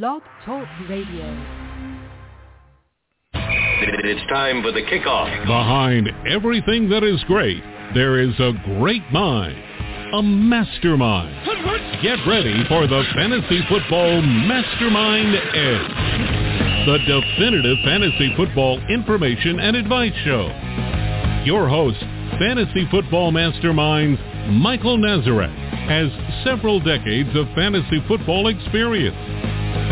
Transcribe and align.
Blog 0.00 0.22
Talk 0.46 0.66
Radio. 0.88 1.28
It's 3.34 4.26
time 4.30 4.62
for 4.62 4.72
the 4.72 4.80
kickoff. 4.80 5.28
Behind 5.44 6.08
everything 6.26 6.88
that 6.88 7.04
is 7.04 7.22
great, 7.24 7.62
there 7.92 8.18
is 8.18 8.32
a 8.40 8.52
great 8.78 9.02
mind, 9.12 9.54
a 10.14 10.22
mastermind. 10.22 11.36
Get 12.02 12.16
ready 12.26 12.64
for 12.68 12.86
the 12.86 13.02
Fantasy 13.14 13.60
Football 13.68 14.22
Mastermind 14.22 15.34
Edge, 15.36 16.86
the 16.86 16.98
definitive 17.04 17.76
fantasy 17.84 18.32
football 18.34 18.80
information 18.88 19.60
and 19.60 19.76
advice 19.76 20.16
show. 20.24 20.48
Your 21.44 21.68
host, 21.68 22.00
Fantasy 22.38 22.88
Football 22.90 23.30
Masterminds 23.30 24.16
Michael 24.48 24.96
Nazareth, 24.96 25.52
has 25.84 26.08
several 26.44 26.80
decades 26.80 27.28
of 27.36 27.44
fantasy 27.54 28.00
football 28.08 28.48
experience. 28.48 29.41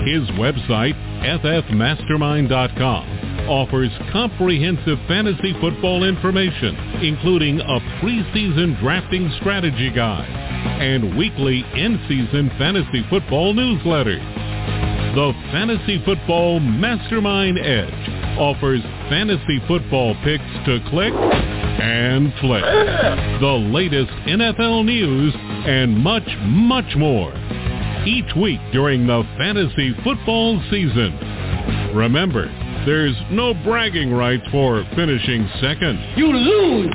His 0.06 0.22
website, 0.38 0.94
ffmastermind.com, 1.22 3.48
offers 3.48 3.90
comprehensive 4.12 4.98
fantasy 5.06 5.52
football 5.60 6.04
information, 6.04 6.74
including 7.02 7.60
a 7.60 7.80
preseason 8.00 8.78
drafting 8.80 9.30
strategy 9.40 9.90
guide 9.90 10.28
and 10.80 11.16
weekly 11.16 11.64
in-season 11.74 12.50
fantasy 12.58 13.04
football 13.10 13.54
newsletters. 13.54 14.24
The 15.14 15.32
Fantasy 15.50 16.00
Football 16.04 16.60
Mastermind 16.60 17.58
Edge 17.58 18.38
offers 18.38 18.80
fantasy 19.08 19.60
football 19.66 20.14
picks 20.22 20.44
to 20.66 20.78
click 20.88 21.12
and 21.12 22.32
flick, 22.40 22.62
the 23.40 23.68
latest 23.72 24.12
NFL 24.28 24.84
news, 24.84 25.34
and 25.36 25.98
much, 25.98 26.28
much 26.44 26.94
more. 26.96 27.32
Each 28.06 28.34
week 28.34 28.60
during 28.72 29.06
the 29.06 29.22
fantasy 29.36 29.94
football 30.02 30.58
season. 30.70 31.12
Remember, 31.94 32.46
there's 32.86 33.14
no 33.30 33.52
bragging 33.52 34.10
rights 34.10 34.42
for 34.50 34.86
finishing 34.96 35.46
second. 35.60 35.98
You 36.16 36.32
lose! 36.32 36.94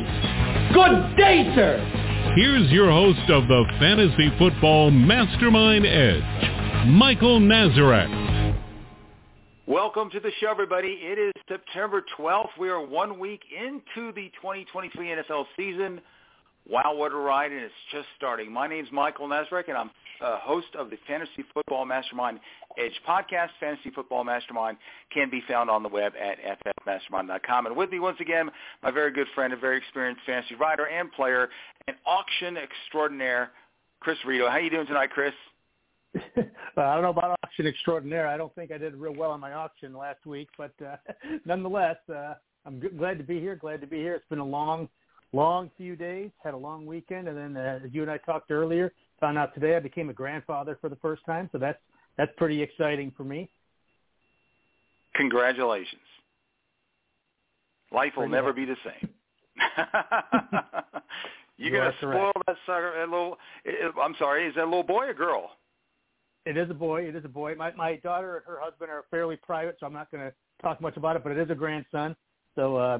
Good 0.74 1.16
day, 1.16 1.52
sir! 1.54 2.34
Here's 2.36 2.72
your 2.72 2.90
host 2.90 3.30
of 3.30 3.48
the 3.48 3.66
Fantasy 3.80 4.36
Football 4.40 4.90
Mastermind 4.90 5.86
Edge, 5.86 6.88
Michael 6.88 7.40
Nazareth. 7.40 8.56
Welcome 9.68 10.10
to 10.10 10.20
the 10.20 10.32
show, 10.40 10.50
everybody. 10.50 11.00
It 11.02 11.20
is 11.20 11.34
September 11.48 12.04
12th. 12.18 12.50
We 12.60 12.70
are 12.70 12.84
one 12.84 13.20
week 13.20 13.42
into 13.56 14.12
the 14.12 14.32
2023 14.42 15.08
NFL 15.08 15.46
season. 15.56 16.02
Wow, 16.68 16.96
what 16.96 17.12
a 17.12 17.16
ride, 17.16 17.52
and 17.52 17.62
it's 17.62 17.74
just 17.92 18.08
starting. 18.18 18.52
My 18.52 18.68
name's 18.68 18.92
Michael 18.92 19.28
Nazareth, 19.28 19.68
and 19.68 19.78
I'm 19.78 19.92
uh, 20.20 20.40
host 20.40 20.68
of 20.78 20.90
the 20.90 20.98
Fantasy 21.08 21.46
Football 21.54 21.86
Mastermind 21.86 22.40
Edge 22.80 23.00
podcast. 23.08 23.50
Fantasy 23.60 23.92
Football 23.92 24.24
Mastermind 24.24 24.78
can 25.14 25.30
be 25.30 25.44
found 25.48 25.70
on 25.70 25.84
the 25.84 25.90
web 25.90 26.14
at 26.20 26.40
ffmastermind.com. 26.88 27.68
And 27.68 27.76
with 27.76 27.92
me 27.92 28.00
once 28.00 28.18
again, 28.20 28.50
my 28.82 28.90
very 28.90 29.12
good 29.12 29.28
friend, 29.36 29.54
a 29.54 29.58
very 29.58 29.78
experienced 29.78 30.24
fantasy 30.26 30.56
writer 30.56 30.88
and 30.88 31.12
player, 31.12 31.50
and 31.88 31.96
auction 32.08 32.58
extraordinaire, 32.58 33.52
Chris 34.00 34.18
Rito. 34.26 34.48
How 34.48 34.54
are 34.54 34.60
you 34.60 34.72
doing 34.72 34.88
tonight, 34.88 35.12
Chris? 35.12 35.34
I 36.16 36.94
don't 36.96 37.04
know 37.04 37.10
about 37.10 37.38
auction 37.44 37.68
extraordinaire. 37.68 38.28
I 38.28 38.38
don't 38.38 38.54
think 38.56 38.72
I 38.72 38.80
did 38.80 38.96
real 38.96 39.14
well 39.14 39.32
on 39.32 39.40
my 39.40 39.54
auction 39.54 39.94
last 39.96 40.26
week, 40.26 40.50
but 40.58 40.74
uh, 40.84 40.96
nonetheless, 41.46 41.98
uh, 42.10 42.34
I'm 42.66 42.82
glad 42.98 43.20
to 43.20 43.24
be 43.24 43.40
here. 43.40 43.56
Glad 43.56 43.82
to 43.82 43.88
be 43.88 43.98
here. 43.98 44.16
It's 44.16 44.28
been 44.30 44.40
a 44.40 44.46
long, 44.46 44.90
long 45.34 45.70
few 45.78 45.96
days. 45.96 46.32
Had 46.44 46.54
a 46.54 46.58
long 46.58 46.86
weekend, 46.86 47.28
and 47.28 47.38
then 47.38 47.58
uh, 47.58 47.80
as 47.84 47.92
you 47.94 48.02
and 48.02 48.12
I 48.12 48.18
talked 48.18 48.52
earlier, 48.52 48.94
found 49.20 49.38
out 49.38 49.54
today 49.54 49.76
I 49.76 49.80
became 49.80 50.10
a 50.10 50.14
grandfather 50.14 50.78
for 50.80 50.90
the 50.90 50.96
first 50.98 51.26
time. 51.26 51.50
So 51.52 51.58
that's 51.58 51.80
that's 52.18 52.32
pretty 52.38 52.62
exciting 52.62 53.12
for 53.16 53.24
me. 53.24 53.50
Congratulations. 55.16 56.02
Life 57.92 58.14
will 58.16 58.24
Pretty 58.24 58.34
never 58.34 58.54
be 58.54 58.66
the 58.66 58.76
same. 58.84 59.10
You're 61.58 61.72
You 61.72 61.78
gonna 61.78 61.94
spoil 62.00 62.32
correct. 62.34 62.48
that 62.48 62.58
sucker. 62.66 62.94
That 62.98 63.10
little. 63.10 63.38
I'm 64.02 64.16
sorry. 64.20 64.48
Is 64.48 64.56
that 64.56 64.64
a 64.64 64.66
little 64.66 64.84
boy 64.84 65.06
or 65.06 65.14
girl? 65.14 65.52
It 66.46 66.58
is 66.58 66.70
a 66.70 66.74
boy. 66.74 67.04
It 67.04 67.16
is 67.16 67.24
a 67.26 67.30
boy. 67.30 67.56
My 67.56 67.72
my 67.74 67.96
daughter 67.98 68.38
and 68.38 68.46
her 68.46 68.60
husband 68.62 68.92
are 68.92 69.06
fairly 69.10 69.38
private, 69.38 69.78
so 69.80 69.86
I'm 69.86 69.94
not 69.94 70.12
going 70.12 70.24
to 70.24 70.34
talk 70.62 70.82
much 70.82 70.98
about 70.98 71.16
it. 71.16 71.24
But 71.24 71.32
it 71.32 71.38
is 71.40 71.50
a 71.50 71.56
grandson. 71.56 72.16
So 72.56 72.76
uh, 72.76 73.00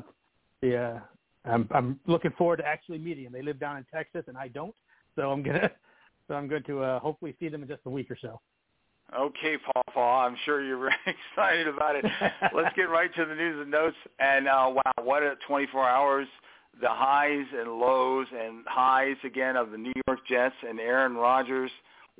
the 0.62 0.78
uh, 0.78 1.00
I'm 1.46 1.68
I'm 1.72 2.00
looking 2.08 2.32
forward 2.38 2.58
to 2.58 2.68
actually 2.68 2.98
meeting 2.98 3.26
them. 3.26 3.34
They 3.34 3.42
live 3.42 3.60
down 3.60 3.78
in 3.78 3.86
Texas, 3.94 4.24
and 4.28 4.38
I 4.38 4.48
don't. 4.48 4.76
So 5.16 5.32
I'm 5.32 5.44
gonna 5.44 5.72
so 6.28 6.36
I'm 6.36 6.48
going 6.48 6.64
to 6.64 6.82
uh, 6.82 7.00
hopefully 7.00 7.36
see 7.40 7.50
them 7.50 7.64
in 7.64 7.68
just 7.68 7.82
a 7.86 7.90
week 7.90 8.10
or 8.10 8.18
so. 8.22 8.40
Okay, 9.18 9.58
Paul. 9.58 9.84
Paul, 9.94 10.28
I'm 10.28 10.36
sure 10.46 10.64
you're 10.64 10.80
very 10.80 10.96
excited 11.06 11.68
about 11.68 11.96
it. 11.96 12.06
Let's 12.54 12.76
get 12.76 12.90
right 12.90 13.14
to 13.16 13.26
the 13.26 13.36
news 13.36 13.62
and 13.62 13.72
notes. 13.72 13.96
And 14.20 14.48
uh, 14.48 14.74
wow, 14.74 15.04
what 15.04 15.24
a 15.24 15.36
24 15.48 15.88
hours! 15.88 16.28
The 16.82 16.90
highs 16.90 17.46
and 17.58 17.72
lows 17.72 18.28
and 18.38 18.66
highs 18.68 19.16
again 19.24 19.56
of 19.56 19.72
the 19.72 19.78
New 19.78 19.94
York 20.08 20.20
Jets 20.28 20.56
and 20.68 20.80
Aaron 20.80 21.16
Rodgers. 21.16 21.72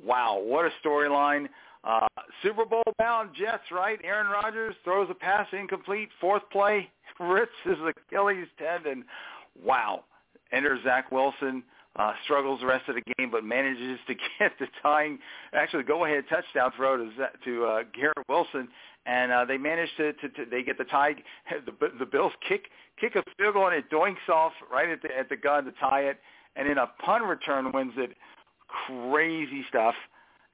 Wow, 0.02 0.40
what 0.42 0.64
a 0.64 0.70
storyline! 0.86 1.48
Uh, 1.86 2.08
Super 2.42 2.64
Bowl 2.64 2.82
bound 2.98 3.30
Jets, 3.38 3.70
right? 3.70 3.98
Aaron 4.02 4.26
Rodgers 4.26 4.74
throws 4.82 5.08
a 5.08 5.14
pass 5.14 5.46
incomplete, 5.52 6.08
fourth 6.20 6.42
play, 6.50 6.90
rips 7.20 7.52
his 7.64 7.76
Achilles 7.86 8.48
tendon. 8.58 9.04
Wow. 9.62 10.04
Enter 10.52 10.78
Zach 10.82 11.12
Wilson. 11.12 11.62
Uh, 11.98 12.12
struggles 12.24 12.60
the 12.60 12.66
rest 12.66 12.86
of 12.90 12.94
the 12.94 13.14
game, 13.16 13.30
but 13.30 13.42
manages 13.42 13.98
to 14.06 14.14
get 14.38 14.52
the 14.60 14.66
tying, 14.82 15.18
actually 15.54 15.82
go-ahead 15.82 16.24
touchdown 16.28 16.70
throw 16.76 16.98
to 16.98 17.10
to 17.42 17.64
uh, 17.64 17.82
Garrett 17.94 18.18
Wilson, 18.28 18.68
and 19.06 19.32
uh, 19.32 19.46
they 19.46 19.56
manage 19.56 19.88
to, 19.96 20.12
to, 20.12 20.28
to 20.28 20.44
they 20.50 20.62
get 20.62 20.76
the 20.76 20.84
tie. 20.84 21.14
The, 21.64 21.72
the 21.98 22.04
Bills 22.04 22.32
kick 22.46 22.66
kick 23.00 23.16
a 23.16 23.22
field 23.38 23.54
goal 23.54 23.68
and 23.68 23.76
it 23.76 23.90
doinks 23.90 24.28
off 24.30 24.52
right 24.70 24.90
at 24.90 25.00
the 25.00 25.08
at 25.18 25.30
the 25.30 25.36
gun 25.36 25.64
to 25.64 25.72
tie 25.80 26.02
it, 26.02 26.18
and 26.54 26.68
then 26.68 26.76
a 26.76 26.86
punt 27.02 27.24
return 27.24 27.72
wins 27.72 27.94
it. 27.96 28.14
Crazy 28.86 29.64
stuff. 29.70 29.94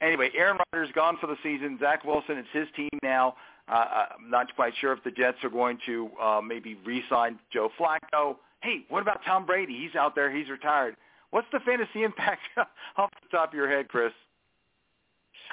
Anyway, 0.02 0.30
Aaron 0.36 0.58
Rodgers 0.72 0.90
gone 0.94 1.16
for 1.20 1.28
the 1.28 1.36
season. 1.42 1.78
Zach 1.80 2.04
Wilson, 2.04 2.36
it's 2.36 2.48
his 2.52 2.66
team 2.76 2.90
now. 3.02 3.36
Uh, 3.68 4.06
I'm 4.18 4.28
not 4.28 4.54
quite 4.56 4.72
sure 4.80 4.92
if 4.92 5.02
the 5.04 5.12
Jets 5.12 5.38
are 5.44 5.50
going 5.50 5.78
to 5.86 6.10
uh, 6.20 6.40
maybe 6.40 6.76
re-sign 6.84 7.38
Joe 7.52 7.70
Flacco. 7.78 8.36
Hey, 8.62 8.84
what 8.88 9.02
about 9.02 9.20
Tom 9.24 9.46
Brady? 9.46 9.78
He's 9.78 9.94
out 9.94 10.14
there. 10.16 10.34
He's 10.36 10.50
retired. 10.50 10.96
What's 11.30 11.46
the 11.52 11.60
fantasy 11.60 12.02
impact 12.02 12.42
off 12.96 13.10
the 13.22 13.28
top 13.36 13.50
of 13.50 13.54
your 13.54 13.70
head, 13.70 13.88
Chris? 13.88 14.12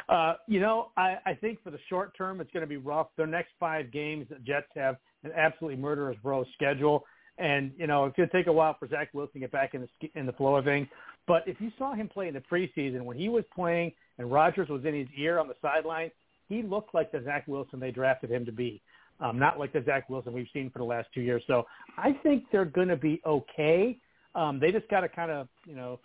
Uh, 0.07 0.33
you 0.47 0.59
know, 0.59 0.89
I, 0.97 1.17
I 1.25 1.33
think 1.35 1.61
for 1.63 1.69
the 1.69 1.79
short 1.87 2.17
term, 2.17 2.41
it's 2.41 2.51
going 2.51 2.61
to 2.61 2.67
be 2.67 2.77
rough. 2.77 3.07
Their 3.17 3.27
next 3.27 3.51
five 3.59 3.91
games, 3.91 4.27
the 4.29 4.39
Jets 4.39 4.67
have 4.75 4.97
an 5.23 5.31
absolutely 5.35 5.79
murderous 5.79 6.17
row 6.23 6.45
schedule, 6.53 7.05
and 7.37 7.71
you 7.77 7.85
know 7.85 8.05
it's 8.05 8.15
going 8.15 8.29
to 8.29 8.35
take 8.35 8.47
a 8.47 8.53
while 8.53 8.75
for 8.79 8.87
Zach 8.87 9.09
Wilson 9.13 9.33
to 9.33 9.39
get 9.39 9.51
back 9.51 9.73
in 9.73 9.81
the 9.81 10.09
in 10.15 10.25
the 10.25 10.33
flow 10.33 10.55
of 10.55 10.65
things. 10.65 10.87
But 11.29 11.47
if 11.47 11.61
you 11.61 11.71
saw 11.77 11.93
him 11.93 12.09
play 12.09 12.27
in 12.27 12.33
the 12.33 12.41
preseason 12.41 13.03
when 13.03 13.15
he 13.15 13.29
was 13.29 13.43
playing 13.53 13.91
and 14.17 14.31
Rodgers 14.31 14.67
was 14.67 14.83
in 14.83 14.95
his 14.95 15.07
ear 15.15 15.37
on 15.37 15.47
the 15.47 15.53
sideline, 15.61 16.09
he 16.47 16.63
looked 16.63 16.95
like 16.95 17.11
the 17.11 17.23
Zach 17.23 17.47
Wilson 17.47 17.79
they 17.79 17.91
drafted 17.91 18.31
him 18.31 18.47
to 18.47 18.51
be, 18.51 18.81
um, 19.19 19.37
not 19.37 19.59
like 19.59 19.71
the 19.71 19.83
Zach 19.85 20.09
Wilson 20.09 20.33
we've 20.33 20.47
seen 20.51 20.71
for 20.71 20.79
the 20.79 20.85
last 20.85 21.07
two 21.13 21.21
years. 21.21 21.43
So 21.45 21.67
I 21.99 22.13
think 22.23 22.45
they're 22.51 22.65
going 22.65 22.87
to 22.87 22.95
be 22.95 23.21
okay. 23.27 23.99
Um, 24.33 24.59
they 24.59 24.71
just 24.71 24.89
got 24.89 25.01
to 25.01 25.07
kind 25.07 25.29
of 25.29 25.47
you 25.67 25.75
know 25.75 25.99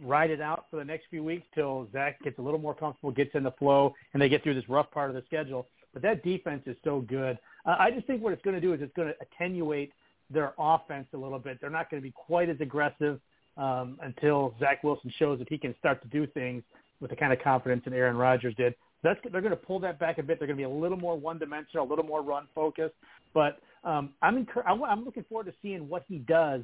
ride 0.00 0.30
it 0.30 0.40
out 0.40 0.66
for 0.70 0.76
the 0.76 0.84
next 0.84 1.06
few 1.10 1.24
weeks 1.24 1.44
till 1.56 1.88
Zach 1.92 2.22
gets 2.22 2.38
a 2.38 2.42
little 2.42 2.60
more 2.60 2.74
comfortable, 2.74 3.10
gets 3.10 3.34
in 3.34 3.42
the 3.42 3.50
flow, 3.58 3.92
and 4.12 4.22
they 4.22 4.28
get 4.28 4.44
through 4.44 4.54
this 4.54 4.68
rough 4.68 4.92
part 4.92 5.10
of 5.10 5.16
the 5.16 5.24
schedule. 5.26 5.66
But 5.92 6.02
that 6.02 6.22
defense 6.22 6.62
is 6.66 6.76
so 6.84 7.00
good. 7.00 7.36
Uh, 7.66 7.74
I 7.80 7.90
just 7.90 8.06
think 8.06 8.22
what 8.22 8.32
it's 8.32 8.42
going 8.42 8.54
to 8.54 8.60
do 8.60 8.74
is 8.74 8.80
it's 8.80 8.94
going 8.94 9.08
to 9.08 9.14
attenuate 9.20 9.92
their 10.30 10.54
offense 10.56 11.08
a 11.14 11.16
little 11.16 11.40
bit. 11.40 11.58
They're 11.60 11.68
not 11.68 11.90
going 11.90 12.00
to 12.00 12.08
be 12.08 12.12
quite 12.12 12.48
as 12.48 12.60
aggressive 12.60 13.18
um, 13.56 13.98
until 14.02 14.54
Zach 14.58 14.82
Wilson 14.82 15.12
shows 15.18 15.38
that 15.38 15.48
he 15.48 15.58
can 15.58 15.74
start 15.78 16.02
to 16.02 16.08
do 16.08 16.26
things 16.26 16.62
with 17.00 17.10
the 17.10 17.16
kind 17.16 17.32
of 17.32 17.40
confidence 17.40 17.82
that 17.84 17.92
Aaron 17.92 18.16
Rodgers 18.16 18.54
did. 18.56 18.74
That's, 19.02 19.18
they're 19.30 19.40
going 19.40 19.50
to 19.50 19.56
pull 19.56 19.80
that 19.80 19.98
back 19.98 20.18
a 20.18 20.22
bit. 20.22 20.38
They're 20.38 20.46
going 20.46 20.56
to 20.56 20.60
be 20.60 20.64
a 20.64 20.68
little 20.68 20.98
more 20.98 21.18
one-dimensional, 21.18 21.84
a 21.84 21.88
little 21.88 22.04
more 22.04 22.22
run-focused. 22.22 22.94
But 23.34 23.58
um, 23.82 24.10
I'm, 24.22 24.36
incur- 24.36 24.62
I'm 24.64 25.04
looking 25.04 25.24
forward 25.28 25.46
to 25.46 25.54
seeing 25.60 25.88
what 25.88 26.04
he 26.08 26.18
does 26.18 26.62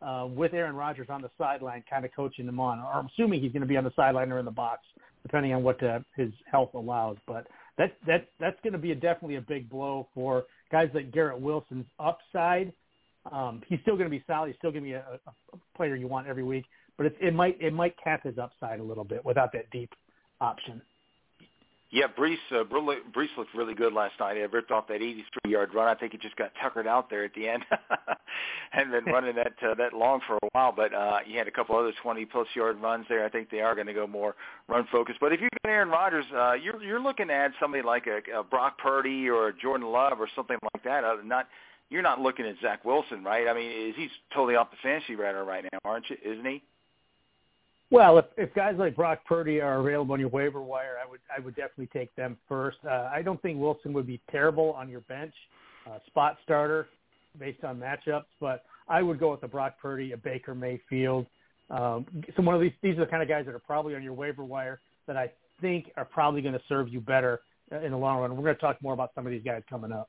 uh, 0.00 0.26
with 0.28 0.54
Aaron 0.54 0.76
Rodgers 0.76 1.08
on 1.10 1.22
the 1.22 1.30
sideline, 1.36 1.84
kind 1.88 2.04
of 2.04 2.10
coaching 2.14 2.46
them 2.46 2.58
on. 2.60 2.78
Or 2.78 2.92
I'm 2.94 3.06
assuming 3.06 3.42
he's 3.42 3.52
going 3.52 3.62
to 3.62 3.68
be 3.68 3.76
on 3.76 3.84
the 3.84 3.92
sideline 3.94 4.32
or 4.32 4.38
in 4.38 4.44
the 4.44 4.50
box, 4.50 4.82
depending 5.22 5.52
on 5.54 5.62
what 5.62 5.82
uh, 5.82 6.00
his 6.16 6.32
health 6.50 6.74
allows. 6.74 7.16
But 7.26 7.46
that 7.78 7.96
that 8.06 8.28
that's 8.38 8.58
going 8.62 8.72
to 8.72 8.78
be 8.78 8.92
a, 8.92 8.94
definitely 8.94 9.36
a 9.36 9.40
big 9.40 9.68
blow 9.68 10.08
for 10.14 10.44
guys 10.70 10.90
like 10.94 11.12
Garrett 11.12 11.40
Wilson's 11.40 11.86
upside. 11.98 12.72
Um, 13.30 13.62
he's 13.68 13.80
still 13.80 13.96
going 13.96 14.10
to 14.10 14.16
be 14.16 14.22
solid. 14.26 14.48
He's 14.48 14.56
still 14.56 14.70
going 14.70 14.84
to 14.84 14.88
be 14.88 14.94
a, 14.94 15.18
a 15.26 15.56
player 15.76 15.96
you 15.96 16.08
want 16.08 16.26
every 16.26 16.44
week, 16.44 16.64
but 16.96 17.06
it, 17.06 17.16
it 17.20 17.34
might 17.34 17.60
it 17.60 17.72
might 17.72 17.94
cap 18.02 18.22
his 18.24 18.38
upside 18.38 18.80
a 18.80 18.82
little 18.82 19.04
bit 19.04 19.24
without 19.24 19.52
that 19.52 19.70
deep 19.70 19.90
option. 20.40 20.82
Yeah, 21.94 22.06
Breece, 22.18 22.38
uh, 22.50 22.64
Breece 22.64 23.36
looked 23.38 23.54
really 23.54 23.74
good 23.74 23.92
last 23.92 24.14
night. 24.18 24.36
He 24.36 24.42
ripped 24.42 24.72
off 24.72 24.88
that 24.88 25.00
83-yard 25.00 25.74
run. 25.74 25.86
I 25.86 25.94
think 25.94 26.10
he 26.10 26.18
just 26.18 26.34
got 26.34 26.50
tuckered 26.60 26.88
out 26.88 27.08
there 27.08 27.24
at 27.24 27.32
the 27.34 27.46
end. 27.46 27.62
Hadn't 28.72 28.90
been 28.90 29.04
running 29.04 29.36
that 29.36 29.52
uh, 29.62 29.76
that 29.76 29.92
long 29.92 30.20
for 30.26 30.34
a 30.38 30.48
while, 30.50 30.72
but 30.72 30.92
uh, 30.92 31.18
he 31.24 31.36
had 31.36 31.46
a 31.46 31.52
couple 31.52 31.76
other 31.76 31.92
20-plus 32.04 32.48
yard 32.56 32.82
runs 32.82 33.06
there. 33.08 33.24
I 33.24 33.28
think 33.28 33.48
they 33.48 33.60
are 33.60 33.76
going 33.76 33.86
to 33.86 33.92
go 33.92 34.08
more 34.08 34.34
run 34.68 34.88
focused. 34.90 35.20
But 35.20 35.32
if 35.32 35.40
you 35.40 35.48
got 35.62 35.70
Aaron 35.70 35.88
Rodgers, 35.88 36.24
uh, 36.34 36.54
you're 36.54 36.82
you're 36.82 36.98
looking 36.98 37.30
at 37.30 37.52
somebody 37.60 37.84
like 37.84 38.08
a, 38.08 38.40
a 38.40 38.42
Brock 38.42 38.76
Purdy 38.78 39.28
or 39.28 39.50
a 39.50 39.56
Jordan 39.56 39.86
Love 39.86 40.18
or 40.18 40.28
something 40.34 40.58
like 40.74 40.82
that. 40.82 41.04
Uh, 41.04 41.18
not 41.24 41.46
you're 41.94 42.02
not 42.02 42.20
looking 42.20 42.44
at 42.44 42.56
Zach 42.60 42.84
Wilson, 42.84 43.22
right? 43.22 43.46
I 43.46 43.54
mean, 43.54 43.70
is 43.70 43.94
he's 43.96 44.10
totally 44.34 44.56
off 44.56 44.68
the 44.72 44.76
fantasy 44.82 45.14
radar 45.14 45.44
right 45.44 45.62
now, 45.62 45.78
aren't 45.84 46.06
you? 46.10 46.16
Isn't 46.24 46.44
he? 46.44 46.60
Well, 47.92 48.18
if, 48.18 48.24
if 48.36 48.52
guys 48.52 48.74
like 48.76 48.96
Brock 48.96 49.20
Purdy 49.24 49.60
are 49.60 49.78
available 49.78 50.14
on 50.14 50.18
your 50.18 50.28
waiver 50.28 50.60
wire, 50.60 50.96
I 51.00 51.08
would 51.08 51.20
I 51.34 51.38
would 51.38 51.54
definitely 51.54 51.88
take 51.92 52.12
them 52.16 52.36
first. 52.48 52.78
Uh, 52.84 53.08
I 53.14 53.22
don't 53.22 53.40
think 53.42 53.60
Wilson 53.60 53.92
would 53.92 54.08
be 54.08 54.20
terrible 54.28 54.72
on 54.72 54.88
your 54.88 55.02
bench, 55.02 55.32
uh, 55.88 55.98
spot 56.08 56.36
starter 56.42 56.88
based 57.38 57.62
on 57.62 57.78
matchups, 57.78 58.24
but 58.40 58.64
I 58.88 59.00
would 59.00 59.20
go 59.20 59.30
with 59.30 59.44
a 59.44 59.48
Brock 59.48 59.76
Purdy, 59.80 60.10
a 60.12 60.16
Baker 60.16 60.52
Mayfield. 60.52 61.26
Um, 61.70 62.06
so 62.36 62.42
one 62.42 62.56
of 62.56 62.60
these 62.60 62.72
these 62.82 62.96
are 62.96 63.04
the 63.04 63.06
kind 63.06 63.22
of 63.22 63.28
guys 63.28 63.46
that 63.46 63.54
are 63.54 63.60
probably 63.60 63.94
on 63.94 64.02
your 64.02 64.14
waiver 64.14 64.42
wire 64.42 64.80
that 65.06 65.16
I 65.16 65.30
think 65.60 65.92
are 65.96 66.04
probably 66.04 66.42
going 66.42 66.54
to 66.54 66.62
serve 66.68 66.88
you 66.88 67.00
better 67.00 67.42
in 67.70 67.92
the 67.92 67.96
long 67.96 68.18
run. 68.18 68.36
We're 68.36 68.42
going 68.42 68.56
to 68.56 68.60
talk 68.60 68.82
more 68.82 68.94
about 68.94 69.12
some 69.14 69.26
of 69.26 69.30
these 69.30 69.44
guys 69.44 69.62
coming 69.70 69.92
up. 69.92 70.08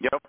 Yep. 0.00 0.20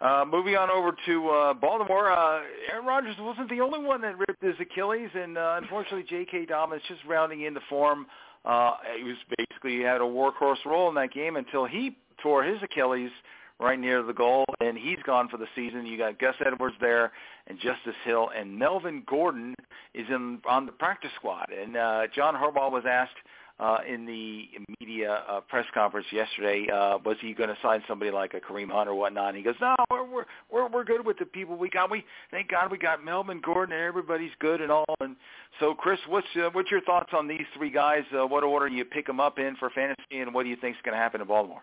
Uh, 0.00 0.24
moving 0.26 0.56
on 0.56 0.70
over 0.70 0.96
to 1.04 1.28
uh, 1.28 1.54
Baltimore, 1.54 2.10
uh, 2.10 2.40
Aaron 2.72 2.86
Rodgers 2.86 3.16
wasn't 3.20 3.50
the 3.50 3.60
only 3.60 3.78
one 3.78 4.00
that 4.00 4.16
ripped 4.16 4.42
his 4.42 4.54
Achilles, 4.58 5.10
and 5.14 5.36
uh, 5.36 5.58
unfortunately, 5.60 6.04
J.K. 6.08 6.46
Dobbins 6.46 6.80
just 6.88 7.00
rounding 7.06 7.42
into 7.42 7.60
form. 7.68 8.06
Uh, 8.46 8.76
he 8.96 9.04
was 9.04 9.16
basically 9.36 9.76
he 9.76 9.80
had 9.80 10.00
a 10.00 10.04
workhorse 10.04 10.64
role 10.64 10.88
in 10.88 10.94
that 10.94 11.12
game 11.12 11.36
until 11.36 11.66
he 11.66 11.98
tore 12.22 12.42
his 12.42 12.62
Achilles 12.62 13.10
right 13.58 13.78
near 13.78 14.02
the 14.02 14.14
goal, 14.14 14.46
and 14.62 14.78
he's 14.78 14.98
gone 15.04 15.28
for 15.28 15.36
the 15.36 15.46
season. 15.54 15.84
You 15.84 15.98
got 15.98 16.18
Gus 16.18 16.34
Edwards 16.44 16.76
there, 16.80 17.12
and 17.46 17.58
Justice 17.58 17.94
Hill, 18.04 18.30
and 18.34 18.58
Melvin 18.58 19.02
Gordon 19.06 19.54
is 19.92 20.06
in 20.08 20.38
on 20.48 20.64
the 20.64 20.72
practice 20.72 21.10
squad. 21.16 21.46
And 21.52 21.76
uh, 21.76 22.06
John 22.14 22.34
Harbaugh 22.34 22.72
was 22.72 22.84
asked 22.88 23.16
uh, 23.60 23.78
in 23.86 24.06
the 24.06 24.48
media 24.80 25.22
uh, 25.28 25.40
press 25.42 25.66
conference 25.74 26.06
yesterday, 26.10 26.66
uh, 26.72 26.98
was 27.04 27.16
he 27.20 27.34
going 27.34 27.50
to 27.50 27.56
sign 27.62 27.82
somebody 27.86 28.10
like 28.10 28.32
a 28.32 28.40
Kareem 28.40 28.70
Hunt 28.70 28.88
or 28.88 28.94
whatnot? 28.94 29.28
And 29.28 29.36
he 29.36 29.42
goes, 29.42 29.54
no, 29.60 29.74
we're 29.90 30.04
we're 30.04 30.24
we're 30.50 30.68
we're 30.68 30.84
good 30.84 31.04
with 31.04 31.18
the 31.18 31.26
people 31.26 31.56
we 31.56 31.68
got. 31.68 31.90
We 31.90 32.04
thank 32.30 32.50
God 32.50 32.70
we 32.70 32.78
got 32.78 33.04
Melvin 33.04 33.40
Gordon 33.44 33.74
and 33.74 33.84
everybody's 33.84 34.30
good 34.40 34.62
and 34.62 34.72
all. 34.72 34.94
And 35.00 35.14
so, 35.60 35.74
Chris, 35.74 35.98
what's 36.08 36.26
uh, 36.36 36.48
what's 36.52 36.70
your 36.70 36.80
thoughts 36.80 37.10
on 37.12 37.28
these 37.28 37.44
three 37.56 37.70
guys? 37.70 38.02
Uh, 38.18 38.26
what 38.26 38.44
order 38.44 38.68
do 38.68 38.74
you 38.74 38.84
pick 38.84 39.06
them 39.06 39.20
up 39.20 39.38
in 39.38 39.56
for 39.56 39.68
fantasy, 39.70 40.20
and 40.20 40.32
what 40.32 40.44
do 40.44 40.48
you 40.48 40.56
think 40.56 40.76
is 40.76 40.82
going 40.82 40.94
to 40.94 41.02
happen 41.02 41.20
in 41.20 41.26
Baltimore? 41.26 41.62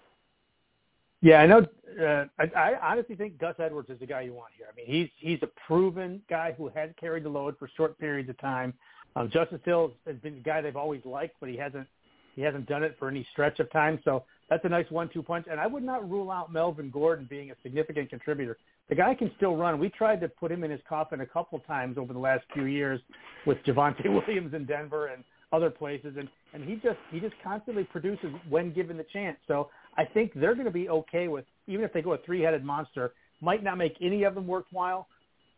Yeah, 1.22 1.38
I 1.38 1.48
know. 1.48 1.66
Uh, 2.00 2.26
I, 2.38 2.44
I 2.56 2.92
honestly 2.92 3.16
think 3.16 3.40
Gus 3.40 3.56
Edwards 3.58 3.90
is 3.90 4.00
the 4.00 4.06
guy 4.06 4.22
you 4.22 4.34
want 4.34 4.52
here. 4.56 4.68
I 4.72 4.76
mean, 4.76 4.86
he's 4.86 5.10
he's 5.18 5.40
a 5.42 5.50
proven 5.66 6.22
guy 6.30 6.54
who 6.56 6.70
has 6.76 6.92
carried 7.00 7.24
the 7.24 7.30
load 7.30 7.56
for 7.58 7.68
short 7.76 7.98
periods 7.98 8.30
of 8.30 8.38
time. 8.38 8.76
Um, 9.18 9.32
Justice 9.32 9.62
Hill 9.66 9.94
has 10.06 10.16
been 10.18 10.36
the 10.36 10.42
guy 10.42 10.62
they've 10.62 10.76
always 10.76 11.02
liked, 11.04 11.38
but 11.40 11.50
he 11.50 11.58
hasn't 11.58 11.88
he 12.36 12.44
hasn't 12.44 12.68
done 12.68 12.84
it 12.84 12.96
for 13.00 13.08
any 13.08 13.28
stretch 13.32 13.60
of 13.60 13.72
time. 13.72 14.00
So 14.06 14.24
that's 14.48 14.64
a 14.64 14.70
nice 14.70 14.86
one-two 14.92 15.24
punch. 15.24 15.48
And 15.50 15.60
I 15.60 15.66
would 15.66 15.82
not 15.82 16.08
rule 16.08 16.30
out 16.30 16.54
Melvin 16.54 16.92
Gordon 16.92 17.26
being 17.28 17.50
a 17.50 17.56
significant 17.64 18.12
contributor. 18.12 18.58
The 18.90 18.96
guy 18.96 19.16
can 19.16 19.32
still 19.38 19.56
run. 19.58 19.80
We 19.80 19.90
tried 19.90 20.22
to 20.22 20.28
put 20.28 20.52
him 20.52 20.64
in 20.64 20.70
his 20.70 20.80
coffin 20.88 21.22
a 21.22 21.26
couple 21.26 21.58
times 21.62 21.98
over 21.98 22.14
the 22.14 22.20
last 22.20 22.44
few 22.54 22.66
years 22.66 23.02
with 23.48 23.58
Javonte 23.66 24.06
Williams 24.28 24.54
in 24.54 24.66
Denver 24.66 25.08
and 25.08 25.24
other 25.52 25.72
places, 25.72 26.16
and 26.20 26.30
and 26.54 26.64
he 26.64 26.76
just 26.76 27.00
he 27.10 27.20
just 27.20 27.34
constantly 27.44 27.86
produces 27.86 28.30
when 28.50 28.72
given 28.72 28.98
the 28.98 29.06
chance. 29.12 29.38
So 29.48 29.70
I 29.98 30.06
think 30.06 30.32
they're 30.36 30.54
going 30.54 30.66
to 30.66 30.72
be 30.72 30.90
okay 30.90 31.28
with 31.28 31.46
even 31.66 31.84
if 31.84 31.92
they 31.92 32.04
go 32.04 32.14
a 32.14 32.20
three-headed 32.20 32.64
monster. 32.64 33.14
Might 33.42 33.64
not 33.64 33.78
make 33.78 33.96
any 34.00 34.24
of 34.24 34.36
them 34.36 34.46
worthwhile 34.46 35.08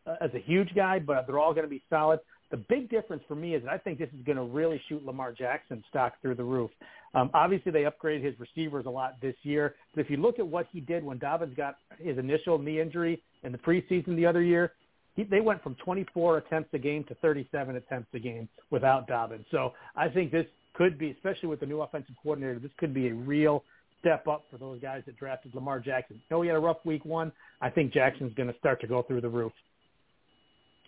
uh, 0.06 0.16
as 0.22 0.32
a 0.34 0.40
huge 0.40 0.74
guy, 0.76 1.00
but 1.00 1.28
they're 1.28 1.40
all 1.40 1.54
going 1.54 1.66
to 1.66 1.70
be 1.70 1.84
solid. 1.90 2.20
The 2.52 2.58
big 2.58 2.90
difference 2.90 3.24
for 3.28 3.36
me 3.36 3.54
is 3.54 3.64
that 3.64 3.72
I 3.72 3.78
think 3.78 4.00
this 4.00 4.10
is 4.10 4.26
going 4.26 4.38
to 4.38 4.44
really 4.44 4.82
shoot 4.90 5.06
Lamar 5.06 5.32
Jackson 5.32 5.84
stock 5.90 6.14
through 6.22 6.36
the 6.36 6.44
roof. 6.44 6.72
Um, 7.14 7.30
obviously, 7.34 7.72
they 7.72 7.84
upgraded 7.84 8.24
his 8.24 8.36
receivers 8.40 8.86
a 8.86 8.90
lot 8.90 9.22
this 9.22 9.36
year, 9.44 9.76
but 9.94 10.02
if 10.02 10.10
you 10.10 10.18
look 10.18 10.40
at 10.40 10.48
what 10.48 10.68
he 10.72 10.80
did 10.80 11.04
when 11.04 11.20
Dobbins 11.20 11.56
got 11.56 11.78
his 12.00 12.18
initial 12.18 12.58
knee 12.58 12.80
injury 12.80 13.22
in 13.44 13.52
the 13.52 13.58
preseason 13.58 14.16
the 14.16 14.26
other 14.26 14.42
year, 14.42 14.74
he, 15.16 15.24
they 15.24 15.42
went 15.42 15.62
from 15.62 15.76
24 15.76 16.38
attempts 16.38 16.74
a 16.74 16.80
game 16.80 17.04
to 17.06 17.16
37 17.16 17.76
attempts 17.76 18.10
a 18.14 18.20
game 18.20 18.48
without 18.72 19.08
Dobbins. 19.08 19.46
So 19.52 19.74
I 19.96 20.08
think 20.08 20.32
this 20.32 20.46
could 20.74 20.98
be, 20.98 21.12
especially 21.12 21.50
with 21.50 21.60
the 21.60 21.66
new 21.66 21.82
offensive 21.82 22.16
coordinator, 22.22 22.60
this 22.60 22.72
could 22.78 22.94
be 22.94 23.10
a 23.10 23.14
real 23.14 23.64
step 24.00 24.28
up 24.28 24.46
for 24.50 24.58
those 24.58 24.80
guys 24.82 25.04
that 25.06 25.18
drafted 25.18 25.54
Lamar 25.54 25.80
Jackson. 25.80 26.22
No, 26.32 26.42
he 26.42 26.48
had 26.48 26.56
a 26.56 26.60
rough 26.60 26.78
week 26.86 27.06
one. 27.06 27.32
I 27.62 27.70
think 27.70 27.94
Jackson's 27.94 28.34
going 28.34 28.52
to 28.52 28.58
start 28.58 28.82
to 28.82 28.88
go 28.88 29.04
through 29.04 29.22
the 29.22 29.30
roof. 29.30 29.52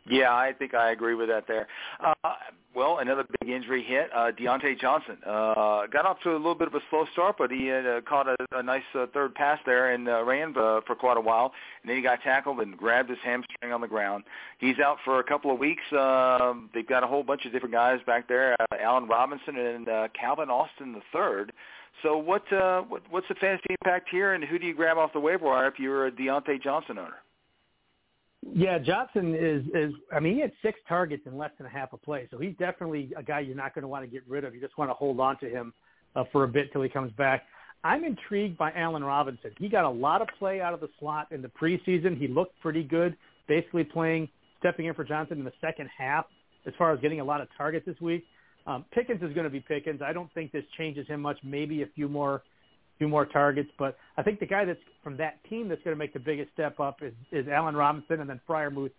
Yeah, 0.09 0.33
I 0.33 0.53
think 0.57 0.73
I 0.73 0.91
agree 0.91 1.13
with 1.13 1.29
that 1.29 1.45
there. 1.47 1.67
Uh, 2.03 2.13
well, 2.73 2.99
another 2.99 3.25
big 3.39 3.49
injury 3.49 3.83
hit. 3.83 4.09
Uh, 4.15 4.31
Diontae 4.31 4.79
Johnson 4.79 5.17
uh, 5.25 5.85
got 5.87 6.05
off 6.05 6.17
to 6.23 6.31
a 6.31 6.37
little 6.37 6.55
bit 6.55 6.67
of 6.67 6.73
a 6.73 6.79
slow 6.89 7.05
start, 7.11 7.35
but 7.37 7.51
he 7.51 7.67
had 7.67 7.85
uh, 7.85 8.01
caught 8.01 8.27
a, 8.27 8.35
a 8.53 8.63
nice 8.63 8.83
uh, 8.95 9.05
third 9.13 9.35
pass 9.35 9.59
there 9.65 9.93
and 9.93 10.07
uh, 10.07 10.23
ran 10.23 10.55
uh, 10.57 10.81
for 10.87 10.95
quite 10.95 11.17
a 11.17 11.21
while. 11.21 11.51
And 11.81 11.89
then 11.89 11.97
he 11.97 12.01
got 12.01 12.21
tackled 12.21 12.59
and 12.61 12.75
grabbed 12.75 13.09
his 13.09 13.19
hamstring 13.23 13.73
on 13.73 13.81
the 13.81 13.87
ground. 13.87 14.23
He's 14.59 14.79
out 14.79 14.97
for 15.03 15.19
a 15.19 15.23
couple 15.23 15.51
of 15.51 15.59
weeks. 15.59 15.83
Uh, 15.91 16.53
they've 16.73 16.87
got 16.87 17.03
a 17.03 17.07
whole 17.07 17.23
bunch 17.23 17.45
of 17.45 17.51
different 17.51 17.73
guys 17.73 17.99
back 18.07 18.27
there: 18.27 18.55
uh, 18.59 18.77
Allen 18.79 19.07
Robinson 19.07 19.57
and 19.57 19.89
uh, 19.89 20.07
Calvin 20.19 20.49
Austin 20.49 20.93
the 20.93 21.01
third. 21.13 21.51
So 22.03 22.17
what, 22.17 22.51
uh, 22.51 22.81
what 22.81 23.03
what's 23.11 23.27
the 23.27 23.35
fantasy 23.35 23.75
impact 23.83 24.07
here, 24.09 24.33
and 24.33 24.43
who 24.43 24.57
do 24.57 24.65
you 24.65 24.73
grab 24.73 24.97
off 24.97 25.13
the 25.13 25.19
waiver 25.19 25.45
wire 25.45 25.67
if 25.67 25.77
you're 25.77 26.07
a 26.07 26.11
Diontae 26.11 26.63
Johnson 26.63 26.97
owner? 26.97 27.17
Yeah, 28.41 28.79
Johnson 28.79 29.35
is 29.35 29.63
is 29.73 29.93
I 30.11 30.19
mean 30.19 30.35
he 30.35 30.41
had 30.41 30.51
six 30.61 30.79
targets 30.87 31.23
in 31.25 31.37
less 31.37 31.51
than 31.57 31.67
a 31.67 31.69
half 31.69 31.93
a 31.93 31.97
play, 31.97 32.27
so 32.31 32.37
he's 32.39 32.55
definitely 32.57 33.11
a 33.15 33.23
guy 33.23 33.41
you're 33.41 33.55
not 33.55 33.75
going 33.75 33.83
to 33.83 33.87
want 33.87 34.03
to 34.03 34.09
get 34.09 34.27
rid 34.27 34.43
of. 34.43 34.55
You 34.55 34.61
just 34.61 34.77
want 34.77 34.89
to 34.89 34.95
hold 34.95 35.19
on 35.19 35.37
to 35.39 35.49
him 35.49 35.73
uh, 36.15 36.23
for 36.31 36.43
a 36.43 36.47
bit 36.47 36.71
till 36.73 36.81
he 36.81 36.89
comes 36.89 37.11
back. 37.13 37.43
I'm 37.83 38.03
intrigued 38.03 38.57
by 38.57 38.71
Allen 38.73 39.03
Robinson. 39.03 39.51
He 39.57 39.69
got 39.69 39.85
a 39.85 39.89
lot 39.89 40.21
of 40.21 40.27
play 40.39 40.61
out 40.61 40.73
of 40.73 40.81
the 40.81 40.89
slot 40.99 41.27
in 41.31 41.41
the 41.41 41.49
preseason. 41.49 42.17
He 42.17 42.27
looked 42.27 42.59
pretty 42.61 42.83
good, 42.83 43.15
basically 43.47 43.83
playing 43.83 44.27
stepping 44.59 44.85
in 44.85 44.93
for 44.93 45.03
Johnson 45.03 45.39
in 45.39 45.45
the 45.45 45.53
second 45.61 45.89
half 45.95 46.25
as 46.65 46.73
far 46.77 46.91
as 46.93 46.99
getting 46.99 47.19
a 47.19 47.23
lot 47.23 47.41
of 47.41 47.47
targets 47.57 47.85
this 47.85 47.99
week. 47.99 48.23
Um, 48.67 48.85
Pickens 48.91 49.21
is 49.23 49.33
going 49.33 49.45
to 49.45 49.49
be 49.49 49.59
Pickens. 49.59 50.01
I 50.03 50.13
don't 50.13 50.31
think 50.33 50.51
this 50.51 50.63
changes 50.77 51.07
him 51.07 51.21
much. 51.21 51.37
Maybe 51.43 51.81
a 51.81 51.87
few 51.87 52.07
more 52.07 52.43
few 53.01 53.07
more 53.07 53.25
targets. 53.25 53.71
But 53.79 53.97
I 54.15 54.21
think 54.21 54.39
the 54.39 54.45
guy 54.45 54.63
that's 54.63 54.79
from 55.03 55.17
that 55.17 55.43
team 55.49 55.67
that's 55.67 55.81
going 55.83 55.95
to 55.95 55.97
make 55.97 56.13
the 56.13 56.19
biggest 56.19 56.51
step 56.53 56.79
up 56.79 57.01
is, 57.01 57.13
is 57.31 57.47
Allen 57.47 57.75
Robinson 57.75 58.21
and 58.21 58.29
then 58.29 58.39
Freiermuth 58.47 58.91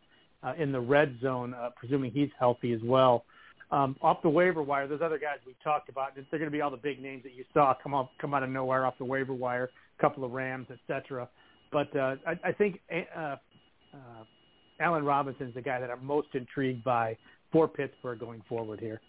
uh, 0.42 0.54
in 0.58 0.72
the 0.72 0.80
red 0.80 1.16
zone, 1.22 1.54
uh, 1.54 1.70
presuming 1.76 2.10
he's 2.10 2.30
healthy 2.36 2.72
as 2.72 2.80
well. 2.82 3.24
Um, 3.70 3.94
off 4.02 4.20
the 4.22 4.28
waiver 4.28 4.60
wire, 4.60 4.88
there's 4.88 5.02
other 5.02 5.20
guys 5.20 5.36
we 5.46 5.54
talked 5.62 5.88
about. 5.88 6.16
They're 6.16 6.24
going 6.32 6.46
to 6.46 6.50
be 6.50 6.60
all 6.60 6.70
the 6.70 6.76
big 6.76 7.00
names 7.00 7.22
that 7.22 7.34
you 7.34 7.44
saw 7.54 7.74
come 7.80 7.94
up, 7.94 8.10
come 8.20 8.34
out 8.34 8.42
of 8.42 8.50
nowhere 8.50 8.84
off 8.84 8.98
the 8.98 9.04
waiver 9.04 9.34
wire. 9.34 9.70
A 9.98 10.02
couple 10.02 10.24
of 10.24 10.32
Rams, 10.32 10.66
etc. 10.68 11.28
But 11.70 11.96
uh, 11.96 12.16
I, 12.26 12.48
I 12.48 12.52
think 12.52 12.80
uh, 12.92 13.20
uh, 13.20 13.36
Allen 14.80 15.04
Robinson 15.04 15.46
is 15.46 15.54
the 15.54 15.62
guy 15.62 15.78
that 15.78 15.90
I'm 15.90 16.04
most 16.04 16.28
intrigued 16.34 16.82
by 16.82 17.16
for 17.52 17.68
Pittsburgh 17.68 18.18
going 18.18 18.42
forward 18.48 18.80
here. 18.80 19.00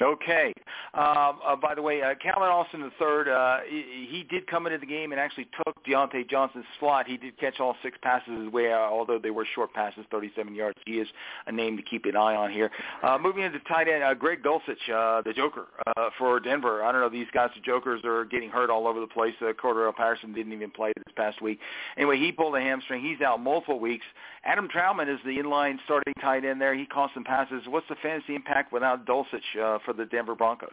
Okay. 0.00 0.54
Um, 0.94 1.40
uh, 1.44 1.56
by 1.56 1.74
the 1.74 1.82
way, 1.82 2.02
uh, 2.02 2.14
Calvin 2.22 2.48
Austin 2.48 2.82
III, 2.82 3.32
uh, 3.32 3.58
he, 3.68 4.06
he 4.08 4.26
did 4.30 4.46
come 4.46 4.66
into 4.66 4.78
the 4.78 4.86
game 4.86 5.12
and 5.12 5.20
actually 5.20 5.48
took 5.64 5.84
Diontae 5.84 6.28
Johnson's 6.28 6.64
slot. 6.78 7.06
He 7.06 7.16
did 7.16 7.38
catch 7.38 7.58
all 7.60 7.76
six 7.82 7.98
passes 8.02 8.44
his 8.44 8.52
way 8.52 8.72
out, 8.72 8.90
although 8.92 9.18
they 9.18 9.30
were 9.30 9.46
short 9.54 9.72
passes, 9.72 10.04
37 10.10 10.54
yards. 10.54 10.78
He 10.86 10.94
is 10.94 11.08
a 11.46 11.52
name 11.52 11.76
to 11.76 11.82
keep 11.82 12.04
an 12.04 12.16
eye 12.16 12.36
on 12.36 12.52
here. 12.52 12.70
Uh, 13.02 13.18
moving 13.20 13.42
into 13.42 13.58
tight 13.60 13.88
end, 13.88 14.04
uh, 14.04 14.14
Greg 14.14 14.42
Dulcich, 14.42 14.88
uh, 14.92 15.22
the 15.22 15.32
Joker 15.32 15.66
uh, 15.96 16.10
for 16.16 16.38
Denver. 16.38 16.84
I 16.84 16.92
don't 16.92 17.00
know, 17.00 17.08
these 17.08 17.26
guys, 17.32 17.50
the 17.54 17.60
Jokers, 17.60 18.02
are 18.04 18.24
getting 18.24 18.50
hurt 18.50 18.70
all 18.70 18.86
over 18.86 19.00
the 19.00 19.06
place. 19.06 19.34
Uh, 19.40 19.52
Cordarrelle 19.52 19.94
Patterson 19.94 20.32
didn't 20.32 20.52
even 20.52 20.70
play 20.70 20.92
this 20.96 21.14
past 21.16 21.42
week. 21.42 21.58
Anyway, 21.96 22.18
he 22.18 22.30
pulled 22.30 22.54
a 22.56 22.60
hamstring. 22.60 23.02
He's 23.02 23.20
out 23.20 23.40
multiple 23.40 23.80
weeks. 23.80 24.04
Adam 24.44 24.68
Trautman 24.68 25.12
is 25.12 25.20
the 25.24 25.36
inline 25.36 25.78
starting 25.84 26.14
tight 26.20 26.44
end 26.44 26.60
there. 26.60 26.74
He 26.74 26.86
caught 26.86 27.10
some 27.12 27.24
passes. 27.24 27.62
What's 27.66 27.88
the 27.88 27.96
fantasy 28.02 28.34
impact 28.34 28.72
without 28.72 29.06
Dulcich 29.06 29.58
uh, 29.60 29.78
for 29.88 29.94
the 29.94 30.04
Denver 30.04 30.34
Broncos? 30.34 30.68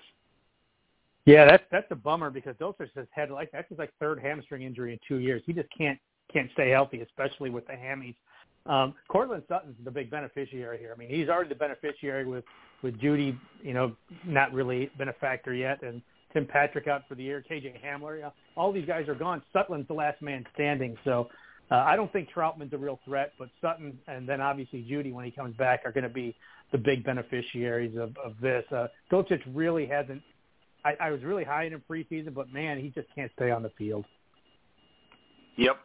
Yeah, 1.26 1.46
that's 1.46 1.64
that's 1.72 1.88
a 1.90 1.96
bummer 1.96 2.30
because 2.30 2.56
Dulcich 2.58 2.90
has 2.96 3.08
had 3.12 3.32
like 3.32 3.50
that's 3.52 3.70
his 3.70 3.80
like 3.80 3.92
third 3.98 4.20
hamstring 4.20 4.64
injury 4.64 4.92
in 4.92 5.00
two 5.08 5.18
years. 5.18 5.42
He 5.46 5.54
just 5.54 5.70
can't 5.76 5.98
can't 6.32 6.52
stay 6.52 6.70
healthy, 6.70 7.00
especially 7.00 7.50
with 7.50 7.66
the 7.66 7.74
hammies. 7.74 8.16
Um, 8.66 8.94
Courtland 9.08 9.44
Sutton's 9.48 9.78
the 9.86 9.92
big 9.92 10.12
beneficiary 10.12 10.78
here. 10.78 10.92
I 10.94 11.00
mean, 11.00 11.10
he's 11.10 11.30
already 11.30 11.50
the 11.50 11.56
beneficiary 11.56 12.26
with 12.26 12.44
with 12.84 13.00
Jeudy, 13.00 13.38
you 13.64 13.74
know, 13.74 13.96
not 14.26 14.54
really 14.54 14.92
been 14.98 15.08
a 15.08 15.14
factor 15.14 15.54
yet, 15.54 15.82
and 15.82 16.02
Tim 16.34 16.46
Patrick 16.46 16.88
out 16.88 17.04
for 17.08 17.16
the 17.16 17.24
year, 17.24 17.44
KJ 17.50 17.82
Hamler. 17.84 18.20
Know, 18.20 18.34
all 18.58 18.74
these 18.74 18.86
guys 18.86 19.08
are 19.08 19.16
gone. 19.16 19.42
Sutton's 19.54 19.88
the 19.88 19.94
last 19.94 20.22
man 20.22 20.46
standing, 20.54 20.98
so 21.06 21.30
uh, 21.72 21.76
I 21.76 21.96
don't 21.96 22.12
think 22.14 22.30
Trautman's 22.34 22.74
a 22.74 22.78
real 22.78 23.00
threat, 23.06 23.34
but 23.40 23.50
Sutton 23.62 23.98
and 24.08 24.28
then 24.28 24.42
obviously 24.42 24.86
Jeudy 24.90 25.12
when 25.14 25.26
he 25.26 25.32
comes 25.32 25.56
back 25.56 25.82
are 25.86 25.92
going 25.92 26.04
to 26.04 26.10
be 26.10 26.36
the 26.72 26.78
big 26.78 27.04
beneficiaries 27.04 27.96
of, 27.98 28.16
of 28.24 28.34
this. 28.42 28.64
Uh, 28.72 28.88
Dulcich 29.12 29.42
really 29.54 29.86
hasn't 29.86 30.22
I, 30.86 30.96
I 31.02 31.12
was 31.12 31.24
really 31.24 31.44
high 31.44 31.64
in 31.64 31.74
him 31.74 31.84
preseason, 31.90 32.34
but 32.34 32.54
man, 32.54 32.80
he 32.80 32.90
just 32.90 33.08
can't 33.16 33.32
stay 33.36 33.50
on 33.50 33.64
the 33.64 33.72
field. 33.72 34.06
Yep. 35.58 35.78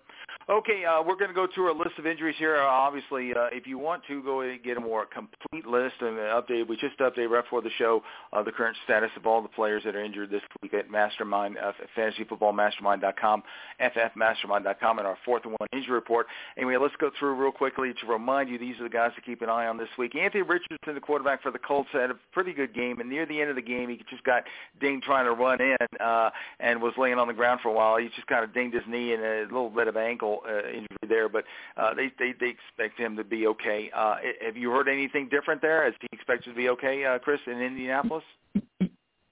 Okay, 0.50 0.84
uh, 0.84 1.00
we're 1.00 1.14
going 1.14 1.28
to 1.28 1.34
go 1.34 1.46
through 1.54 1.70
a 1.70 1.76
list 1.78 1.96
of 1.96 2.08
injuries 2.08 2.34
here. 2.36 2.56
Uh, 2.56 2.66
obviously, 2.66 3.32
uh, 3.32 3.46
if 3.52 3.68
you 3.68 3.78
want 3.78 4.02
to 4.08 4.20
go 4.20 4.40
and 4.40 4.60
get 4.64 4.76
a 4.76 4.80
more 4.80 5.06
complete 5.06 5.64
list 5.64 5.94
and 6.00 6.18
an 6.18 6.24
update, 6.24 6.66
we 6.66 6.76
just 6.76 6.98
updated 6.98 7.30
right 7.30 7.44
before 7.44 7.62
the 7.62 7.70
show 7.78 8.02
uh, 8.32 8.42
the 8.42 8.50
current 8.50 8.76
status 8.82 9.10
of 9.16 9.26
all 9.26 9.42
the 9.42 9.48
players 9.48 9.84
that 9.84 9.94
are 9.94 10.02
injured 10.02 10.28
this 10.28 10.42
week 10.60 10.74
at 10.74 10.90
Mastermind, 10.90 11.56
uh, 11.56 11.70
fantasyfootballmastermind.com, 11.96 13.44
ffmastermind.com, 13.80 14.98
and 14.98 15.06
our 15.06 15.16
fourth 15.24 15.44
and 15.44 15.52
one 15.52 15.68
injury 15.72 15.94
report. 15.94 16.26
Anyway, 16.56 16.76
let's 16.76 16.96
go 16.98 17.12
through 17.16 17.34
real 17.34 17.52
quickly 17.52 17.94
to 18.00 18.06
remind 18.08 18.50
you 18.50 18.58
these 18.58 18.74
are 18.80 18.84
the 18.84 18.88
guys 18.88 19.12
to 19.14 19.22
keep 19.22 19.42
an 19.42 19.48
eye 19.48 19.68
on 19.68 19.78
this 19.78 19.88
week. 19.98 20.16
Anthony 20.16 20.42
Richardson, 20.42 20.94
the 20.94 21.00
quarterback 21.00 21.44
for 21.44 21.52
the 21.52 21.60
Colts, 21.60 21.90
had 21.92 22.10
a 22.10 22.16
pretty 22.32 22.52
good 22.52 22.74
game, 22.74 22.98
and 22.98 23.08
near 23.08 23.24
the 23.24 23.40
end 23.40 23.50
of 23.50 23.56
the 23.56 23.62
game, 23.62 23.88
he 23.88 24.00
just 24.10 24.24
got 24.24 24.42
dinged 24.80 25.04
trying 25.04 25.26
to 25.26 25.32
run 25.32 25.60
in 25.60 25.76
uh, 26.00 26.30
and 26.58 26.82
was 26.82 26.92
laying 26.98 27.18
on 27.18 27.28
the 27.28 27.34
ground 27.34 27.60
for 27.62 27.68
a 27.68 27.72
while. 27.72 27.98
He 27.98 28.08
just 28.16 28.26
kind 28.26 28.42
of 28.42 28.52
dinged 28.52 28.74
his 28.74 28.82
knee 28.88 29.12
and 29.12 29.22
a 29.22 29.42
little 29.42 29.70
bit 29.70 29.86
of 29.86 29.96
ankle 29.96 30.39
uh, 30.48 30.68
injury 30.68 30.86
there, 31.08 31.28
but 31.28 31.44
uh, 31.76 31.94
they, 31.94 32.10
they 32.18 32.32
they 32.38 32.48
expect 32.48 32.98
him 32.98 33.16
to 33.16 33.24
be 33.24 33.46
okay. 33.46 33.90
Uh, 33.94 34.16
have 34.44 34.56
you 34.56 34.70
heard 34.70 34.88
anything 34.88 35.28
different 35.28 35.60
there? 35.62 35.86
Is 35.86 35.94
he 36.00 36.08
expected 36.12 36.50
to 36.50 36.56
be 36.56 36.68
okay, 36.70 37.04
uh, 37.04 37.18
Chris, 37.18 37.40
in 37.46 37.60
Indianapolis? 37.60 38.24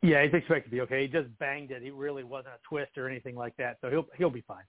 Yeah, 0.03 0.25
he's 0.25 0.35
expected 0.35 0.71
to 0.71 0.77
be 0.77 0.81
okay. 0.83 1.03
He 1.03 1.09
just 1.09 1.27
banged 1.39 1.71
it. 1.71 1.83
He 1.83 1.91
really 1.91 2.25
wasn't 2.25 2.55
a 2.55 2.69
twist 2.69 2.97
or 2.97 3.09
anything 3.09 3.35
like 3.35 3.57
that, 3.57 3.79
so 3.81 3.91
he'll 3.91 4.07
he'll 4.17 4.31
be 4.31 4.43
fine. 4.43 4.65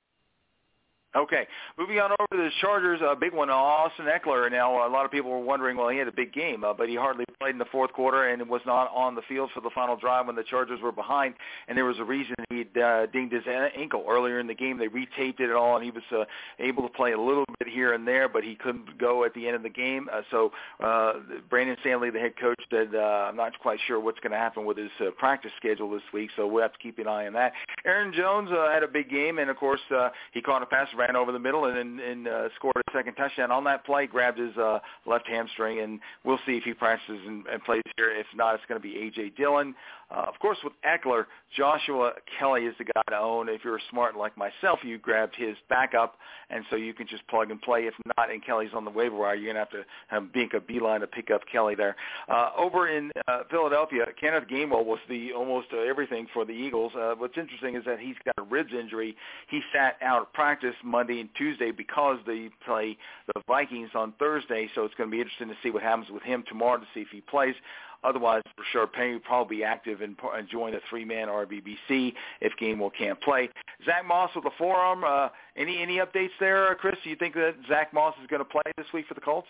Okay, 1.15 1.47
moving 1.75 1.97
on 1.97 2.11
over 2.11 2.27
to 2.31 2.37
the 2.37 2.51
Chargers, 2.61 2.99
a 3.01 3.15
big 3.15 3.33
one, 3.33 3.49
Austin 3.49 4.05
Ekeler. 4.05 4.51
Now, 4.51 4.87
a 4.87 4.91
lot 4.91 5.05
of 5.05 5.11
people 5.11 5.31
were 5.31 5.39
wondering, 5.39 5.75
well, 5.75 5.89
he 5.89 5.97
had 5.97 6.07
a 6.07 6.11
big 6.11 6.31
game, 6.31 6.63
uh, 6.63 6.71
but 6.71 6.87
he 6.87 6.95
hardly 6.95 7.25
played 7.39 7.53
in 7.53 7.57
the 7.57 7.65
fourth 7.71 7.91
quarter 7.93 8.29
and 8.29 8.47
was 8.47 8.61
not 8.63 8.91
on 8.93 9.15
the 9.15 9.23
field 9.23 9.49
for 9.51 9.61
the 9.61 9.71
final 9.73 9.95
drive 9.95 10.27
when 10.27 10.35
the 10.35 10.43
Chargers 10.43 10.79
were 10.81 10.91
behind, 10.91 11.33
and 11.67 11.75
there 11.75 11.85
was 11.85 11.97
a 11.97 12.03
reason 12.03 12.35
he 12.51 12.67
uh, 12.79 13.07
dinged 13.07 13.33
his 13.33 13.43
ankle 13.75 14.05
earlier 14.07 14.39
in 14.39 14.45
the 14.45 14.53
game. 14.53 14.77
They 14.77 14.87
retaped 14.87 15.39
it 15.39 15.51
all, 15.51 15.77
and 15.77 15.83
he 15.83 15.89
was 15.89 16.03
uh, 16.11 16.25
able 16.59 16.83
to 16.83 16.89
play 16.89 17.13
a 17.13 17.19
little 17.19 17.45
bit 17.57 17.67
here 17.67 17.93
and 17.93 18.07
there, 18.07 18.29
but 18.29 18.43
he 18.43 18.53
couldn't 18.53 18.99
go 18.99 19.23
at 19.23 19.33
the 19.33 19.47
end 19.47 19.55
of 19.55 19.63
the 19.63 19.69
game. 19.69 20.09
Uh, 20.13 20.21
so 20.29 20.51
uh, 20.79 21.13
Brandon 21.49 21.75
Staley, 21.81 22.11
the 22.11 22.19
head 22.19 22.33
coach, 22.39 22.59
said, 22.69 22.89
uh, 22.93 23.29
I'm 23.29 23.35
not 23.35 23.57
quite 23.57 23.79
sure 23.87 23.99
what's 23.99 24.19
going 24.19 24.31
to 24.31 24.37
happen 24.37 24.63
with 24.63 24.77
his 24.77 24.91
uh, 24.99 25.09
practice 25.17 25.51
schedule 25.57 25.89
this 25.89 26.03
week, 26.13 26.29
so 26.35 26.45
we'll 26.45 26.61
have 26.61 26.73
to 26.73 26.79
keep 26.79 26.99
an 26.99 27.07
eye 27.07 27.25
on 27.25 27.33
that. 27.33 27.53
Aaron 27.83 28.13
Jones 28.13 28.51
uh, 28.51 28.71
had 28.71 28.83
a 28.83 28.87
big 28.87 29.09
game, 29.09 29.39
and, 29.39 29.49
of 29.49 29.57
course, 29.57 29.81
uh, 29.89 30.09
he 30.33 30.41
caught 30.41 30.61
a 30.61 30.67
pass 30.67 30.87
ran 30.99 31.15
over 31.15 31.31
the 31.31 31.39
middle 31.39 31.65
and, 31.65 31.77
and, 31.77 31.99
and 31.99 32.27
uh, 32.27 32.49
scored 32.55 32.75
a 32.75 32.91
second 32.91 33.15
touchdown 33.15 33.51
on 33.51 33.63
that 33.63 33.85
play. 33.85 34.05
Grabbed 34.05 34.37
his 34.37 34.55
uh, 34.57 34.79
left 35.05 35.27
hamstring, 35.27 35.79
and 35.79 35.99
we'll 36.23 36.39
see 36.45 36.57
if 36.57 36.63
he 36.63 36.73
practices 36.73 37.21
and, 37.25 37.47
and 37.47 37.63
plays 37.63 37.81
here. 37.95 38.11
If 38.11 38.27
not, 38.35 38.55
it's 38.55 38.63
going 38.67 38.79
to 38.79 38.87
be 38.87 38.97
A.J. 38.97 39.31
Dillon. 39.37 39.73
Uh, 40.11 40.25
of 40.27 40.39
course, 40.39 40.57
with 40.63 40.73
Ekeler, 40.83 41.25
Joshua 41.55 42.13
Kelley 42.37 42.65
is 42.65 42.73
the 42.79 42.83
guy 42.83 43.01
to 43.09 43.17
own. 43.17 43.47
If 43.47 43.63
you're 43.63 43.79
smart 43.91 44.17
like 44.17 44.35
myself, 44.37 44.79
you 44.83 44.97
grabbed 44.97 45.35
his 45.35 45.55
backup, 45.69 46.15
and 46.49 46.65
so 46.69 46.75
you 46.75 46.95
can 46.95 47.07
just 47.07 47.27
plug 47.27 47.51
and 47.51 47.61
play. 47.61 47.81
If 47.81 47.93
not, 48.17 48.31
and 48.31 48.43
Kelley's 48.43 48.71
on 48.73 48.85
the 48.85 48.91
waiver 48.91 49.15
wire, 49.15 49.35
you're 49.35 49.53
going 49.53 49.63
to 49.63 49.71
have 49.71 49.85
to 50.11 50.17
um, 50.17 50.31
make 50.33 50.53
a 50.55 50.59
beeline 50.59 51.01
to 51.01 51.07
pick 51.07 51.29
up 51.29 51.41
Kelley 51.51 51.75
there. 51.75 51.95
Uh, 52.27 52.49
over 52.57 52.87
in 52.87 53.11
uh, 53.27 53.41
Philadelphia, 53.51 54.05
Kenneth 54.19 54.45
Gainwell 54.49 54.83
was 54.83 54.99
the 55.09 55.31
almost 55.31 55.67
uh, 55.71 55.77
everything 55.81 56.27
for 56.33 56.43
the 56.43 56.53
Eagles. 56.53 56.91
Uh, 56.95 57.13
what's 57.15 57.37
interesting 57.37 57.75
is 57.75 57.85
that 57.85 57.99
he's 57.99 58.15
got 58.25 58.33
a 58.39 58.43
ribs 58.43 58.73
injury. 58.73 59.15
He 59.47 59.61
sat 59.71 59.97
out 60.01 60.23
of 60.23 60.33
practice 60.33 60.75
Monday 60.89 61.21
and 61.21 61.29
Tuesday 61.35 61.71
because 61.71 62.17
they 62.25 62.49
play 62.65 62.97
the 63.33 63.41
Vikings 63.47 63.89
on 63.95 64.13
Thursday, 64.19 64.69
so 64.75 64.83
it's 64.83 64.95
going 64.95 65.09
to 65.09 65.11
be 65.11 65.21
interesting 65.21 65.47
to 65.49 65.55
see 65.63 65.69
what 65.69 65.83
happens 65.83 66.09
with 66.09 66.23
him 66.23 66.43
tomorrow 66.47 66.77
to 66.77 66.85
see 66.93 67.01
if 67.01 67.09
he 67.11 67.21
plays. 67.21 67.55
Otherwise, 68.03 68.41
for 68.55 68.63
sure, 68.71 68.87
Penny 68.87 69.13
will 69.13 69.19
probably 69.19 69.57
be 69.57 69.63
active 69.63 70.01
and, 70.01 70.15
and 70.33 70.47
join 70.47 70.73
a 70.73 70.79
three-man 70.89 71.27
RBBC 71.27 72.13
if 72.39 72.53
Gainwell 72.61 72.91
can't 72.97 73.19
play. 73.21 73.49
Zach 73.85 74.05
Moss 74.05 74.29
with 74.35 74.45
the 74.45 74.51
forearm. 74.57 75.03
Uh, 75.03 75.29
any 75.57 75.81
any 75.81 75.97
updates 75.97 76.29
there, 76.39 76.73
Chris? 76.75 76.95
Do 77.03 77.09
you 77.09 77.17
think 77.17 77.33
that 77.35 77.55
Zach 77.67 77.93
Moss 77.93 78.15
is 78.21 78.27
going 78.27 78.39
to 78.39 78.45
play 78.45 78.61
this 78.77 78.87
week 78.93 79.05
for 79.07 79.15
the 79.15 79.21
Colts? 79.21 79.47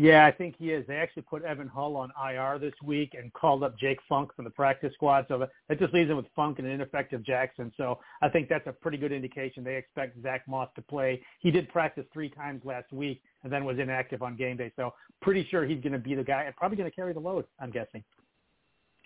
Yeah, 0.00 0.26
I 0.26 0.30
think 0.30 0.54
he 0.56 0.70
is. 0.70 0.86
They 0.86 0.94
actually 0.94 1.22
put 1.22 1.42
Evan 1.42 1.66
Hull 1.66 1.96
on 1.96 2.12
IR 2.24 2.60
this 2.60 2.74
week 2.84 3.16
and 3.18 3.32
called 3.32 3.64
up 3.64 3.76
Jake 3.76 3.98
Funk 4.08 4.32
from 4.36 4.44
the 4.44 4.50
practice 4.50 4.94
squad. 4.94 5.24
So 5.26 5.44
that 5.68 5.78
just 5.80 5.92
leaves 5.92 6.08
him 6.08 6.16
with 6.16 6.26
Funk 6.36 6.60
and 6.60 6.68
an 6.68 6.74
ineffective 6.74 7.24
Jackson. 7.24 7.72
So 7.76 7.98
I 8.22 8.28
think 8.28 8.48
that's 8.48 8.68
a 8.68 8.72
pretty 8.72 8.96
good 8.96 9.10
indication. 9.10 9.64
They 9.64 9.74
expect 9.74 10.22
Zach 10.22 10.46
Moss 10.46 10.68
to 10.76 10.82
play. 10.82 11.20
He 11.40 11.50
did 11.50 11.68
practice 11.70 12.04
three 12.12 12.28
times 12.28 12.62
last 12.64 12.92
week 12.92 13.20
and 13.42 13.52
then 13.52 13.64
was 13.64 13.80
inactive 13.80 14.22
on 14.22 14.36
game 14.36 14.56
day. 14.56 14.70
So 14.76 14.94
pretty 15.20 15.44
sure 15.50 15.66
he's 15.66 15.80
going 15.80 15.94
to 15.94 15.98
be 15.98 16.14
the 16.14 16.22
guy 16.22 16.44
and 16.44 16.54
probably 16.54 16.76
going 16.76 16.88
to 16.88 16.94
carry 16.94 17.12
the 17.12 17.18
load, 17.18 17.46
I'm 17.58 17.72
guessing. 17.72 18.04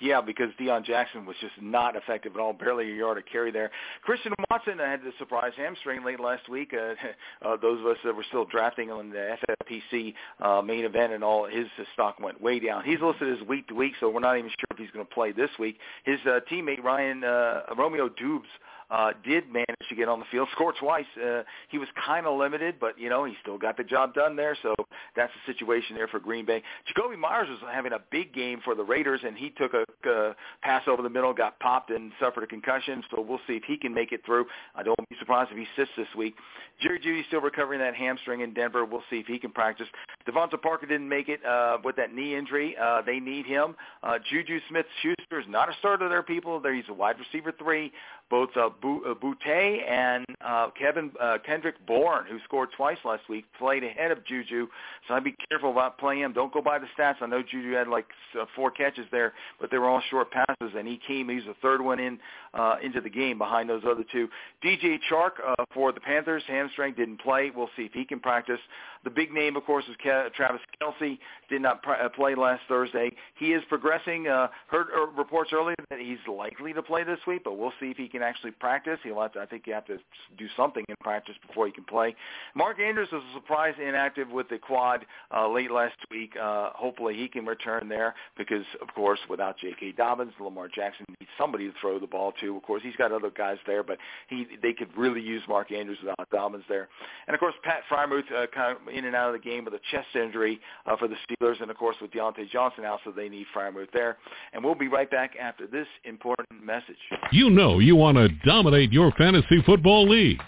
Yeah, 0.02 0.21
because 0.21 0.49
Deon 0.61 0.85
Jackson 0.85 1.25
was 1.25 1.37
just 1.40 1.52
not 1.61 1.94
effective 1.94 2.35
at 2.35 2.40
all, 2.40 2.52
barely 2.52 2.90
a 2.90 2.94
yard 2.97 3.18
of 3.18 3.25
carry 3.30 3.52
there. 3.52 3.71
Christian 4.02 4.32
Watson 4.50 4.78
had 4.78 5.00
the 5.00 5.12
surprise 5.16 5.52
hamstring 5.56 6.04
late 6.04 6.18
last 6.18 6.49
week. 6.49 6.75
Uh, 6.75 6.94
uh, 7.47 7.56
those 7.56 7.78
of 7.78 7.87
us 7.87 7.97
that 8.04 8.16
were 8.16 8.25
still 8.26 8.44
drafting 8.44 8.90
on 8.90 9.11
the 9.11 9.37
FFPC 9.49 10.14
uh, 10.40 10.61
main 10.61 10.85
event 10.85 11.12
and 11.12 11.23
all, 11.23 11.47
his 11.47 11.66
stock 11.92 12.18
went 12.18 12.42
way 12.42 12.59
down. 12.59 12.82
He's 12.85 12.99
listed 13.00 13.40
as 13.40 13.47
week 13.47 13.68
to 13.68 13.75
week, 13.75 13.92
so 14.00 14.11
we're 14.11 14.18
not 14.18 14.37
even 14.37 14.50
sure 14.50 14.66
if 14.73 14.78
he's 14.78 14.90
going 14.90 15.06
to 15.06 15.14
play 15.14 15.30
this 15.30 15.50
week. 15.61 15.78
His 16.02 16.18
uh, 16.26 16.40
teammate 16.50 16.82
Ryan 16.82 17.23
uh, 17.23 17.61
Romeo 17.78 18.09
Doubs 18.09 18.49
uh, 18.92 19.12
did 19.25 19.50
manage 19.50 19.88
to 19.88 19.94
get 19.94 20.06
on 20.06 20.20
the 20.20 20.26
field, 20.30 20.49
score 20.52 20.75
twice. 20.78 21.06
Uh, 21.16 21.42
he 21.70 21.78
was 21.78 21.88
kind 22.04 22.26
of 22.26 22.38
limited, 22.38 22.76
but 22.78 22.99
you 22.99 23.08
know 23.08 23.25
he 23.25 23.32
still 23.40 23.56
got 23.56 23.78
the 23.78 23.84
job 23.84 24.12
done 24.12 24.37
there. 24.37 24.56
So 24.62 24.75
that's 25.16 25.32
the 25.32 25.52
situation 25.52 25.96
there 25.96 26.08
for 26.08 26.20
Green 26.20 26.44
Bay. 26.44 26.62
Jakobi 26.87 27.18
Meyers 27.18 27.49
was 27.49 27.58
having 27.72 27.92
a 27.92 28.00
big 28.11 28.34
game 28.34 28.61
for 28.62 28.75
the 28.75 28.84
Raiders, 28.84 29.22
and 29.26 29.37
he 29.37 29.49
took 29.50 29.72
a 29.72 29.84
uh, 30.08 30.34
pass 30.62 30.82
over 30.87 31.02
the 31.02 31.08
middle, 31.08 31.32
got 31.32 31.58
popped, 31.58 31.90
and 31.90 32.12
suffered 32.20 32.44
a 32.44 32.46
concussion. 32.46 33.02
So 33.11 33.22
we'll 33.22 33.40
see 33.46 33.54
if 33.54 33.64
he 33.64 33.78
can 33.78 33.94
make 33.94 34.12
it 34.12 34.20
through. 34.26 34.44
I 34.75 34.82
don't 34.82 34.99
be 35.08 35.16
surprised 35.18 35.50
if 35.50 35.56
he 35.56 35.66
sits 35.75 35.90
this 35.96 36.08
week. 36.16 36.34
Jerry 36.80 36.99
Jeudy 36.99 37.26
still 37.28 37.40
recovering 37.40 37.80
that 37.80 37.94
hamstring 37.94 38.40
in 38.40 38.52
Denver. 38.52 38.84
We'll 38.84 39.04
see 39.08 39.16
if 39.16 39.26
he 39.26 39.38
can 39.38 39.52
practice. 39.52 39.87
DeVante 40.28 40.61
Parker 40.61 40.87
didn't 40.87 41.08
make 41.08 41.28
it 41.28 41.44
uh, 41.46 41.78
with 41.82 41.96
that 41.96 42.14
knee 42.14 42.37
injury. 42.37 42.76
Uh, 42.80 43.00
they 43.02 43.20
need 43.20 43.46
him. 43.46 43.75
Uh, 44.02 44.18
Juju 44.30 44.58
Smith-Schuster 44.68 45.40
is 45.40 45.46
not 45.49 45.68
a 45.68 45.72
starter 45.78 46.08
there, 46.08 46.22
people. 46.22 46.61
There 46.61 46.75
he's 46.75 46.84
a 46.88 46.94
wide 46.94 47.16
receiver 47.18 47.52
three 47.58 47.92
both 48.32 48.48
uh, 48.56 48.70
Boutte 48.82 49.90
and 49.90 50.24
uh, 50.40 50.70
Kevin 50.78 51.10
uh, 51.20 51.36
Kendrick 51.44 51.74
Bourne, 51.86 52.24
who 52.30 52.38
scored 52.44 52.70
twice 52.74 52.96
last 53.04 53.28
week, 53.28 53.44
played 53.58 53.84
ahead 53.84 54.10
of 54.10 54.24
Juju. 54.24 54.68
So 55.06 55.12
I'd 55.12 55.22
be 55.22 55.36
careful 55.50 55.70
about 55.70 55.98
playing 55.98 56.22
him. 56.22 56.32
Don't 56.32 56.50
go 56.50 56.62
by 56.62 56.78
the 56.78 56.86
stats. 56.98 57.16
I 57.20 57.26
know 57.26 57.42
Juju 57.42 57.72
had 57.72 57.88
like 57.88 58.06
uh, 58.40 58.46
four 58.56 58.70
catches 58.70 59.04
there, 59.12 59.34
but 59.60 59.70
they 59.70 59.76
were 59.76 59.86
all 59.86 60.02
short 60.08 60.30
passes, 60.30 60.74
and 60.74 60.88
he 60.88 60.98
came. 61.06 61.28
He's 61.28 61.44
the 61.44 61.54
third 61.60 61.82
one 61.82 62.00
in 62.00 62.18
uh, 62.54 62.76
into 62.82 63.02
the 63.02 63.10
game 63.10 63.36
behind 63.36 63.68
those 63.68 63.82
other 63.86 64.04
two. 64.10 64.28
DJ 64.64 64.98
Chark 65.10 65.32
uh, 65.46 65.64
for 65.74 65.92
the 65.92 66.00
Panthers, 66.00 66.42
hamstring 66.48 66.94
didn't 66.94 67.20
play. 67.20 67.52
We'll 67.54 67.70
see 67.76 67.82
if 67.82 67.92
he 67.92 68.06
can 68.06 68.18
practice. 68.18 68.60
The 69.04 69.10
big 69.10 69.32
name, 69.32 69.56
of 69.56 69.64
course, 69.64 69.84
is 69.90 69.96
Ke- 69.96 70.32
Travis 70.34 70.60
Kelce. 70.80 71.18
Did 71.50 71.60
not 71.60 71.82
pr- 71.82 71.92
uh, 71.92 72.08
play 72.08 72.34
last 72.34 72.62
Thursday. 72.68 73.10
He 73.34 73.52
is 73.52 73.62
progressing. 73.68 74.28
Uh, 74.28 74.48
heard 74.68 74.86
uh, 74.96 75.06
reports 75.08 75.50
earlier 75.52 75.74
that 75.90 75.98
he's 75.98 76.18
likely 76.32 76.72
to 76.72 76.82
play 76.82 77.04
this 77.04 77.18
week, 77.26 77.42
but 77.44 77.58
we'll 77.58 77.72
see 77.80 77.90
if 77.90 77.96
he 77.96 78.08
can 78.08 78.21
actually 78.22 78.52
practice. 78.52 78.98
He'll 79.02 79.20
have 79.20 79.32
to, 79.32 79.40
I 79.40 79.46
think 79.46 79.66
you 79.66 79.74
have 79.74 79.86
to 79.86 79.98
do 80.38 80.46
something 80.56 80.84
in 80.88 80.96
practice 81.00 81.34
before 81.46 81.66
he 81.66 81.72
can 81.72 81.84
play. 81.84 82.14
Mark 82.54 82.80
Andrews 82.80 83.08
was 83.12 83.22
a 83.30 83.34
surprise 83.34 83.74
inactive 83.80 84.30
with 84.30 84.48
the 84.48 84.58
quad 84.58 85.04
uh, 85.34 85.48
late 85.48 85.70
last 85.70 85.96
week. 86.10 86.34
Uh, 86.40 86.70
hopefully 86.74 87.14
he 87.14 87.28
can 87.28 87.44
return 87.46 87.88
there 87.88 88.14
because, 88.36 88.64
of 88.80 88.88
course, 88.94 89.20
without 89.28 89.58
J.K. 89.58 89.92
Dobbins, 89.92 90.32
Lamar 90.40 90.68
Jackson 90.68 91.04
needs 91.08 91.30
somebody 91.38 91.68
to 91.68 91.74
throw 91.80 91.98
the 91.98 92.06
ball 92.06 92.32
to. 92.40 92.56
Of 92.56 92.62
course, 92.62 92.82
he's 92.82 92.96
got 92.96 93.12
other 93.12 93.30
guys 93.30 93.58
there, 93.66 93.82
but 93.82 93.98
he 94.28 94.46
they 94.62 94.72
could 94.72 94.96
really 94.96 95.20
use 95.20 95.42
Mark 95.48 95.72
Andrews 95.72 95.98
without 96.00 96.28
Dobbins 96.30 96.64
there. 96.68 96.88
And 97.26 97.34
of 97.34 97.40
course, 97.40 97.54
Pat 97.62 97.82
Freiermuth 97.90 98.30
uh, 98.32 98.46
kind 98.54 98.76
of 98.76 98.94
in 98.94 99.04
and 99.04 99.16
out 99.16 99.34
of 99.34 99.40
the 99.40 99.48
game 99.48 99.64
with 99.64 99.74
a 99.74 99.80
chest 99.90 100.08
injury 100.14 100.60
uh, 100.86 100.96
for 100.96 101.08
the 101.08 101.16
Steelers, 101.26 101.60
and 101.60 101.70
of 101.70 101.76
course 101.76 101.96
with 102.00 102.10
Diontae 102.10 102.50
Johnson 102.50 102.84
out, 102.84 103.00
so 103.04 103.10
they 103.10 103.28
need 103.28 103.46
Freiermuth 103.54 103.90
there. 103.92 104.18
And 104.52 104.62
we'll 104.64 104.74
be 104.74 104.88
right 104.88 105.10
back 105.10 105.32
after 105.40 105.66
this 105.66 105.86
important 106.04 106.62
message. 106.62 106.96
You 107.30 107.50
know 107.50 107.78
you 107.78 107.96
want 108.02 108.16
to 108.16 108.28
dominate 108.44 108.92
your 108.92 109.12
fantasy 109.12 109.62
football 109.64 110.09
league. 110.09 110.40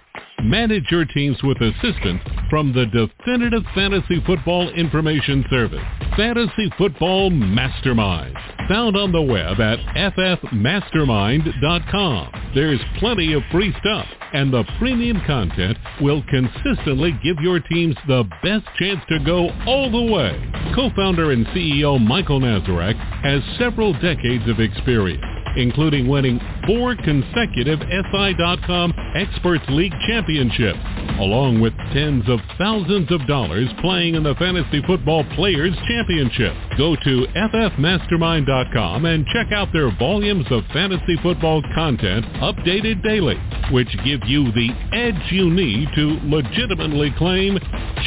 Manage 0.43 0.91
your 0.91 1.05
teams 1.05 1.41
with 1.45 1.61
assistance 1.61 2.21
from 2.51 2.73
the 2.73 2.87
definitive 2.87 3.63
fantasy 3.77 4.21
football 4.27 4.69
information 4.71 5.45
service, 5.49 5.85
Fantasy 6.17 6.69
Football 6.77 7.31
Mastermind. 7.31 8.37
Found 8.69 8.97
on 8.97 9.13
the 9.13 9.23
web 9.23 9.61
at 9.61 9.79
ffmastermind.com. 9.95 12.51
There's 12.57 12.81
plenty 12.99 13.35
of 13.35 13.45
free 13.53 13.73
stuff, 13.79 14.09
and 14.33 14.53
the 14.53 14.65
premium 14.81 15.23
content 15.25 15.79
will 16.01 16.25
consistently 16.29 17.13
give 17.23 17.37
your 17.41 17.61
teams 17.61 17.95
the 18.09 18.25
best 18.43 18.67
chance 18.81 18.99
to 19.11 19.21
go 19.25 19.51
all 19.65 19.93
the 19.93 20.03
way. 20.13 20.51
Co-founder 20.75 21.31
and 21.31 21.47
CEO 21.49 22.05
Michael 22.05 22.41
Nazarek 22.41 22.97
has 23.23 23.41
several 23.59 23.93
decades 23.93 24.49
of 24.49 24.59
experience 24.59 25.34
including 25.57 26.09
winning 26.09 26.41
four 26.67 26.97
consecutive 26.97 27.81
SI.com 27.81 28.93
Experts 29.15 29.65
League 29.69 29.95
championships, 30.07 30.79
along 31.19 31.61
with 31.61 31.73
tens 31.93 32.25
of 32.29 32.41
thousands 32.59 33.11
of 33.11 33.27
dollars 33.27 33.69
playing 33.81 34.15
in 34.15 34.23
the 34.23 34.35
Fantasy 34.37 34.83
Football 34.87 35.25
Players 35.35 35.75
Championship. 35.89 36.55
Go 36.77 36.97
to 36.97 37.27
ffmastermind.com 37.35 39.05
and 39.05 39.27
check 39.27 39.53
out 39.53 39.69
their 39.73 39.97
volumes 39.99 40.47
of 40.51 40.65
fantasy 40.73 41.17
football 41.23 41.63
content 41.75 42.25
updated 42.43 43.03
daily, 43.03 43.39
which 43.71 43.89
give 44.05 44.21
you 44.27 44.51
the 44.53 44.71
edge 44.93 45.33
you 45.33 45.51
need 45.51 45.89
to 45.95 46.19
legitimately 46.25 47.13
claim 47.19 47.59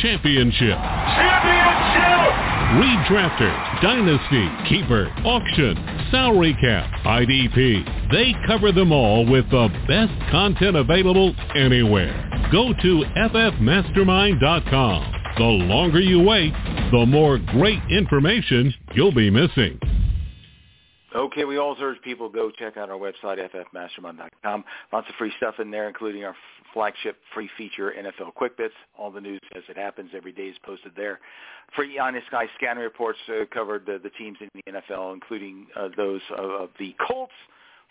championship. 0.02 0.78
Championship! 0.78 1.57
Redrafter, 2.76 3.82
Dynasty, 3.82 4.50
Keeper, 4.68 5.08
Auction, 5.24 5.78
Salary 6.12 6.54
Cap, 6.60 6.92
IDP. 7.06 8.12
They 8.12 8.36
cover 8.46 8.74
them 8.74 8.92
all 8.92 9.26
with 9.26 9.50
the 9.50 9.70
best 9.88 10.12
content 10.30 10.76
available 10.76 11.34
anywhere. 11.56 12.30
Go 12.52 12.74
to 12.74 13.06
ffmastermind.com. 13.16 15.14
The 15.38 15.44
longer 15.44 16.02
you 16.02 16.20
wait, 16.22 16.52
the 16.92 17.06
more 17.08 17.38
great 17.38 17.80
information 17.90 18.74
you'll 18.94 19.16
be 19.16 19.30
missing. 19.30 19.80
Okay, 21.16 21.46
we 21.46 21.58
always 21.58 21.80
urge 21.82 22.02
people 22.02 22.28
go 22.28 22.52
check 22.52 22.76
out 22.76 22.90
our 22.90 22.98
website, 22.98 23.40
ffmastermind.com. 23.40 24.66
Lots 24.92 25.08
of 25.08 25.16
free 25.16 25.32
stuff 25.38 25.56
in 25.60 25.72
there, 25.72 25.88
including 25.88 26.26
our 26.26 26.36
flagship 26.74 27.18
free 27.34 27.50
feature, 27.58 27.94
NFL 27.98 28.34
Quick 28.34 28.58
Bits. 28.58 28.74
All 28.98 29.12
the 29.12 29.22
news 29.22 29.42
as 29.56 29.64
it 29.70 29.78
happens 29.78 30.12
every 30.16 30.32
day 30.32 30.48
is 30.48 30.58
posted 30.64 30.94
there. 30.96 31.20
Free 31.76 31.98
Honest 32.00 32.28
Sky 32.28 32.46
scanner 32.58 32.82
reports 32.82 33.20
uh, 33.30 33.46
covered 33.54 33.86
the, 33.86 34.00
the 34.02 34.10
teams 34.12 34.38
in 34.42 34.50
the 34.54 34.72
NFL, 34.72 35.14
including 35.14 35.68
uh, 35.76 35.90
those 35.98 36.22
of, 36.38 36.50
of 36.50 36.70
the 36.80 36.96
Colts, 37.06 37.34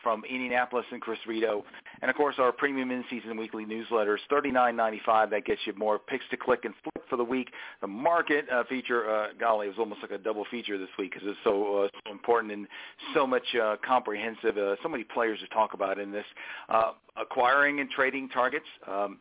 from 0.06 0.22
Indianapolis 0.30 0.86
and 0.92 1.00
Chris 1.00 1.18
Rito. 1.26 1.64
And 2.00 2.08
of 2.08 2.16
course, 2.16 2.36
our 2.38 2.52
premium 2.52 2.92
in-season 2.92 3.36
weekly 3.36 3.64
newsletters, 3.64 4.18
thirty-nine 4.30 4.76
ninety-five. 4.76 5.30
That 5.30 5.44
gets 5.44 5.60
you 5.64 5.72
more 5.76 5.98
picks 5.98 6.24
to 6.30 6.36
click 6.36 6.60
and 6.64 6.72
flip 6.84 7.04
for 7.10 7.16
the 7.16 7.24
week. 7.24 7.48
The 7.80 7.88
market 7.88 8.44
uh, 8.48 8.62
feature, 8.68 9.10
uh, 9.12 9.28
golly, 9.40 9.66
it 9.66 9.70
was 9.70 9.78
almost 9.80 10.02
like 10.02 10.12
a 10.12 10.18
double 10.18 10.44
feature 10.48 10.78
this 10.78 10.90
week 10.96 11.14
because 11.14 11.26
it's 11.28 11.38
so 11.42 11.82
uh, 11.82 11.88
so 12.06 12.12
important 12.12 12.52
and 12.52 12.68
so 13.14 13.26
much 13.26 13.42
uh, 13.60 13.74
comprehensive. 13.84 14.56
Uh, 14.56 14.76
so 14.80 14.88
many 14.88 15.02
players 15.02 15.40
to 15.40 15.48
talk 15.48 15.74
about 15.74 15.98
in 15.98 16.12
this. 16.12 16.26
Uh, 16.68 16.92
acquiring 17.16 17.80
and 17.80 17.90
trading 17.90 18.28
targets. 18.28 18.66
Um, 18.86 19.18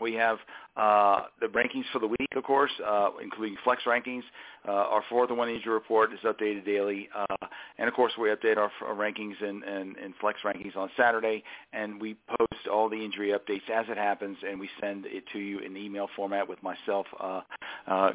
we 0.00 0.14
have 0.14 0.38
uh, 0.76 1.22
the 1.40 1.46
rankings 1.46 1.84
for 1.92 1.98
the 1.98 2.06
week, 2.06 2.28
of 2.34 2.44
course, 2.44 2.70
uh, 2.86 3.10
including 3.22 3.56
flex 3.62 3.82
rankings. 3.84 4.22
Uh, 4.66 4.72
our 4.72 5.02
fourth 5.08 5.28
and 5.28 5.38
one 5.38 5.48
injury 5.48 5.72
report 5.72 6.12
is 6.12 6.20
updated 6.24 6.64
daily, 6.64 7.08
uh, 7.16 7.46
and 7.78 7.88
of 7.88 7.94
course, 7.94 8.12
we 8.18 8.28
update 8.28 8.56
our, 8.56 8.70
our 8.86 8.94
rankings 8.94 9.42
and, 9.42 9.62
and, 9.64 9.96
and 9.96 10.14
flex 10.20 10.38
rankings 10.44 10.76
on 10.76 10.88
Saturday, 10.96 11.42
and 11.72 12.00
we 12.00 12.16
post 12.38 12.68
all 12.72 12.88
the 12.88 13.04
injury 13.04 13.32
updates 13.32 13.68
as 13.72 13.86
it 13.88 13.98
happens, 13.98 14.36
and 14.48 14.58
we 14.58 14.68
send 14.80 15.04
it 15.06 15.24
to 15.32 15.38
you 15.38 15.58
in 15.58 15.76
email 15.76 16.08
format 16.16 16.48
with 16.48 16.62
myself. 16.62 17.06
Uh, 17.20 17.40
uh, 17.86 18.12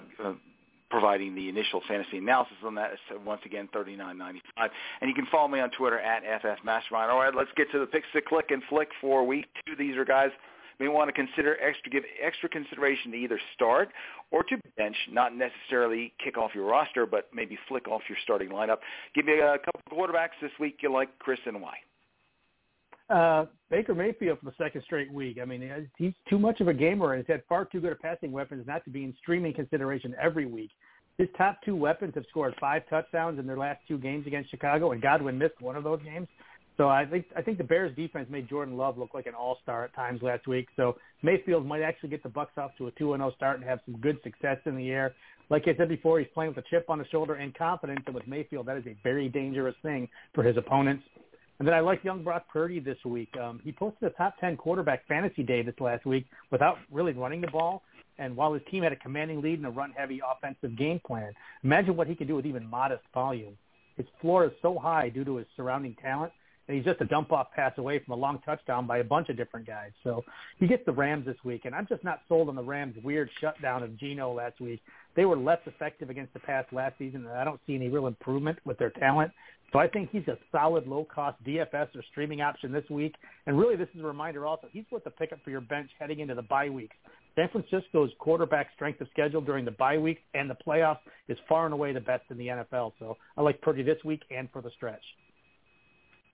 providing 0.90 1.36
the 1.36 1.50
initial 1.50 1.82
fantasy 1.86 2.18
analysis 2.18 2.56
on 2.64 2.74
that. 2.76 2.92
Once 3.26 3.42
again 3.46 3.68
thirty 3.74 3.96
nine 3.96 4.18
ninety 4.18 4.42
five, 4.56 4.72
and 5.02 5.10
you 5.10 5.14
can 5.14 5.26
follow 5.30 5.50
me 5.50 5.60
on 5.60 5.70
Twitter 5.72 6.00
at 6.00 6.24
ffmastermind. 6.42 7.10
All 7.10 7.20
right, 7.20 7.36
let's 7.36 7.50
get 7.58 7.70
to 7.74 7.80
the 7.80 7.86
picks 7.86 8.08
to 8.14 8.22
click 8.22 8.52
and 8.52 8.64
flick 8.70 8.88
for 9.02 9.26
week 9.26 9.48
two. 9.66 9.76
These 9.76 9.98
are 9.98 10.06
guys 10.06 10.30
may 10.80 10.88
want 10.88 11.08
to 11.08 11.14
consider 11.14 11.58
extra 11.62 11.92
give 11.92 12.04
extra 12.22 12.50
consideration 12.50 13.12
to 13.12 13.18
either 13.18 13.40
start 13.54 13.90
or 14.32 14.44
to 14.44 14.58
bench, 14.78 14.96
not 15.12 15.36
necessarily 15.36 16.14
kick 16.24 16.38
off 16.38 16.52
your 16.54 16.66
roster, 16.66 17.06
but 17.06 17.30
maybe 17.34 17.58
flick 17.68 17.88
off 17.88 18.02
your 18.10 18.18
starting 18.24 18.50
lineup. 18.50 18.78
Give 19.16 19.26
me 19.26 19.40
a 19.40 19.58
couple 19.60 19.82
quarterbacks 19.92 20.40
this 20.42 20.52
week 20.60 20.78
you 20.82 20.92
like, 20.92 21.18
Chris, 21.20 21.40
and 21.46 21.62
why. 21.62 21.74
Uh, 23.10 23.46
Baker 23.70 23.96
Mayfield 23.96 24.40
for 24.40 24.46
the 24.46 24.56
second 24.58 24.84
straight 24.84 25.12
week. 25.12 25.40
I 25.42 25.46
mean, 25.46 25.88
he's 25.98 26.14
too 26.30 26.38
much 26.38 26.60
of 26.60 26.68
a 26.68 26.74
gamer 26.74 27.14
and 27.14 27.24
he's 27.24 27.32
had 27.32 27.42
far 27.48 27.64
too 27.64 27.80
good 27.80 27.94
of 27.94 28.00
passing 28.02 28.34
weapons 28.34 28.68
not 28.68 28.84
to 28.84 28.90
be 28.90 29.06
in 29.06 29.16
streaming 29.20 29.54
consideration 29.54 30.14
every 30.22 30.46
week. 30.46 30.72
His 31.18 31.30
top 31.38 31.60
two 31.64 31.76
weapons 31.76 32.14
have 32.16 32.26
scored 32.30 32.54
five 32.60 32.84
touchdowns 32.90 33.40
in 33.40 33.48
their 33.48 33.58
last 33.58 33.80
two 33.88 33.98
games 33.98 34.28
against 34.28 34.52
Chicago, 34.52 34.92
and 34.92 35.02
Godwin 35.02 35.38
missed 35.38 35.60
one 35.62 35.76
of 35.76 35.84
those 35.84 36.02
games. 36.04 36.28
So 36.78 36.90
I 36.90 37.06
think 37.06 37.26
I 37.36 37.42
think 37.42 37.58
the 37.58 37.64
Bears 37.64 37.96
defense 37.96 38.28
made 38.30 38.48
Jordan 38.48 38.78
Love 38.78 39.00
look 39.00 39.14
like 39.16 39.26
an 39.26 39.34
all-star 39.34 39.84
at 39.86 39.96
times 39.96 40.22
last 40.22 40.48
week. 40.48 40.68
So 40.76 40.96
Mayfield 41.24 41.66
might 41.66 41.82
actually 41.82 42.10
get 42.10 42.22
the 42.22 42.30
Bucs 42.30 42.56
off 42.58 42.72
to 42.78 42.88
a 42.88 42.92
2-0 42.92 43.36
start 43.36 43.60
and 43.60 43.68
have 43.68 43.80
some 43.86 43.98
good 43.98 44.20
success 44.24 44.58
in 44.66 44.76
the 44.76 44.92
air. 44.92 45.16
Like 45.50 45.64
I 45.68 45.76
said 45.76 45.90
before, 45.90 46.20
he's 46.20 46.28
playing 46.34 46.54
with 46.54 46.64
a 46.64 46.70
chip 46.70 46.86
on 46.90 47.00
his 47.00 47.08
shoulder 47.08 47.36
and 47.36 47.56
confidence, 47.56 48.02
and 48.06 48.14
with 48.14 48.28
Mayfield, 48.28 48.68
that 48.68 48.78
is 48.78 48.86
a 48.86 48.96
very 49.04 49.28
dangerous 49.28 49.76
thing 49.82 50.08
for 50.36 50.44
his 50.44 50.56
opponents. 50.58 51.04
And 51.58 51.68
then 51.68 51.74
I 51.74 51.80
like 51.80 52.04
young 52.04 52.24
Brock 52.24 52.46
Purdy 52.52 52.80
this 52.80 52.98
week. 53.04 53.36
Um, 53.38 53.60
he 53.64 53.72
posted 53.72 54.12
a 54.12 54.12
top 54.12 54.36
10 54.40 54.58
quarterback 54.58 55.08
fantasy 55.08 55.42
day 55.42 55.64
this 55.64 55.74
last 55.80 56.06
week 56.06 56.28
without 56.52 56.78
really 56.92 57.14
running 57.14 57.42
the 57.42 57.48
ball. 57.48 57.82
And 58.20 58.36
while 58.36 58.54
his 58.54 58.62
team 58.70 58.84
had 58.84 58.92
a 58.92 58.98
commanding 58.98 59.42
lead 59.42 59.58
in 59.58 59.66
a 59.66 59.72
run-heavy 59.72 60.22
offensive 60.30 60.78
game 60.78 61.00
plan, 61.06 61.32
imagine 61.64 61.96
what 61.96 62.08
he 62.08 62.14
could 62.14 62.28
do 62.28 62.36
with 62.36 62.46
even 62.46 62.68
modest 62.68 63.04
volume. 63.14 63.58
His 63.96 64.06
floor 64.22 64.46
is 64.46 64.52
so 64.62 64.78
high 64.78 65.10
due 65.10 65.24
to 65.24 65.38
his 65.38 65.48
surrounding 65.56 65.96
talent 66.02 66.32
and 66.68 66.76
he's 66.76 66.86
just 66.86 67.02
a 67.02 67.06
dump 67.06 67.32
off 67.32 67.48
pass 67.56 67.74
away 67.78 68.00
from 68.00 68.14
a 68.14 68.18
long 68.18 68.40
touchdown 68.46 68.88
by 68.88 69.00
a 69.00 69.04
bunch 69.04 69.30
of 69.30 69.38
different 69.38 69.66
guys. 69.66 69.92
So 70.04 70.24
he 70.58 70.68
gets 70.68 70.86
the 70.86 70.92
Rams 70.92 71.26
this 71.26 71.38
week, 71.44 71.66
and 71.66 71.74
I'm 71.74 71.88
just 71.88 72.04
not 72.04 72.22
sold 72.28 72.50
on 72.50 72.56
the 72.56 72.64
Rams' 72.64 72.96
weird 73.04 73.30
shutdown 73.40 73.84
of 73.84 73.98
Geno 73.98 74.34
last 74.34 74.60
week. 74.60 74.82
They 75.16 75.26
were 75.26 75.38
less 75.38 75.60
effective 75.66 76.10
against 76.10 76.34
the 76.34 76.40
pass 76.40 76.66
last 76.72 76.98
season, 76.98 77.26
and 77.26 77.36
I 77.36 77.44
don't 77.44 77.60
see 77.66 77.76
any 77.76 77.90
real 77.90 78.08
improvement 78.08 78.60
with 78.66 78.78
their 78.78 78.92
talent. 78.92 79.32
So 79.74 79.80
I 79.80 79.88
think 79.88 80.10
he's 80.12 80.28
a 80.28 80.38
solid 80.52 80.88
low-cost 80.88 81.44
DFS 81.44 81.96
or 81.96 82.04
streaming 82.12 82.42
option 82.42 82.72
this 82.72 82.90
week. 82.90 83.16
And 83.46 83.60
really, 83.60 83.76
this 83.76 83.90
is 83.96 84.02
a 84.02 84.08
reminder 84.08 84.46
also, 84.46 84.68
he's 84.72 84.86
worth 84.92 85.04
the 85.04 85.10
pickup 85.10 85.44
for 85.44 85.50
your 85.50 85.62
bench 85.62 85.90
heading 86.00 86.20
into 86.20 86.36
the 86.36 86.42
bye 86.44 86.70
weeks. 86.70 86.96
San 87.36 87.50
Francisco's 87.50 88.10
quarterback 88.18 88.70
strength 88.76 89.02
of 89.02 89.08
schedule 89.12 89.42
during 89.42 89.66
the 89.66 89.72
bye 89.72 89.98
weeks 89.98 90.22
and 90.34 90.50
the 90.50 90.58
playoffs 90.66 91.00
is 91.28 91.38
far 91.48 91.66
and 91.66 91.74
away 91.74 91.94
the 91.94 92.00
best 92.00 92.24
in 92.32 92.38
the 92.38 92.48
NFL. 92.48 92.94
So 92.98 93.18
I 93.38 93.42
like 93.42 93.62
Purdy 93.62 93.84
this 93.84 94.04
week 94.04 94.22
and 94.32 94.50
for 94.52 94.62
the 94.62 94.72
stretch. 94.76 95.04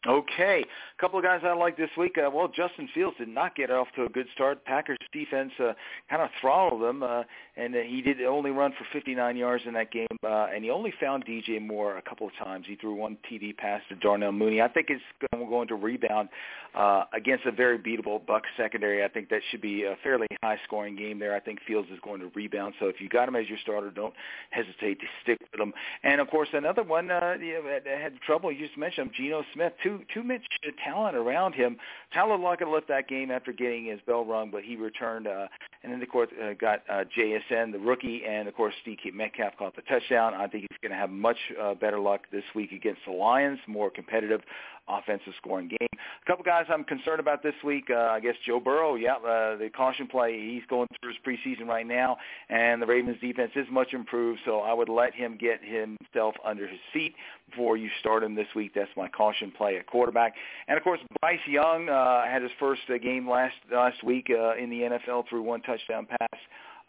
Okay, 0.05 0.61
a 0.63 1.01
couple 1.01 1.17
of 1.17 1.23
guys 1.23 1.39
I 1.45 1.53
like 1.53 1.77
this 1.77 1.89
week. 1.97 2.17
Uh, 2.17 2.29
well, 2.29 2.49
Justin 2.49 2.89
Fields 2.93 3.15
did 3.17 3.29
not 3.29 3.55
get 3.55 3.71
off 3.71 3.87
to 3.95 4.03
a 4.03 4.09
good 4.09 4.27
start. 4.33 4.65
Packers 4.65 4.97
defense 5.13 5.53
uh, 5.59 5.71
kind 6.09 6.21
of 6.21 6.29
throttled 6.41 6.81
them, 6.81 7.03
uh, 7.03 7.23
and 7.55 7.73
he 7.73 8.01
did 8.01 8.21
only 8.21 8.51
run 8.51 8.73
for 8.77 8.85
59 8.91 9.37
yards 9.37 9.63
in 9.65 9.73
that 9.75 9.91
game. 9.91 10.07
Uh, 10.21 10.47
and 10.53 10.61
he 10.65 10.69
only 10.69 10.93
found 10.99 11.25
DJ 11.25 11.65
Moore 11.65 11.97
a 11.97 12.01
couple 12.01 12.27
of 12.27 12.33
times. 12.35 12.65
He 12.67 12.75
threw 12.75 12.93
one 12.93 13.17
TD 13.31 13.55
pass 13.55 13.81
to 13.87 13.95
Darnell 13.95 14.33
Mooney. 14.33 14.61
I 14.61 14.67
think 14.67 14.87
it's 14.89 15.01
going 15.31 15.69
to 15.69 15.75
rebound 15.75 16.27
uh, 16.75 17.05
against 17.13 17.45
a 17.45 17.51
very 17.51 17.77
beatable 17.77 18.21
Bucs 18.25 18.51
secondary. 18.57 19.05
I 19.05 19.07
think 19.07 19.29
that 19.29 19.41
should 19.51 19.61
be 19.61 19.83
a 19.83 19.95
fairly 20.03 20.27
high-scoring 20.43 20.97
game 20.97 21.17
there. 21.17 21.33
I 21.33 21.39
think 21.39 21.59
Fields 21.65 21.87
is 21.93 21.99
going 22.03 22.19
to 22.19 22.29
rebound. 22.35 22.73
So 22.79 22.87
if 22.87 22.99
you 22.99 23.07
got 23.07 23.29
him 23.29 23.37
as 23.37 23.47
your 23.47 23.59
starter, 23.61 23.89
don't 23.89 24.13
hesitate 24.49 24.99
to 24.99 25.05
stick 25.21 25.37
with 25.51 25.61
him. 25.61 25.73
And 26.03 26.19
of 26.19 26.29
course, 26.29 26.49
another 26.51 26.83
one 26.83 27.09
uh, 27.09 27.35
that 27.37 27.83
had 27.85 28.19
trouble. 28.21 28.51
You 28.51 28.65
just 28.65 28.77
mentioned 28.77 29.07
him, 29.07 29.13
Geno 29.15 29.43
Smith. 29.53 29.73
Two 29.81 29.92
too 29.93 30.05
too 30.13 30.23
much 30.23 30.41
talent 30.83 31.15
around 31.15 31.53
him. 31.53 31.77
Tyler 32.13 32.37
Lockett 32.37 32.67
left 32.67 32.87
that 32.87 33.07
game 33.07 33.31
after 33.31 33.51
getting 33.51 33.85
his 33.85 33.99
bell 34.05 34.25
rung, 34.25 34.49
but 34.51 34.63
he 34.63 34.75
returned, 34.75 35.27
uh, 35.27 35.47
and 35.83 35.91
then 35.91 36.01
of 36.01 36.09
course 36.09 36.29
uh, 36.41 36.53
got 36.59 36.81
uh, 36.89 37.03
JSN, 37.17 37.71
the 37.71 37.79
rookie, 37.79 38.23
and 38.27 38.47
of 38.47 38.55
course 38.55 38.73
Steve 38.81 38.97
Metcalf 39.13 39.53
caught 39.57 39.75
the 39.75 39.81
touchdown. 39.83 40.33
I 40.33 40.47
think 40.47 40.65
he's 40.69 40.79
going 40.81 40.91
to 40.91 40.97
have 40.97 41.09
much 41.09 41.37
uh, 41.61 41.73
better 41.75 41.99
luck 41.99 42.21
this 42.31 42.43
week 42.55 42.71
against 42.71 43.01
the 43.05 43.13
Lions, 43.13 43.59
more 43.67 43.89
competitive 43.89 44.41
offensive 44.87 45.33
scoring 45.37 45.67
game. 45.69 45.87
A 45.91 46.25
couple 46.25 46.43
guys 46.43 46.65
I'm 46.69 46.83
concerned 46.83 47.19
about 47.19 47.43
this 47.43 47.53
week. 47.63 47.85
Uh, 47.89 48.09
I 48.11 48.19
guess 48.19 48.35
Joe 48.45 48.59
Burrow. 48.59 48.95
Yeah, 48.95 49.15
uh, 49.15 49.57
the 49.57 49.69
caution 49.75 50.07
play. 50.07 50.39
He's 50.39 50.63
going 50.69 50.87
threw 51.01 51.11
his 51.11 51.19
preseason 51.25 51.67
right 51.67 51.87
now, 51.87 52.17
and 52.49 52.81
the 52.81 52.85
Ravens 52.85 53.19
defense 53.21 53.51
is 53.55 53.67
much 53.71 53.93
improved. 53.93 54.39
So 54.45 54.59
I 54.59 54.73
would 54.73 54.89
let 54.89 55.13
him 55.13 55.37
get 55.39 55.59
himself 55.63 56.35
under 56.45 56.67
his 56.67 56.79
feet 56.91 57.15
before 57.49 57.77
you 57.77 57.89
start 57.99 58.23
him 58.23 58.35
this 58.35 58.47
week. 58.55 58.71
That's 58.75 58.89
my 58.97 59.07
caution 59.07 59.51
play 59.51 59.77
at 59.77 59.87
quarterback. 59.87 60.33
And 60.67 60.77
of 60.77 60.83
course, 60.83 60.99
Bryce 61.21 61.39
Young 61.47 61.89
uh, 61.89 62.25
had 62.25 62.41
his 62.41 62.51
first 62.59 62.81
uh, 62.89 62.97
game 62.97 63.29
last 63.29 63.55
last 63.71 64.03
week 64.03 64.29
uh, 64.29 64.55
in 64.55 64.69
the 64.69 64.81
NFL 64.81 65.27
through 65.29 65.43
one 65.43 65.61
touchdown 65.61 66.05
pass 66.05 66.39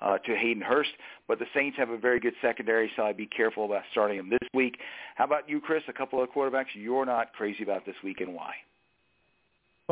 uh, 0.05 0.19
to 0.19 0.37
Hayden 0.37 0.63
Hurst. 0.63 0.91
But 1.27 1.39
the 1.39 1.47
Saints 1.55 1.77
have 1.79 1.91
a 1.91 1.99
very 1.99 2.21
good 2.21 2.35
secondary, 2.43 2.91
so 2.97 3.05
I'd 3.05 3.17
be 3.17 3.27
careful 3.27 3.65
about 3.65 3.83
starting 3.93 4.19
them 4.19 4.31
this 4.31 4.49
week. 4.53 4.77
How 5.17 5.25
about 5.25 5.49
you, 5.49 5.61
Chris? 5.61 5.83
A 5.89 5.93
couple 5.93 6.23
of 6.23 6.29
quarterbacks 6.31 6.67
you're 6.75 7.07
not 7.07 7.33
crazy 7.33 7.63
about 7.63 7.87
this 7.87 7.97
week, 8.05 8.21
and 8.21 8.35
why? 8.35 8.53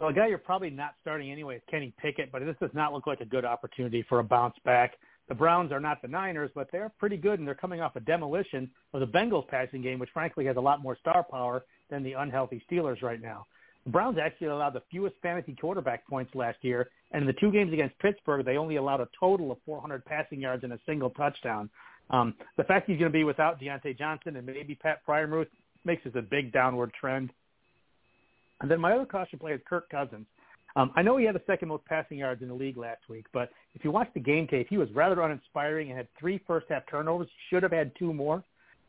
Well, 0.00 0.10
a 0.10 0.12
guy 0.12 0.28
you're 0.28 0.38
probably 0.38 0.70
not 0.70 0.94
starting 1.00 1.30
anyway 1.30 1.56
is 1.56 1.62
Kenny 1.70 1.92
Pickett, 2.00 2.32
but 2.32 2.44
this 2.44 2.56
does 2.60 2.70
not 2.72 2.92
look 2.92 3.06
like 3.06 3.20
a 3.20 3.26
good 3.26 3.44
opportunity 3.44 4.04
for 4.08 4.20
a 4.20 4.24
bounce 4.24 4.54
back. 4.64 4.94
The 5.28 5.34
Browns 5.34 5.70
are 5.70 5.80
not 5.80 6.02
the 6.02 6.08
Niners, 6.08 6.50
but 6.54 6.68
they're 6.72 6.92
pretty 6.98 7.16
good, 7.16 7.38
and 7.38 7.46
they're 7.46 7.54
coming 7.54 7.80
off 7.80 7.96
a 7.96 8.00
demolition 8.00 8.70
of 8.92 9.00
the 9.00 9.06
Bengals 9.06 9.46
passing 9.48 9.82
game, 9.82 9.98
which 9.98 10.10
frankly 10.12 10.44
has 10.46 10.56
a 10.56 10.60
lot 10.60 10.82
more 10.82 10.96
star 10.96 11.24
power 11.30 11.64
than 11.90 12.02
the 12.02 12.14
unhealthy 12.14 12.62
Steelers 12.70 13.02
right 13.02 13.20
now. 13.20 13.46
Browns 13.86 14.18
actually 14.22 14.48
allowed 14.48 14.74
the 14.74 14.82
fewest 14.90 15.16
fantasy 15.22 15.56
quarterback 15.60 16.06
points 16.06 16.34
last 16.34 16.58
year, 16.62 16.88
and 17.10 17.22
in 17.22 17.26
the 17.26 17.32
two 17.34 17.50
games 17.50 17.72
against 17.72 17.98
Pittsburgh, 17.98 18.44
they 18.44 18.56
only 18.56 18.76
allowed 18.76 19.00
a 19.00 19.08
total 19.18 19.50
of 19.50 19.58
400 19.66 20.04
passing 20.04 20.40
yards 20.40 20.62
and 20.62 20.72
a 20.72 20.78
single 20.86 21.10
touchdown. 21.10 21.68
Um, 22.10 22.34
the 22.56 22.64
fact 22.64 22.88
he's 22.88 22.98
going 22.98 23.10
to 23.10 23.16
be 23.16 23.24
without 23.24 23.60
Diontae 23.60 23.98
Johnson 23.98 24.36
and 24.36 24.46
maybe 24.46 24.74
Pat 24.74 25.00
Freiermuth 25.06 25.48
makes 25.84 26.04
this 26.04 26.12
a 26.16 26.22
big 26.22 26.52
downward 26.52 26.92
trend. 26.98 27.30
And 28.60 28.70
then 28.70 28.80
my 28.80 28.92
other 28.92 29.06
caution 29.06 29.38
play 29.38 29.52
is 29.52 29.60
Kirk 29.68 29.90
Cousins. 29.90 30.26
Um, 30.76 30.90
I 30.96 31.02
know 31.02 31.16
he 31.16 31.26
had 31.26 31.34
the 31.34 31.42
second 31.46 31.68
most 31.68 31.84
passing 31.84 32.18
yards 32.18 32.40
in 32.40 32.48
the 32.48 32.54
league 32.54 32.76
last 32.76 33.02
week, 33.08 33.26
but 33.32 33.50
if 33.74 33.84
you 33.84 33.90
watch 33.90 34.08
the 34.14 34.20
game 34.20 34.46
tape, 34.46 34.68
he 34.70 34.78
was 34.78 34.88
rather 34.92 35.20
uninspiring 35.20 35.88
and 35.88 35.96
had 35.96 36.08
three 36.18 36.40
first 36.46 36.66
half 36.70 36.82
turnovers. 36.90 37.28
Should 37.50 37.62
have 37.62 37.72
had 37.72 37.92
two 37.98 38.14
more. 38.14 38.42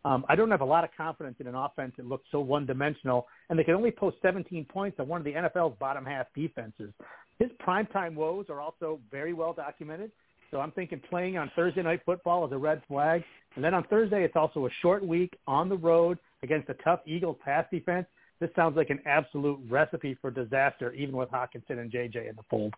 Um, 0.06 0.26
I 0.28 0.36
don't 0.36 0.52
have 0.52 0.62
a 0.62 0.66
lot 0.66 0.84
of 0.84 0.90
confidence 0.96 1.38
in 1.40 1.48
an 1.48 1.56
offense 1.56 1.94
that 1.98 2.08
looks 2.08 2.26
so 2.32 2.40
one 2.40 2.66
dimensional, 2.66 3.28
and 3.50 3.58
they 3.58 3.64
can 3.64 3.74
only 3.74 3.92
post 3.92 4.18
17 4.22 4.66
points 4.66 5.00
on 5.00 5.08
one 5.08 5.22
of 5.22 5.26
the 5.26 5.34
NFL's 5.34 5.78
bottom 5.80 6.06
half 6.06 6.28
defenses. 6.36 6.92
His 7.40 7.50
primetime 7.66 8.16
woes 8.16 8.48
are 8.50 8.60
also 8.60 9.00
very 9.12 9.34
well 9.34 9.54
documented. 9.54 10.12
So 10.52 10.60
I'm 10.60 10.72
thinking 10.72 11.02
playing 11.10 11.38
on 11.38 11.50
Thursday 11.56 11.82
night 11.82 12.02
football 12.06 12.46
is 12.46 12.52
a 12.52 12.58
red 12.58 12.84
flag. 12.88 13.24
And 13.56 13.64
then 13.64 13.74
on 13.74 13.84
Thursday, 13.86 14.24
it's 14.24 14.36
also 14.36 14.68
a 14.68 14.70
short 14.82 15.06
week 15.06 15.36
on 15.48 15.68
the 15.68 15.78
road 15.78 16.20
against 16.44 16.70
a 16.70 16.76
tough 16.76 17.00
Eagles 17.08 17.38
pass 17.44 17.66
defense. 17.72 18.06
This 18.40 18.52
sounds 18.56 18.76
like 18.76 18.90
an 18.90 19.00
absolute 19.06 19.60
recipe 19.70 20.18
for 20.22 20.30
disaster, 20.30 20.92
even 20.94 21.16
with 21.16 21.30
Hockenson 21.30 21.80
and 21.80 21.92
JJ 21.92 22.30
in 22.30 22.36
the 22.36 22.44
fold. 22.50 22.74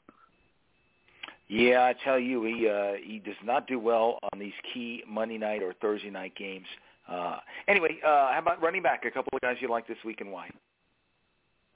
Yeah, 1.48 1.84
I 1.84 1.94
tell 2.04 2.18
you, 2.18 2.44
he 2.44 2.68
uh, 2.68 2.94
he 3.04 3.20
does 3.20 3.36
not 3.44 3.68
do 3.68 3.78
well 3.78 4.20
on 4.32 4.40
these 4.40 4.54
key 4.74 5.04
Monday 5.08 5.38
night 5.38 5.62
or 5.62 5.74
Thursday 5.74 6.10
night 6.10 6.34
games. 6.36 6.66
Uh, 7.08 7.38
anyway, 7.68 8.00
uh, 8.06 8.34
how 8.34 8.40
about 8.40 8.62
running 8.62 8.82
back? 8.82 9.06
A 9.06 9.12
couple 9.12 9.32
of 9.36 9.42
guys 9.42 9.58
you 9.60 9.70
like 9.70 9.88
this 9.88 9.98
week 10.04 10.22
and 10.22 10.32
why? 10.32 10.50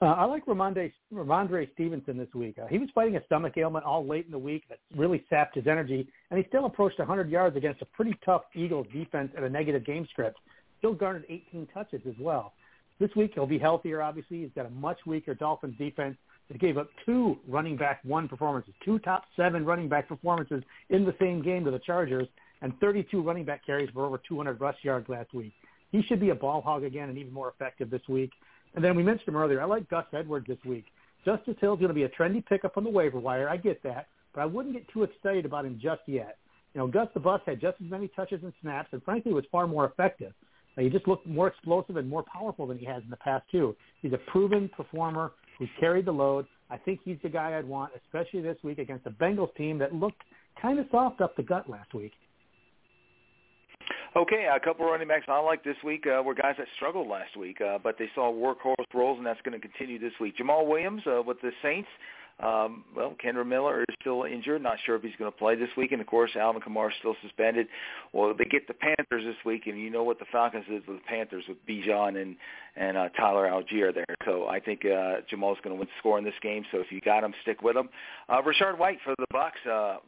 Uh, 0.02 0.06
I 0.06 0.24
like 0.24 0.46
Rhamondre, 0.46 0.90
Rhamondre 1.12 1.70
Stevenson 1.74 2.16
this 2.16 2.32
week. 2.34 2.58
Uh, 2.58 2.66
he 2.68 2.78
was 2.78 2.88
fighting 2.94 3.16
a 3.16 3.24
stomach 3.26 3.58
ailment 3.58 3.84
all 3.84 4.06
late 4.06 4.24
in 4.24 4.32
the 4.32 4.38
week 4.38 4.64
that 4.70 4.78
really 4.96 5.22
sapped 5.28 5.56
his 5.56 5.66
energy, 5.66 6.08
and 6.30 6.38
he 6.38 6.48
still 6.48 6.64
approached 6.64 6.98
100 6.98 7.28
yards 7.28 7.54
against 7.56 7.82
a 7.82 7.84
pretty 7.84 8.16
tough 8.24 8.42
Eagles 8.54 8.86
defense 8.94 9.30
at 9.36 9.42
a 9.42 9.48
negative 9.48 9.84
game 9.84 10.06
script. 10.10 10.38
Still 10.78 10.94
garnered 10.94 11.26
18 11.28 11.68
touches 11.74 12.00
as 12.08 12.14
well. 12.18 12.54
This 12.98 13.10
week 13.14 13.32
he'll 13.34 13.46
be 13.46 13.58
healthier, 13.58 14.00
obviously. 14.00 14.40
He's 14.40 14.50
got 14.54 14.64
a 14.64 14.70
much 14.70 14.98
weaker 15.04 15.34
Dolphins 15.34 15.76
defense 15.76 16.16
that 16.48 16.58
gave 16.58 16.78
up 16.78 16.88
two 17.04 17.38
running 17.46 17.76
back 17.76 18.00
one 18.02 18.26
performances, 18.26 18.72
two 18.82 18.98
top 19.00 19.24
seven 19.36 19.66
running 19.66 19.88
back 19.88 20.08
performances 20.08 20.62
in 20.88 21.04
the 21.04 21.14
same 21.20 21.42
game 21.42 21.64
to 21.66 21.70
the 21.70 21.78
Chargers, 21.78 22.26
and 22.62 22.78
32 22.80 23.22
running 23.22 23.44
back 23.44 23.64
carries 23.64 23.90
for 23.90 24.04
over 24.04 24.20
200 24.28 24.60
rush 24.60 24.76
yards 24.82 25.08
last 25.08 25.32
week. 25.34 25.52
He 25.92 26.02
should 26.02 26.20
be 26.20 26.30
a 26.30 26.34
ball 26.34 26.60
hog 26.60 26.84
again 26.84 27.08
and 27.08 27.18
even 27.18 27.32
more 27.32 27.48
effective 27.48 27.90
this 27.90 28.06
week. 28.08 28.30
And 28.74 28.84
then 28.84 28.94
we 28.94 29.02
mentioned 29.02 29.28
him 29.28 29.36
earlier. 29.36 29.60
I 29.60 29.64
like 29.64 29.88
Gus 29.88 30.04
Edwards 30.12 30.46
this 30.46 30.58
week. 30.64 30.86
Justice 31.24 31.56
Hill's 31.60 31.78
going 31.78 31.88
to 31.88 31.94
be 31.94 32.04
a 32.04 32.08
trendy 32.08 32.44
pickup 32.44 32.76
on 32.76 32.84
the 32.84 32.90
waiver 32.90 33.18
wire. 33.18 33.48
I 33.48 33.56
get 33.56 33.82
that, 33.82 34.06
but 34.34 34.40
I 34.40 34.46
wouldn't 34.46 34.74
get 34.74 34.88
too 34.88 35.02
excited 35.02 35.44
about 35.44 35.66
him 35.66 35.78
just 35.82 36.02
yet. 36.06 36.38
You 36.74 36.80
know, 36.80 36.86
Gus 36.86 37.08
the 37.14 37.20
Bus 37.20 37.40
had 37.46 37.60
just 37.60 37.76
as 37.84 37.90
many 37.90 38.08
touches 38.08 38.42
and 38.42 38.52
snaps, 38.62 38.90
and 38.92 39.02
frankly 39.02 39.32
was 39.32 39.44
far 39.50 39.66
more 39.66 39.86
effective. 39.86 40.32
He 40.78 40.88
just 40.88 41.06
looked 41.06 41.26
more 41.26 41.48
explosive 41.48 41.96
and 41.96 42.08
more 42.08 42.22
powerful 42.22 42.66
than 42.66 42.78
he 42.78 42.86
has 42.86 43.02
in 43.02 43.10
the 43.10 43.16
past 43.16 43.44
too. 43.50 43.76
He's 44.00 44.12
a 44.12 44.18
proven 44.18 44.70
performer 44.74 45.32
who's 45.58 45.68
carried 45.78 46.06
the 46.06 46.12
load. 46.12 46.46
I 46.70 46.78
think 46.78 47.00
he's 47.04 47.18
the 47.22 47.28
guy 47.28 47.58
I'd 47.58 47.66
want, 47.66 47.92
especially 48.06 48.40
this 48.40 48.56
week 48.62 48.78
against 48.78 49.06
a 49.06 49.10
Bengals 49.10 49.54
team 49.56 49.76
that 49.78 49.94
looked 49.94 50.22
kind 50.62 50.78
of 50.78 50.86
soft 50.90 51.20
up 51.20 51.36
the 51.36 51.42
gut 51.42 51.68
last 51.68 51.92
week. 51.92 52.12
Okay, 54.16 54.48
a 54.52 54.58
couple 54.58 54.86
running 54.86 55.06
backs 55.06 55.26
I 55.28 55.38
like 55.38 55.62
this 55.62 55.76
week 55.84 56.04
uh, 56.04 56.20
were 56.20 56.34
guys 56.34 56.56
that 56.58 56.66
struggled 56.74 57.06
last 57.06 57.36
week, 57.36 57.60
uh, 57.60 57.78
but 57.80 57.96
they 57.96 58.10
saw 58.12 58.32
workhorse 58.32 58.84
roles, 58.92 59.18
and 59.18 59.26
that's 59.26 59.40
going 59.42 59.58
to 59.58 59.64
continue 59.64 60.00
this 60.00 60.12
week. 60.20 60.36
Jamaal 60.36 60.66
Williams 60.66 61.02
uh, 61.06 61.22
with 61.24 61.40
the 61.42 61.52
Saints. 61.62 61.88
Um, 62.42 62.84
well, 62.96 63.14
Kendre 63.22 63.46
Miller 63.46 63.82
is 63.82 63.94
still 64.00 64.24
injured. 64.24 64.62
Not 64.62 64.78
sure 64.84 64.96
if 64.96 65.02
he's 65.02 65.14
going 65.18 65.30
to 65.30 65.38
play 65.38 65.54
this 65.54 65.68
week. 65.76 65.92
And, 65.92 66.00
of 66.00 66.06
course, 66.06 66.30
Alvin 66.34 66.62
Kamara 66.62 66.88
is 66.88 66.94
still 66.98 67.14
suspended. 67.22 67.68
Well, 68.12 68.34
they 68.36 68.46
get 68.46 68.66
the 68.66 68.74
Panthers 68.74 69.24
this 69.24 69.36
week, 69.44 69.66
and 69.66 69.78
you 69.78 69.90
know 69.90 70.02
what 70.02 70.18
the 70.18 70.24
Falcons 70.32 70.64
is 70.68 70.82
with 70.88 70.96
the 70.96 71.04
Panthers 71.06 71.44
with 71.48 71.58
Bijan 71.68 72.20
and 72.20 72.36
and 72.80 72.96
uh, 72.96 73.10
Tyler 73.10 73.46
Allgeier 73.46 73.94
there. 73.94 74.06
So 74.24 74.48
I 74.48 74.58
think 74.58 74.86
uh, 74.86 75.20
Jamaal's 75.30 75.58
going 75.62 75.76
to 75.76 75.78
win 75.78 75.88
score 75.98 76.18
in 76.18 76.24
this 76.24 76.34
game. 76.42 76.64
So 76.72 76.78
if 76.78 76.90
you 76.90 77.00
got 77.02 77.22
him, 77.22 77.34
stick 77.42 77.60
with 77.60 77.76
him. 77.76 77.90
Uh, 78.28 78.40
Rachaad 78.40 78.78
White 78.78 78.98
for 79.04 79.14
the 79.18 79.26
Bucks 79.30 79.58
uh, 79.70 79.98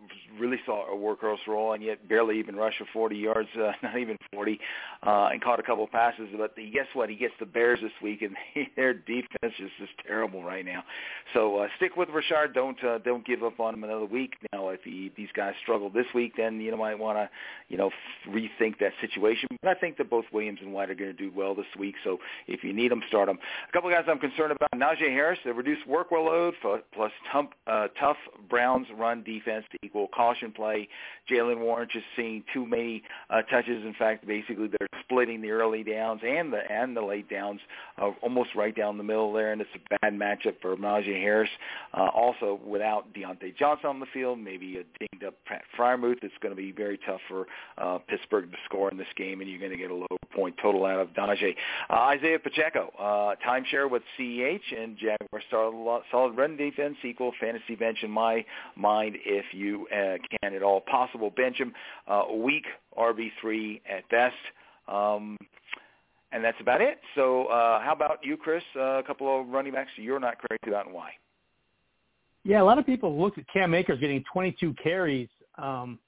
really 0.40 0.56
saw 0.64 0.87
a 0.90 0.96
workhorse 0.96 1.46
role 1.46 1.74
and 1.74 1.82
yet 1.82 2.08
barely 2.08 2.38
even 2.38 2.56
rushed 2.56 2.78
for 2.78 2.87
40 2.90 3.16
yards, 3.16 3.48
uh, 3.61 3.72
not 3.82 3.98
even 3.98 4.16
40, 4.32 4.58
uh, 5.06 5.28
and 5.32 5.42
caught 5.42 5.61
a 5.61 5.62
couple 5.62 5.87
passes. 5.87 6.28
But 6.37 6.56
the, 6.56 6.70
guess 6.70 6.87
what? 6.94 7.11
He 7.11 7.16
gets 7.16 7.35
the 7.38 7.46
Bears 7.46 7.80
this 7.82 7.92
week, 8.02 8.22
and 8.22 8.35
their 8.76 8.94
defense 8.94 9.54
is 9.58 9.70
just 9.78 9.92
terrible 10.06 10.42
right 10.42 10.64
now. 10.64 10.82
So 11.35 11.58
uh, 11.58 11.68
stick 11.76 11.96
with 11.96 12.08
Rachaad. 12.08 12.54
Don't 12.54 12.82
uh, 12.82 12.98
don't 12.98 13.26
give 13.26 13.42
up 13.42 13.61
on 13.61 13.74
him 13.74 13.85
another 13.85 14.06
week. 14.06 14.35
Now, 14.52 14.70
if 14.70 14.80
he, 14.82 15.12
these 15.16 15.28
guys 15.35 15.52
struggle 15.62 15.90
this 15.90 16.06
week, 16.14 16.35
then 16.38 16.61
you 16.61 16.70
know 16.70 16.78
might 16.78 16.98
want 16.98 17.18
to 17.18 17.28
you 17.68 17.76
know 17.76 17.90
rethink 18.28 18.78
that 18.80 18.92
situation. 19.02 19.48
But 19.61 19.76
I 19.76 19.78
think 19.78 19.98
that 19.98 20.08
both 20.08 20.24
Williams 20.32 20.61
and 20.62 20.72
White 20.72 20.90
are 20.90 20.94
going 20.94 21.14
to 21.14 21.16
do 21.16 21.30
well 21.35 21.54
this 21.54 21.66
week. 21.78 21.96
So 22.02 22.18
if 22.46 22.62
you 22.62 22.72
need 22.72 22.90
them, 22.90 23.03
start 23.09 23.27
them. 23.27 23.38
A 23.68 23.72
couple 23.72 23.90
of 23.90 23.94
guys 23.94 24.05
I'm 24.09 24.18
concerned 24.18 24.53
about. 24.53 24.70
Najee 24.75 25.11
Harris, 25.11 25.38
the 25.44 25.53
reduced 25.53 25.87
workload 25.88 26.53
plus 26.92 27.12
tough, 27.31 27.46
uh, 27.66 27.88
tough 28.01 28.16
Browns 28.48 28.87
run 28.96 29.22
defense 29.22 29.64
to 29.72 29.79
equal 29.83 30.09
caution 30.09 30.53
play. 30.53 30.88
Jaylen 31.31 31.61
Warren 31.61 31.88
just 31.92 32.07
seeing 32.16 32.42
too 32.53 32.66
many 32.66 33.03
uh, 33.31 33.42
touches. 33.42 33.85
In 33.85 33.94
fact, 33.98 34.27
basically 34.27 34.68
they're 34.68 34.88
splitting 35.01 35.40
the 35.42 35.51
early 35.51 35.83
downs 35.83 36.20
and 36.27 36.53
the 36.53 36.61
and 36.70 36.96
the 36.96 37.03
late 37.03 37.29
downs 37.29 37.61
uh, 37.98 38.11
almost 38.22 38.51
right 38.55 38.75
down 38.75 38.98
the 38.98 39.05
middle 39.05 39.33
there, 39.33 39.53
and 39.53 39.61
it's 39.61 39.70
a 39.75 39.98
bad 40.01 40.14
matchup 40.14 40.55
for 40.61 40.77
Najee 40.77 41.20
Harris. 41.20 41.51
Uh, 41.94 42.09
also, 42.09 42.61
without 42.64 43.12
Diontae 43.14 43.57
Johnson 43.57 43.87
on 43.87 44.01
the 44.01 44.07
field, 44.07 44.38
maybe 44.38 44.79
a 44.79 44.85
dinged 44.98 45.25
up 45.25 45.35
Pat 45.46 45.62
Freiermuth, 45.79 46.22
it's 46.22 46.35
going 46.40 46.55
to 46.55 46.61
be 46.61 46.72
very 46.72 46.98
tough 47.07 47.20
for 47.29 47.46
uh, 47.79 47.98
Pittsburgh 47.98 48.51
to 48.51 48.59
score 48.64 48.90
in 48.90 48.96
this 48.96 49.07
game, 49.16 49.40
and 49.40 49.51
you're 49.51 49.59
going 49.59 49.70
to 49.70 49.77
get 49.77 49.90
a 49.90 49.94
low 49.94 50.07
point 50.35 50.57
total 50.61 50.87
out 50.87 50.98
of 50.98 51.09
Najee. 51.09 51.55
Uh, 51.90 51.94
Isaiah 51.94 52.38
Pacheco, 52.42 52.92
uh, 52.98 53.35
timeshare 53.46 53.90
with 53.90 54.02
CEH 54.18 54.61
and 54.76 54.96
Jaguar 54.96 55.42
solid, 55.50 56.02
solid 56.11 56.37
run 56.37 56.57
defense 56.57 56.96
equal 57.05 57.33
fantasy 57.40 57.74
bench 57.74 57.98
in 58.02 58.11
my 58.11 58.44
mind 58.76 59.16
if 59.24 59.44
you 59.52 59.87
uh, 59.88 60.16
can 60.40 60.55
at 60.55 60.62
all 60.62 60.81
possible. 60.81 61.31
Bench 61.31 61.59
him 61.59 61.72
uh, 62.09 62.24
weak 62.35 62.64
RB3 62.98 63.81
at 63.88 64.09
best. 64.11 64.35
Um, 64.88 65.37
and 66.33 66.42
that's 66.42 66.61
about 66.61 66.81
it. 66.81 66.98
So 67.14 67.46
uh, 67.46 67.81
how 67.83 67.92
about 67.92 68.18
you, 68.22 68.37
Chris? 68.37 68.62
Uh, 68.74 68.98
a 68.98 69.02
couple 69.02 69.40
of 69.40 69.48
running 69.48 69.72
backs 69.72 69.90
you're 69.96 70.20
not 70.20 70.38
crazy 70.38 70.68
about 70.68 70.87
and 70.87 70.94
why? 70.94 71.11
Yeah, 72.44 72.62
a 72.62 72.64
lot 72.64 72.78
of 72.78 72.87
people 72.87 73.20
looked 73.20 73.38
at 73.38 73.44
Cam 73.52 73.74
Akers 73.74 74.00
getting 74.00 74.24
22 74.33 74.74
carries 74.83 75.28
um, 75.59 75.98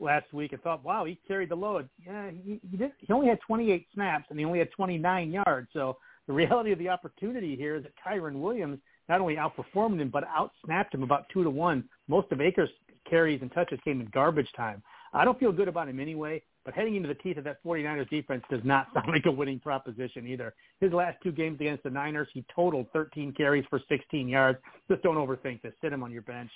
last 0.00 0.32
week 0.32 0.52
and 0.52 0.62
thought, 0.62 0.84
wow, 0.84 1.04
he 1.04 1.18
carried 1.26 1.50
the 1.50 1.56
load. 1.56 1.88
Yeah, 2.04 2.30
he, 2.30 2.60
he 2.70 2.76
did. 2.76 2.92
He 2.98 3.12
only 3.12 3.28
had 3.28 3.38
28 3.46 3.86
snaps 3.94 4.26
and 4.30 4.38
he 4.38 4.44
only 4.44 4.58
had 4.58 4.70
29 4.72 5.30
yards. 5.30 5.68
So 5.72 5.96
the 6.26 6.32
reality 6.32 6.72
of 6.72 6.78
the 6.78 6.88
opportunity 6.88 7.56
here 7.56 7.76
is 7.76 7.82
that 7.84 7.92
Kyren 8.04 8.40
Williams 8.40 8.78
not 9.08 9.20
only 9.20 9.36
outperformed 9.36 10.00
him 10.00 10.10
but 10.10 10.24
outsnapped 10.28 10.94
him 10.94 11.02
about 11.02 11.26
two 11.32 11.42
to 11.42 11.50
one. 11.50 11.84
Most 12.08 12.30
of 12.32 12.40
Akers' 12.40 12.70
carries 13.08 13.42
and 13.42 13.52
touches 13.52 13.78
came 13.84 14.00
in 14.00 14.08
garbage 14.12 14.50
time. 14.56 14.82
I 15.12 15.24
don't 15.24 15.38
feel 15.40 15.50
good 15.50 15.66
about 15.66 15.88
him 15.88 15.98
anyway, 15.98 16.40
but 16.64 16.74
heading 16.74 16.94
into 16.94 17.08
the 17.08 17.14
teeth 17.14 17.36
of 17.36 17.44
that 17.44 17.62
49ers 17.64 18.08
defense 18.10 18.44
does 18.48 18.60
not 18.64 18.86
sound 18.94 19.08
like 19.08 19.26
a 19.26 19.30
winning 19.30 19.58
proposition 19.58 20.26
either. 20.26 20.54
His 20.80 20.92
last 20.92 21.18
two 21.22 21.32
games 21.32 21.60
against 21.60 21.82
the 21.82 21.90
Niners, 21.90 22.28
he 22.32 22.44
totaled 22.54 22.86
13 22.92 23.32
carries 23.32 23.64
for 23.68 23.80
16 23.88 24.28
yards. 24.28 24.58
Just 24.88 25.02
don't 25.02 25.16
overthink 25.16 25.62
this. 25.62 25.72
Sit 25.82 25.92
him 25.92 26.02
on 26.02 26.12
your 26.12 26.22
bench. 26.22 26.50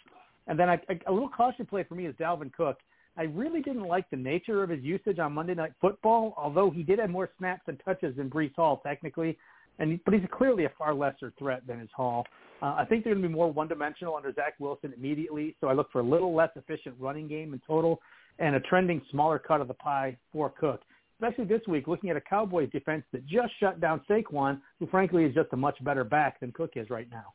And 0.47 0.59
then 0.59 0.69
a 0.69 1.13
little 1.13 1.31
caution 1.31 1.67
play 1.67 1.85
for 1.85 1.95
me 1.95 2.07
is 2.07 2.15
Dalvin 2.17 2.53
Cook. 2.53 2.79
I 3.17 3.23
really 3.25 3.61
didn't 3.61 3.85
like 3.85 4.11
the 4.11 4.17
nature 4.17 4.63
of 4.63 4.71
his 4.71 4.83
usage 4.83 5.19
on 5.19 5.33
Monday 5.33 5.55
Night 5.55 5.73
Football, 5.81 6.35
although 6.37 6.71
he 6.71 6.83
did 6.83 6.99
have 6.99 7.11
more 7.11 7.31
snaps 7.39 7.63
and 7.69 7.81
touches 7.85 8.17
than 8.17 8.29
Breece 8.29 8.55
Hall 8.57 8.81
technically, 8.85 9.39
and 9.79 10.01
but 10.05 10.15
he's 10.15 10.23
clearly 10.33 10.65
a 10.65 10.73
far 10.77 10.95
lesser 10.95 11.33
threat 11.39 11.67
than 11.67 11.79
his 11.79 11.91
Hall. 11.95 12.27
Uh, 12.61 12.75
I 12.79 12.85
think 12.85 13.05
they're 13.05 13.15
going 13.15 13.23
to 13.23 13.29
be 13.29 13.35
more 13.35 13.53
one-dimensional 13.53 14.17
under 14.17 14.33
Zach 14.33 14.55
Wilson 14.59 14.93
immediately, 14.97 15.55
so 15.61 15.69
I 15.69 15.75
look 15.75 15.93
for 15.93 16.01
a 16.01 16.05
little 16.05 16.35
less 16.35 16.51
efficient 16.57 16.97
running 16.99 17.29
game 17.29 17.53
in 17.53 17.61
total 17.67 18.01
and 18.39 18.57
a 18.57 18.61
trending 18.61 19.01
smaller 19.11 19.39
cut 19.39 19.61
of 19.61 19.69
the 19.69 19.75
pie 19.75 20.17
for 20.33 20.51
Cook. 20.51 20.81
Especially 21.21 21.45
this 21.45 21.61
week, 21.69 21.87
looking 21.87 22.11
at 22.11 22.17
a 22.17 22.21
Cowboys 22.21 22.69
defense 22.73 23.05
that 23.13 23.25
just 23.27 23.53
shut 23.61 23.81
down 23.81 24.01
Saquon, 24.11 24.61
who 24.81 24.87
frankly 24.89 25.25
is 25.25 25.35
just 25.35 25.49
a 25.53 25.57
much 25.57 25.83
better 25.85 26.03
back 26.03 26.41
than 26.41 26.51
Cook 26.51 26.73
is 26.75 26.91
right 26.91 27.09
now. 27.11 27.27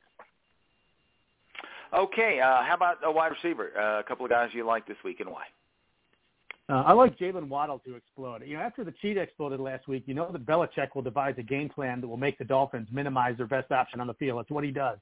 Okay, 1.97 2.39
uh, 2.39 2.63
how 2.63 2.73
about 2.75 2.97
a 3.03 3.11
wide 3.11 3.31
receiver? 3.31 3.71
Uh, 3.77 3.99
a 3.99 4.03
couple 4.03 4.25
of 4.25 4.29
guys 4.29 4.49
you 4.53 4.65
like 4.65 4.85
this 4.85 4.97
week 5.03 5.21
and 5.21 5.29
why? 5.29 5.43
Uh, 6.69 6.83
I 6.85 6.93
like 6.93 7.17
Jaylen 7.17 7.47
Waddle 7.47 7.79
to 7.79 7.95
explode. 7.95 8.43
You 8.45 8.57
know, 8.57 8.61
after 8.61 8.83
the 8.83 8.93
cheetah 9.01 9.21
exploded 9.21 9.59
last 9.59 9.87
week, 9.87 10.03
you 10.05 10.13
know 10.13 10.31
that 10.31 10.45
Belichick 10.45 10.93
will 10.93 11.01
devise 11.01 11.33
a 11.39 11.43
game 11.43 11.67
plan 11.67 11.99
that 11.99 12.07
will 12.07 12.17
make 12.17 12.37
the 12.37 12.45
Dolphins 12.45 12.87
minimize 12.91 13.35
their 13.37 13.47
best 13.47 13.71
option 13.71 13.99
on 13.99 14.05
the 14.05 14.13
field. 14.13 14.39
It's 14.41 14.51
what 14.51 14.63
he 14.63 14.69
does. 14.69 14.99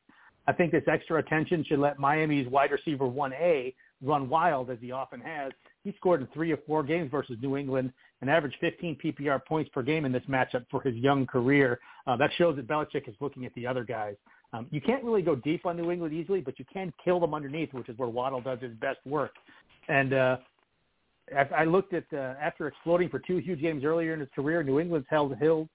I 0.48 0.54
think 0.54 0.72
this 0.72 0.86
extra 0.90 1.20
attention 1.20 1.66
should 1.66 1.80
let 1.80 2.00
Miami's 2.00 2.48
wide 2.48 2.72
receiver 2.72 3.04
1A 3.04 3.74
run 4.02 4.30
wild 4.30 4.70
as 4.70 4.78
he 4.80 4.92
often 4.94 5.20
has. 5.20 5.52
He 5.84 5.94
scored 5.98 6.22
in 6.22 6.28
three 6.28 6.54
or 6.54 6.58
four 6.66 6.84
games 6.84 7.12
versus 7.12 7.36
New 7.42 7.58
England 7.58 7.92
and 8.22 8.30
averaged 8.30 8.56
15 8.62 8.98
PPR 9.04 9.44
points 9.46 9.70
per 9.74 9.82
game 9.82 10.06
in 10.06 10.14
this 10.14 10.24
matchup 10.30 10.66
for 10.72 10.82
his 10.82 10.96
young 10.96 11.26
career. 11.26 11.80
Uh, 12.06 12.16
that 12.16 12.30
shows 12.38 12.56
that 12.56 12.68
Belichick 12.68 13.10
is 13.10 13.16
looking 13.20 13.46
at 13.46 13.54
the 13.56 13.68
other 13.68 13.84
guys. 13.84 14.16
Um, 14.54 14.68
you 14.72 14.80
can't 14.80 15.04
really 15.04 15.22
go 15.22 15.36
deep 15.36 15.66
on 15.66 15.76
New 15.76 15.92
England 15.92 16.14
easily, 16.14 16.40
but 16.40 16.58
you 16.60 16.66
can 16.72 16.94
kill 17.04 17.20
them 17.20 17.34
underneath, 17.34 17.74
which 17.74 17.90
is 17.90 17.98
where 17.98 18.08
Waddle 18.08 18.40
does 18.40 18.62
his 18.62 18.74
best 18.76 19.00
work. 19.06 19.34
And 19.90 20.14
uh, 20.14 20.38
I 21.36 21.66
looked 21.66 21.94
at 21.94 22.06
uh, 22.14 22.36
after 22.42 22.68
exploding 22.68 23.10
for 23.10 23.20
two 23.20 23.38
huge 23.38 23.62
games 23.62 23.84
earlier 23.84 24.14
in 24.14 24.20
his 24.20 24.30
career, 24.34 24.64
New 24.64 24.80
England's 24.80 25.08
held 25.10 25.36
Hill 25.38 25.68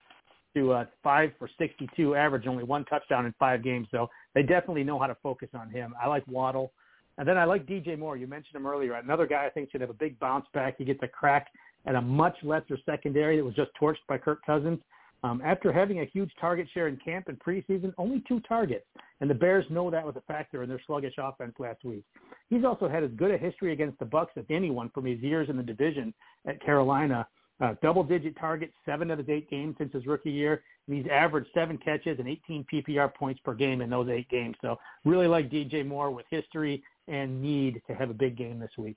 to 0.57 0.73
uh, 0.73 0.85
five 1.03 1.33
for 1.39 1.49
62 1.59 2.15
average, 2.15 2.47
only 2.47 2.65
one 2.65 2.85
touchdown 2.87 3.27
in 3.27 3.35
five 3.39 3.63
games. 3.63 3.87
So 3.91 4.09
they 4.35 4.43
definitely 4.43 4.85
know 4.85 4.99
how 4.99 5.07
to 5.07 5.17
focus 5.23 5.49
on 5.55 5.71
him. 5.71 5.95
I 6.03 6.09
like 6.09 6.27
Waddle. 6.27 6.73
And 7.19 7.29
then 7.29 7.37
I 7.37 7.45
like 7.45 7.67
DJ 7.67 7.99
Moore. 7.99 8.17
You 8.17 8.27
mentioned 8.27 8.57
him 8.57 8.67
earlier. 8.67 8.95
Another 8.95 9.27
guy 9.27 9.45
I 9.45 9.51
think 9.51 9.71
should 9.71 9.83
have 9.83 9.91
a 9.91 9.95
big 9.95 10.19
bounce 10.19 10.47
back. 10.55 10.77
He 10.79 10.85
gets 10.85 11.01
a 11.03 11.09
crack 11.09 11.49
at 11.87 11.95
a 11.95 12.01
much 12.01 12.37
lesser 12.43 12.79
secondary 12.87 13.37
that 13.37 13.45
was 13.45 13.55
just 13.55 13.71
torched 13.81 13.97
by 14.09 14.17
Kirk 14.19 14.41
Cousins. 14.47 14.79
Um, 15.25 15.41
after 15.45 15.73
having 15.73 16.01
a 16.01 16.05
huge 16.05 16.33
target 16.41 16.67
share 16.75 16.89
in 16.89 16.97
camp 16.97 17.29
and 17.29 17.39
preseason, 17.39 17.93
only 17.97 18.25
two 18.27 18.41
targets, 18.41 18.87
and 19.21 19.31
the 19.31 19.35
Bears 19.35 19.65
know 19.71 19.89
that 19.89 20.05
was 20.05 20.17
a 20.17 20.21
factor 20.23 20.63
in 20.63 20.69
their 20.69 20.81
sluggish 20.87 21.15
offense 21.17 21.55
last 21.61 21.85
week. 21.85 22.05
He's 22.51 22.65
also 22.65 22.89
had 22.89 23.05
as 23.05 23.11
good 23.13 23.31
a 23.31 23.39
history 23.39 23.73
against 23.73 24.01
the 24.01 24.05
Bucs 24.05 24.37
as 24.37 24.45
anyone 24.51 24.91
from 24.91 25.05
his 25.05 25.21
years 25.21 25.49
in 25.49 25.57
the 25.57 25.63
division 25.63 26.13
at 26.47 26.61
Carolina. 26.61 27.27
Uh, 27.61 27.75
double-digit 27.81 28.37
targets, 28.37 28.73
seven 28.85 29.09
of 29.13 29.19
his 29.19 29.29
eight 29.29 29.49
games 29.49 29.77
since 29.79 29.93
his 29.93 30.05
rookie 30.05 30.33
year, 30.33 30.65
and 30.89 30.97
he's 30.97 31.07
averaged 31.13 31.49
seven 31.55 31.79
catches 31.79 32.19
and 32.19 32.27
18 32.27 32.67
PPR 32.73 33.15
points 33.15 33.41
per 33.45 33.55
game 33.55 33.81
in 33.81 33.91
those 33.91 34.09
eight 34.09 34.29
games. 34.29 34.57
So 34.61 34.77
really 35.05 35.29
like 35.29 35.49
DJ 35.49 35.87
Moore 35.87 36.11
with 36.11 36.27
history 36.29 36.83
and 37.07 37.41
need 37.41 37.81
to 37.87 37.95
have 37.95 38.11
a 38.11 38.15
big 38.15 38.37
game 38.37 38.59
this 38.59 38.73
week. 38.77 38.97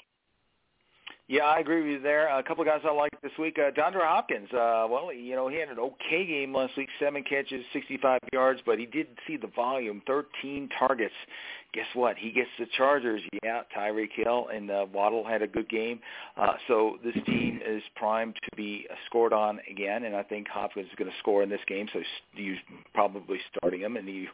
Yeah, 1.28 1.46
I 1.46 1.58
agree 1.58 1.82
with 1.82 1.92
you 1.92 2.00
there. 2.02 2.28
A 2.28 2.44
couple 2.44 2.62
of 2.62 2.68
guys 2.68 2.82
I 2.88 2.94
like 2.94 3.20
this 3.24 3.32
week. 3.40 3.58
Uh, 3.58 3.72
DeAndre 3.72 4.02
Hopkins. 4.04 4.50
Uh, 4.54 4.86
well, 4.88 5.12
you 5.12 5.36
know, 5.36 5.48
he 5.48 5.58
had 5.58 5.70
an 5.70 5.80
okay 5.80 6.24
game 6.24 6.54
last 6.54 6.78
week, 6.78 6.90
seven 7.00 7.24
catches, 7.24 7.66
65 7.74 8.20
yards, 8.32 8.62
but 8.64 8.78
he 8.78 8.86
did 8.86 9.08
see 9.26 9.36
the 9.36 9.48
volume, 9.48 10.04
13 10.06 10.70
targets, 10.78 11.16
guess 11.76 11.86
what? 11.94 12.18
He 12.18 12.32
gets 12.32 12.50
the 12.58 12.66
Chargers. 12.78 13.22
Yeah, 13.44 13.62
Tyreek 13.78 14.12
Hill 14.16 14.48
and 14.54 14.72
uh, 14.72 14.86
Waddle 14.92 15.26
had 15.26 15.42
a 15.42 15.48
good 15.48 15.70
game. 15.70 16.00
Uh, 16.38 16.54
so 16.68 16.98
this 17.04 17.14
team 17.26 17.60
is 17.68 17.84
primed 17.98 18.36
to 18.50 18.56
be 18.56 18.88
scored 19.06 19.34
on 19.34 19.60
again, 19.70 20.06
and 20.06 20.16
I 20.16 20.24
think 20.24 20.48
Hopkins 20.48 20.88
is 20.88 20.96
going 20.98 21.12
to 21.12 21.18
score 21.20 21.44
in 21.44 21.50
this 21.50 21.60
game. 21.68 21.88
So 21.92 22.00
you 22.34 22.56
probably 22.94 23.40
starting 23.56 23.82
him, 23.82 23.98
and 23.98 24.08
you 24.16 24.28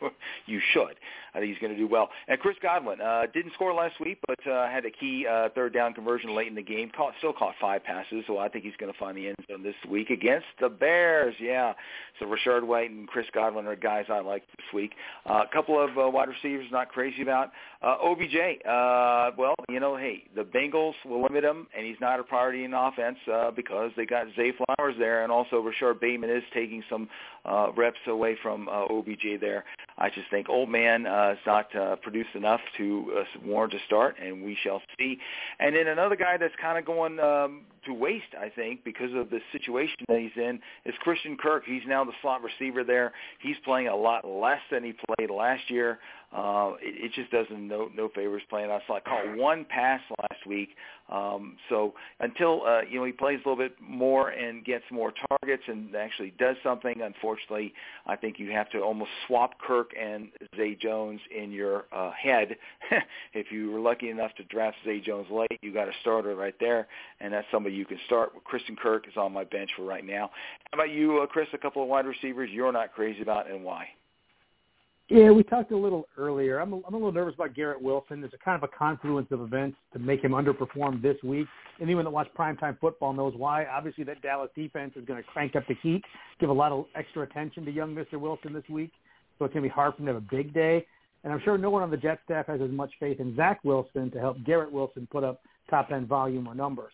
you 0.45 0.62
should. 0.71 0.95
I 1.34 1.39
think 1.39 1.51
he's 1.51 1.60
going 1.60 1.73
to 1.73 1.80
do 1.80 1.88
well. 1.88 2.10
And 2.27 2.39
Chris 2.39 2.56
Godwin 2.62 3.01
uh, 3.01 3.23
didn't 3.34 3.54
score 3.54 3.73
last 3.73 3.99
week, 3.99 4.19
but 4.27 4.47
uh, 4.47 4.69
had 4.69 4.86
a 4.86 4.91
key 4.91 5.25
uh, 5.27 5.49
third 5.56 5.73
down 5.73 5.93
conversion 5.93 6.36
late 6.36 6.47
in 6.47 6.56
the 6.56 6.62
game. 6.62 6.91
Caught 6.95 7.13
still 7.17 7.34
caught 7.34 7.56
five 7.60 7.84
passes, 7.84 8.23
so 8.27 8.38
I 8.38 8.49
think 8.49 8.63
he's 8.63 8.75
going 8.80 8.93
to 8.93 8.99
find 8.99 9.17
the 9.17 9.27
end 9.27 9.38
zone 9.49 9.63
this 9.63 9.75
week 9.89 10.12
against 10.12 10.45
the 10.60 10.69
Bears. 10.69 11.34
Yeah. 11.39 11.73
So 12.19 12.27
Rachaad 12.27 12.63
White 12.63 12.91
and 12.91 13.08
Chris 13.08 13.25
Godwin 13.34 13.65
are 13.65 13.75
guys 13.75 14.06
I 14.10 14.19
like 14.19 14.43
this 14.56 14.65
week. 14.73 14.91
Uh, 15.27 15.43
a 15.49 15.54
couple 15.54 15.84
of 15.84 15.97
uh, 15.97 16.08
wide 16.08 16.30
receivers 16.30 16.67
not 16.71 16.89
crazy 16.89 17.23
about 17.23 17.30
about. 17.31 17.51
Uh, 17.83 17.95
OBJ, 18.03 18.35
uh, 18.63 19.31
well, 19.39 19.55
you 19.67 19.79
know, 19.79 19.97
hey, 19.97 20.23
the 20.35 20.43
Bengals 20.43 20.93
will 21.03 21.23
limit 21.23 21.43
him, 21.43 21.67
and 21.75 21.83
he's 21.83 21.99
not 21.99 22.19
a 22.19 22.23
priority 22.23 22.63
in 22.63 22.75
offense 22.75 23.17
uh, 23.31 23.49
because 23.49 23.89
they 23.97 24.05
got 24.05 24.27
Zay 24.35 24.51
Flowers 24.51 24.93
there, 24.99 25.23
and 25.23 25.31
also 25.31 25.59
Rashod 25.59 25.99
Bateman 25.99 26.29
is 26.29 26.43
taking 26.53 26.83
some 26.87 27.09
uh, 27.43 27.71
reps 27.75 27.97
away 28.05 28.37
from 28.43 28.69
uh, 28.69 28.85
OBJ 28.85 29.39
there. 29.39 29.65
I 29.97 30.09
just 30.09 30.29
think 30.29 30.47
old 30.47 30.69
man 30.69 31.07
uh, 31.07 31.29
has 31.29 31.37
not 31.47 31.75
uh, 31.75 31.95
produced 31.95 32.35
enough 32.35 32.61
to 32.77 33.13
uh, 33.19 33.23
warrant 33.43 33.73
a 33.73 33.79
start, 33.87 34.15
and 34.23 34.43
we 34.43 34.55
shall 34.63 34.81
see. 34.99 35.17
And 35.59 35.75
then 35.75 35.87
another 35.87 36.15
guy 36.15 36.37
that's 36.37 36.53
kind 36.61 36.77
of 36.77 36.85
going 36.85 37.19
um, 37.19 37.61
to 37.85 37.93
waste, 37.93 38.35
I 38.39 38.49
think, 38.49 38.83
because 38.83 39.13
of 39.15 39.29
the 39.31 39.39
situation 39.51 39.95
that 40.07 40.19
he's 40.19 40.31
in, 40.35 40.59
is 40.85 40.93
Christian 40.99 41.35
Kirk. 41.35 41.63
He's 41.65 41.81
now 41.87 42.03
the 42.03 42.13
slot 42.21 42.41
receiver 42.43 42.83
there. 42.83 43.13
He's 43.39 43.57
playing 43.65 43.87
a 43.87 43.95
lot 43.95 44.27
less 44.27 44.61
than 44.71 44.83
he 44.83 44.93
played 45.17 45.31
last 45.31 45.69
year. 45.69 45.99
Uh, 46.31 46.73
it, 46.81 47.05
it 47.05 47.13
just 47.13 47.31
doesn't 47.31 47.67
no 47.71 47.89
no 47.95 48.10
favors 48.10 48.43
playing 48.49 48.69
on 48.69 48.81
slot. 48.86 49.05
Caught 49.05 49.38
one 49.38 49.65
pass 49.65 50.01
last 50.21 50.45
week, 50.45 50.69
um, 51.10 51.57
so 51.69 51.93
until 52.19 52.63
uh, 52.65 52.81
you 52.81 52.99
know 52.99 53.05
he 53.05 53.12
plays 53.12 53.39
a 53.45 53.49
little 53.49 53.62
bit 53.62 53.75
more 53.81 54.29
and 54.29 54.63
gets 54.63 54.84
more 54.91 55.13
targets 55.29 55.63
and 55.67 55.95
actually 55.95 56.34
does 56.38 56.55
something, 56.63 57.01
unfortunately, 57.01 57.73
I 58.05 58.15
think 58.15 58.39
you 58.39 58.51
have 58.51 58.69
to 58.71 58.79
almost 58.79 59.12
swap 59.25 59.60
Kirk 59.60 59.91
and 59.99 60.29
Zay 60.55 60.75
Jones 60.75 61.21
in 61.36 61.51
your 61.51 61.86
uh, 61.91 62.12
head. 62.12 62.57
if 63.34 63.51
you 63.51 63.71
were 63.71 63.79
lucky 63.79 64.10
enough 64.10 64.34
to 64.36 64.43
draft 64.43 64.77
Zay 64.86 64.99
Jones 64.99 65.27
late, 65.31 65.60
you 65.62 65.73
got 65.73 65.88
a 65.88 65.93
starter 66.01 66.36
right 66.36 66.55
there, 66.60 66.88
and 67.19 67.34
that's 67.34 67.47
somebody 67.51 67.75
you 67.75 67.86
can 67.86 67.99
start. 68.05 68.31
Christian 68.43 68.75
Kirk 68.75 69.07
is 69.07 69.17
on 69.17 69.34
my 69.34 69.43
bench 69.43 69.71
for 69.75 69.84
right 69.84 70.05
now. 70.05 70.31
How 70.71 70.79
about 70.79 70.91
you, 70.91 71.19
uh, 71.21 71.25
Chris? 71.25 71.47
A 71.53 71.57
couple 71.57 71.81
of 71.81 71.89
wide 71.89 72.05
receivers 72.05 72.49
you're 72.51 72.71
not 72.71 72.93
crazy 72.93 73.21
about, 73.21 73.49
and 73.49 73.63
why? 73.63 73.88
Yeah, 75.09 75.31
we 75.31 75.43
talked 75.43 75.71
a 75.71 75.77
little 75.77 76.07
earlier. 76.17 76.59
I'm 76.59 76.71
a, 76.71 76.77
I'm 76.87 76.93
a 76.93 76.97
little 76.97 77.11
nervous 77.11 77.35
about 77.35 77.53
Garrett 77.53 77.81
Wilson. 77.81 78.21
There's 78.21 78.33
a 78.33 78.37
kind 78.37 78.55
of 78.55 78.63
a 78.63 78.77
confluence 78.77 79.27
of 79.31 79.41
events 79.41 79.77
to 79.91 79.99
make 79.99 80.23
him 80.23 80.31
underperform 80.31 81.01
this 81.01 81.17
week. 81.21 81.47
Anyone 81.81 82.05
that 82.05 82.11
watched 82.11 82.33
primetime 82.33 82.79
football 82.79 83.11
knows 83.11 83.33
why. 83.35 83.65
Obviously, 83.65 84.05
that 84.05 84.21
Dallas 84.21 84.49
defense 84.55 84.93
is 84.95 85.05
going 85.05 85.21
to 85.21 85.27
crank 85.27 85.55
up 85.57 85.63
the 85.67 85.75
heat, 85.83 86.01
give 86.39 86.49
a 86.49 86.53
lot 86.53 86.71
of 86.71 86.85
extra 86.95 87.23
attention 87.23 87.65
to 87.65 87.71
young 87.71 87.93
Mr. 87.93 88.13
Wilson 88.13 88.53
this 88.53 88.63
week. 88.69 88.91
So 89.37 89.45
it's 89.45 89.53
going 89.53 89.63
to 89.63 89.69
be 89.69 89.73
hard 89.73 89.95
for 89.95 90.01
him 90.01 90.05
to 90.05 90.13
have 90.13 90.23
a 90.23 90.27
big 90.35 90.53
day. 90.53 90.85
And 91.23 91.33
I'm 91.33 91.41
sure 91.43 91.57
no 91.57 91.69
one 91.69 91.83
on 91.83 91.91
the 91.91 91.97
Jet 91.97 92.19
staff 92.23 92.47
has 92.47 92.61
as 92.61 92.71
much 92.71 92.91
faith 92.99 93.19
in 93.19 93.35
Zach 93.35 93.59
Wilson 93.63 94.11
to 94.11 94.19
help 94.19 94.37
Garrett 94.45 94.71
Wilson 94.71 95.07
put 95.11 95.23
up 95.23 95.41
top-end 95.69 96.07
volume 96.07 96.47
or 96.47 96.55
numbers. 96.55 96.93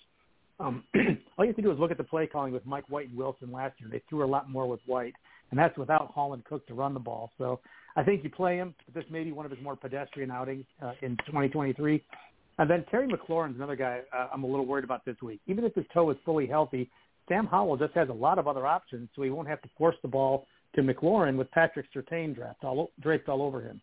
Um, 0.60 0.84
all 1.38 1.46
you 1.46 1.48
have 1.48 1.56
to 1.56 1.62
do 1.62 1.72
is 1.72 1.80
look 1.80 1.92
at 1.92 1.98
the 1.98 2.04
play 2.04 2.28
calling 2.28 2.52
with 2.52 2.66
Mike 2.66 2.86
White 2.90 3.10
and 3.10 3.18
Wilson 3.18 3.52
last 3.52 3.80
year. 3.80 3.90
They 3.92 4.02
threw 4.10 4.26
a 4.26 4.28
lot 4.28 4.50
more 4.50 4.68
with 4.68 4.80
White, 4.86 5.14
and 5.52 5.60
that's 5.60 5.78
without 5.78 6.16
Dalvin 6.16 6.44
Cook 6.46 6.66
to 6.68 6.74
run 6.74 6.94
the 6.94 7.00
ball. 7.00 7.32
So 7.38 7.60
I 7.98 8.04
think 8.04 8.24
you 8.24 8.30
play 8.30 8.58
him. 8.58 8.74
But 8.86 8.94
this 8.94 9.12
may 9.12 9.24
be 9.24 9.32
one 9.34 9.46
of 9.46 9.52
his 9.52 9.62
more 9.62 9.76
pedestrian 9.76 10.32
outings 10.32 10.66
uh, 10.82 10.94
in 11.02 11.18
2023. 11.26 12.04
And 12.60 12.70
then 12.70 12.86
Terry 12.90 13.08
McLaurin's 13.08 13.56
another 13.58 13.76
guy 13.76 14.02
uh, 14.16 14.28
I'm 14.32 14.44
a 14.44 14.48
little 14.48 14.66
worried 14.66 14.86
about 14.86 15.04
this 15.04 15.18
week. 15.22 15.42
Even 15.48 15.66
if 15.66 15.76
his 15.76 15.86
toe 15.94 16.10
is 16.12 16.18
fully 16.24 16.48
healthy, 16.48 16.90
Sam 17.28 17.48
Howell 17.48 17.78
just 17.78 17.94
has 17.96 18.10
a 18.10 18.14
lot 18.14 18.40
of 18.40 18.48
other 18.48 18.66
options, 18.66 19.10
so 19.16 19.24
he 19.24 19.30
won't 19.30 19.48
have 19.48 19.62
to 19.64 19.70
force 19.78 19.96
the 20.02 20.08
ball 20.08 20.46
to 20.76 20.82
McLaurin 20.82 21.36
with 21.36 21.52
Patrick 21.52 21.88
Surtain 21.94 22.34
draped 22.34 22.64
all, 22.64 22.92
draped 23.02 23.28
all 23.28 23.42
over 23.42 23.62
him. 23.62 23.82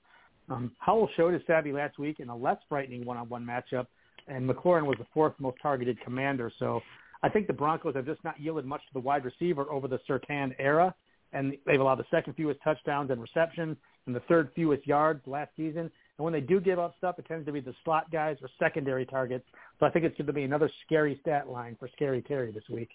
Um, 0.49 0.73
Howell 0.79 1.09
showed 1.17 1.35
his 1.35 1.43
savvy 1.47 1.73
last 1.73 1.99
week 1.99 2.21
in 2.21 2.29
a 2.29 2.37
less 2.37 2.57
frightening 2.69 3.05
one-on-one 3.05 3.45
matchup, 3.45 3.87
and 4.29 4.49
McLaurin 4.49 4.87
was 4.87 4.97
the 4.99 5.07
fourth 5.13 5.35
most 5.39 5.57
targeted 5.61 6.01
commander. 6.01 6.51
So 6.59 6.81
I 7.23 7.29
think 7.29 7.47
the 7.47 7.53
Broncos 7.53 7.95
have 7.97 8.07
just 8.07 8.23
not 8.25 8.41
yielded 8.41 8.65
much 8.65 8.81
to 8.81 8.93
the 8.95 9.01
wide 9.01 9.25
receiver 9.25 9.71
over 9.71 9.89
the 9.89 9.99
Surtain 10.09 10.55
era, 10.59 10.95
and 11.33 11.57
they've 11.67 11.81
allowed 11.81 11.99
the 11.99 12.07
second 12.11 12.35
fewest 12.35 12.61
touchdowns 12.63 13.11
and 13.11 13.21
receptions 13.21 13.77
and 14.07 14.15
the 14.15 14.21
third 14.21 14.51
fewest 14.55 14.87
yards 14.87 15.21
last 15.27 15.51
season. 15.57 15.91
And 16.19 16.25
when 16.25 16.33
they 16.33 16.41
do 16.41 16.61
give 16.61 16.79
up 16.79 16.95
stuff, 16.99 17.19
it 17.19 17.27
tends 17.27 17.47
to 17.47 17.53
be 17.53 17.61
the 17.61 17.75
slot 17.85 18.11
guys 18.11 18.37
or 18.43 18.49
secondary 18.59 19.05
targets. 19.05 19.45
So 19.81 19.87
I 19.87 19.91
think 19.91 20.05
it's 20.05 20.17
going 20.17 20.27
to 20.27 20.33
be 20.33 20.45
another 20.45 20.71
scary 20.85 21.19
stat 21.21 21.49
line 21.49 21.77
for 21.79 21.89
Scary 21.95 22.23
Terry 22.23 22.53
this 22.53 22.65
week. 22.71 22.91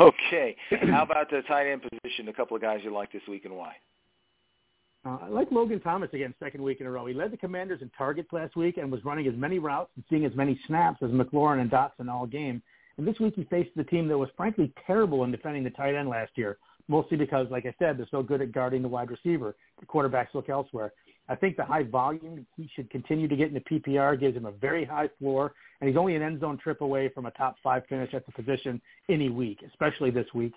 Okay. 0.00 0.56
How 0.90 1.02
about 1.02 1.28
the 1.30 1.42
tight 1.48 1.70
end 1.70 1.82
position? 1.82 2.28
A 2.28 2.32
couple 2.32 2.56
of 2.56 2.62
guys 2.62 2.80
you 2.84 2.94
like 2.94 3.12
this 3.12 3.22
week 3.28 3.44
and 3.44 3.56
why? 3.56 3.74
Uh, 5.04 5.18
I 5.22 5.28
like 5.28 5.50
Logan 5.50 5.80
Thomas 5.80 6.10
again, 6.12 6.32
second 6.38 6.62
week 6.62 6.80
in 6.80 6.86
a 6.86 6.90
row. 6.90 7.06
He 7.06 7.14
led 7.14 7.32
the 7.32 7.36
Commanders 7.36 7.82
in 7.82 7.90
targets 7.98 8.28
last 8.32 8.54
week 8.54 8.76
and 8.76 8.92
was 8.92 9.04
running 9.04 9.26
as 9.26 9.34
many 9.34 9.58
routes 9.58 9.90
and 9.96 10.04
seeing 10.08 10.24
as 10.24 10.34
many 10.36 10.58
snaps 10.68 11.02
as 11.02 11.10
McLaurin 11.10 11.60
and 11.60 11.70
Dotson 11.70 12.08
all 12.08 12.26
game. 12.26 12.62
And 12.96 13.06
this 13.06 13.18
week 13.18 13.34
he 13.34 13.44
faced 13.44 13.70
the 13.74 13.82
team 13.84 14.06
that 14.08 14.16
was 14.16 14.28
frankly 14.36 14.72
terrible 14.86 15.24
in 15.24 15.32
defending 15.32 15.64
the 15.64 15.70
tight 15.70 15.96
end 15.96 16.08
last 16.08 16.30
year 16.36 16.58
mostly 16.88 17.16
because, 17.16 17.46
like 17.50 17.66
I 17.66 17.74
said, 17.78 17.98
they're 17.98 18.06
so 18.10 18.22
good 18.22 18.40
at 18.40 18.52
guarding 18.52 18.82
the 18.82 18.88
wide 18.88 19.10
receiver. 19.10 19.54
The 19.80 19.86
quarterbacks 19.86 20.34
look 20.34 20.48
elsewhere. 20.48 20.92
I 21.28 21.34
think 21.34 21.56
the 21.56 21.64
high 21.64 21.84
volume 21.84 22.46
he 22.56 22.68
should 22.74 22.90
continue 22.90 23.28
to 23.28 23.36
get 23.36 23.48
in 23.48 23.54
the 23.54 23.60
PPR 23.60 24.18
gives 24.18 24.36
him 24.36 24.46
a 24.46 24.50
very 24.50 24.84
high 24.84 25.08
floor, 25.18 25.54
and 25.80 25.88
he's 25.88 25.96
only 25.96 26.16
an 26.16 26.22
end 26.22 26.40
zone 26.40 26.58
trip 26.58 26.80
away 26.80 27.08
from 27.08 27.26
a 27.26 27.30
top 27.32 27.56
five 27.62 27.84
finish 27.88 28.12
at 28.12 28.26
the 28.26 28.32
position 28.32 28.80
any 29.08 29.28
week, 29.28 29.60
especially 29.66 30.10
this 30.10 30.26
week. 30.34 30.52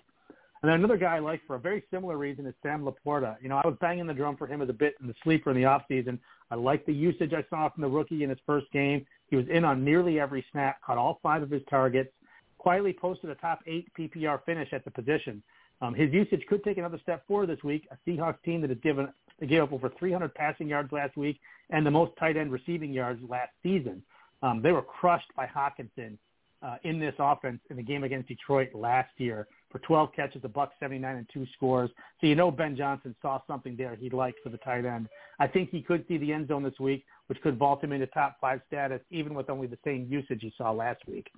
And 0.62 0.70
then 0.70 0.78
another 0.78 0.96
guy 0.96 1.16
I 1.16 1.18
like 1.20 1.42
for 1.46 1.56
a 1.56 1.60
very 1.60 1.84
similar 1.90 2.16
reason 2.16 2.46
is 2.46 2.54
Sam 2.62 2.84
Laporta. 2.84 3.36
You 3.40 3.48
know, 3.48 3.60
I 3.62 3.66
was 3.66 3.76
banging 3.80 4.06
the 4.06 4.14
drum 4.14 4.36
for 4.36 4.46
him 4.46 4.62
as 4.62 4.68
a 4.68 4.72
bit 4.72 4.96
in 5.00 5.06
the 5.06 5.14
sleeper 5.22 5.50
in 5.50 5.56
the 5.56 5.62
offseason. 5.62 6.18
I 6.50 6.54
like 6.54 6.84
the 6.86 6.92
usage 6.92 7.32
I 7.32 7.44
saw 7.50 7.68
from 7.68 7.82
the 7.82 7.88
rookie 7.88 8.24
in 8.24 8.30
his 8.30 8.38
first 8.46 8.70
game. 8.72 9.06
He 9.28 9.36
was 9.36 9.46
in 9.48 9.64
on 9.64 9.84
nearly 9.84 10.18
every 10.18 10.44
snap, 10.52 10.80
caught 10.82 10.98
all 10.98 11.20
five 11.22 11.42
of 11.42 11.50
his 11.50 11.62
targets, 11.68 12.10
quietly 12.58 12.92
posted 12.92 13.30
a 13.30 13.34
top 13.36 13.60
eight 13.66 13.88
PPR 13.98 14.40
finish 14.44 14.72
at 14.72 14.84
the 14.84 14.90
position. 14.90 15.42
Um, 15.80 15.94
his 15.94 16.12
usage 16.12 16.42
could 16.48 16.64
take 16.64 16.78
another 16.78 16.98
step 17.02 17.26
forward 17.26 17.48
this 17.48 17.62
week. 17.62 17.86
A 17.90 18.10
Seahawks 18.10 18.42
team 18.44 18.60
that 18.62 18.70
has 18.70 18.78
given 18.82 19.08
gave 19.46 19.62
up 19.62 19.72
over 19.72 19.90
300 19.98 20.34
passing 20.34 20.68
yards 20.68 20.90
last 20.92 21.16
week 21.16 21.38
and 21.70 21.84
the 21.84 21.90
most 21.90 22.12
tight 22.18 22.36
end 22.36 22.50
receiving 22.50 22.92
yards 22.92 23.20
last 23.28 23.50
season. 23.62 24.02
Um, 24.42 24.62
they 24.62 24.72
were 24.72 24.82
crushed 24.82 25.30
by 25.36 25.46
Hockenson 25.46 26.16
uh, 26.62 26.76
in 26.84 26.98
this 26.98 27.14
offense 27.18 27.60
in 27.68 27.76
the 27.76 27.82
game 27.82 28.04
against 28.04 28.28
Detroit 28.28 28.70
last 28.74 29.10
year 29.18 29.46
for 29.70 29.78
12 29.80 30.10
catches, 30.14 30.42
a 30.44 30.48
buck 30.48 30.72
79 30.80 31.16
and 31.16 31.26
two 31.32 31.46
scores. 31.54 31.90
So 32.20 32.26
you 32.26 32.34
know 32.34 32.50
Ben 32.50 32.76
Johnson 32.76 33.14
saw 33.20 33.40
something 33.46 33.76
there 33.76 33.94
he 33.94 34.08
liked 34.08 34.38
for 34.42 34.48
the 34.48 34.58
tight 34.58 34.86
end. 34.86 35.08
I 35.38 35.46
think 35.46 35.70
he 35.70 35.82
could 35.82 36.06
see 36.08 36.16
the 36.16 36.32
end 36.32 36.48
zone 36.48 36.62
this 36.62 36.78
week, 36.80 37.04
which 37.26 37.40
could 37.42 37.58
vault 37.58 37.84
him 37.84 37.92
into 37.92 38.06
top 38.06 38.38
five 38.40 38.60
status, 38.68 39.00
even 39.10 39.34
with 39.34 39.50
only 39.50 39.66
the 39.66 39.78
same 39.84 40.06
usage 40.08 40.40
he 40.40 40.52
saw 40.56 40.70
last 40.70 41.06
week. 41.06 41.30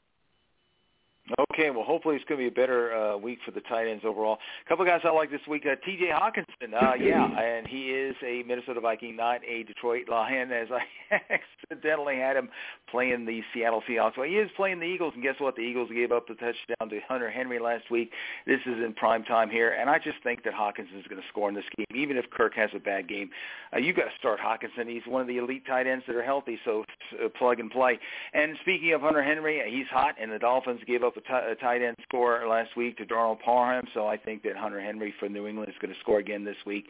Okay, 1.58 1.70
well, 1.70 1.82
hopefully 1.82 2.14
it's 2.14 2.24
going 2.26 2.38
to 2.38 2.48
be 2.48 2.54
a 2.54 2.54
better 2.54 2.94
uh, 2.94 3.16
week 3.16 3.40
for 3.44 3.50
the 3.50 3.60
tight 3.62 3.88
ends 3.88 4.04
overall. 4.06 4.38
A 4.64 4.68
couple 4.68 4.84
of 4.84 4.88
guys 4.88 5.00
I 5.02 5.10
like 5.10 5.28
this 5.28 5.40
week. 5.48 5.66
Uh, 5.66 5.74
T.J. 5.84 6.10
Hockenson, 6.14 6.72
uh, 6.72 6.94
yeah, 6.94 7.26
and 7.36 7.66
he 7.66 7.90
is 7.90 8.14
a 8.24 8.44
Minnesota 8.46 8.80
Viking, 8.80 9.16
not 9.16 9.40
a 9.44 9.64
Detroit 9.64 10.08
Lion, 10.08 10.52
as 10.52 10.68
I 10.70 11.18
accidentally 11.72 12.14
had 12.14 12.36
him 12.36 12.48
playing 12.88 13.26
the 13.26 13.42
Seattle 13.52 13.82
Seahawks. 13.90 14.16
Well, 14.16 14.28
he 14.28 14.36
is 14.36 14.48
playing 14.54 14.78
the 14.78 14.86
Eagles, 14.86 15.14
and 15.14 15.22
guess 15.24 15.34
what? 15.38 15.56
The 15.56 15.62
Eagles 15.62 15.90
gave 15.92 16.12
up 16.12 16.28
the 16.28 16.34
touchdown 16.34 16.90
to 16.90 17.00
Hunter 17.08 17.28
Henry 17.28 17.58
last 17.58 17.90
week. 17.90 18.12
This 18.46 18.60
is 18.64 18.78
in 18.84 18.94
prime 18.94 19.24
time 19.24 19.50
here, 19.50 19.72
and 19.72 19.90
I 19.90 19.98
just 19.98 20.22
think 20.22 20.44
that 20.44 20.52
Hockenson 20.52 21.00
is 21.00 21.06
going 21.08 21.20
to 21.20 21.28
score 21.28 21.48
in 21.48 21.56
this 21.56 21.64
game, 21.76 21.86
even 21.92 22.16
if 22.16 22.30
Kirk 22.30 22.54
has 22.54 22.70
a 22.72 22.78
bad 22.78 23.08
game. 23.08 23.30
Uh, 23.74 23.78
you 23.78 23.92
got 23.92 24.04
to 24.04 24.16
start 24.16 24.38
Hockenson. 24.38 24.88
He's 24.88 25.02
one 25.08 25.22
of 25.22 25.26
the 25.26 25.38
elite 25.38 25.66
tight 25.66 25.88
ends 25.88 26.04
that 26.06 26.14
are 26.14 26.22
healthy, 26.22 26.56
so 26.64 26.84
uh, 27.22 27.28
plug 27.36 27.58
and 27.58 27.68
play. 27.68 27.98
And 28.32 28.56
speaking 28.60 28.92
of 28.92 29.00
Hunter 29.00 29.24
Henry, 29.24 29.60
he's 29.68 29.88
hot, 29.88 30.14
and 30.20 30.30
the 30.30 30.38
Dolphins 30.38 30.80
gave 30.86 31.02
up 31.02 31.16
a, 31.16 31.20
t- 31.20 31.47
a 31.50 31.54
tight 31.56 31.82
end 31.82 31.96
score 32.02 32.46
last 32.48 32.76
week 32.76 32.96
to 32.98 33.04
Darnell 33.04 33.38
Parham, 33.44 33.86
so 33.94 34.06
I 34.06 34.16
think 34.16 34.42
that 34.42 34.56
Hunter 34.56 34.80
Henry 34.80 35.14
for 35.18 35.28
New 35.28 35.46
England 35.46 35.70
is 35.70 35.76
going 35.80 35.92
to 35.92 36.00
score 36.00 36.18
again 36.18 36.44
this 36.44 36.56
week. 36.66 36.86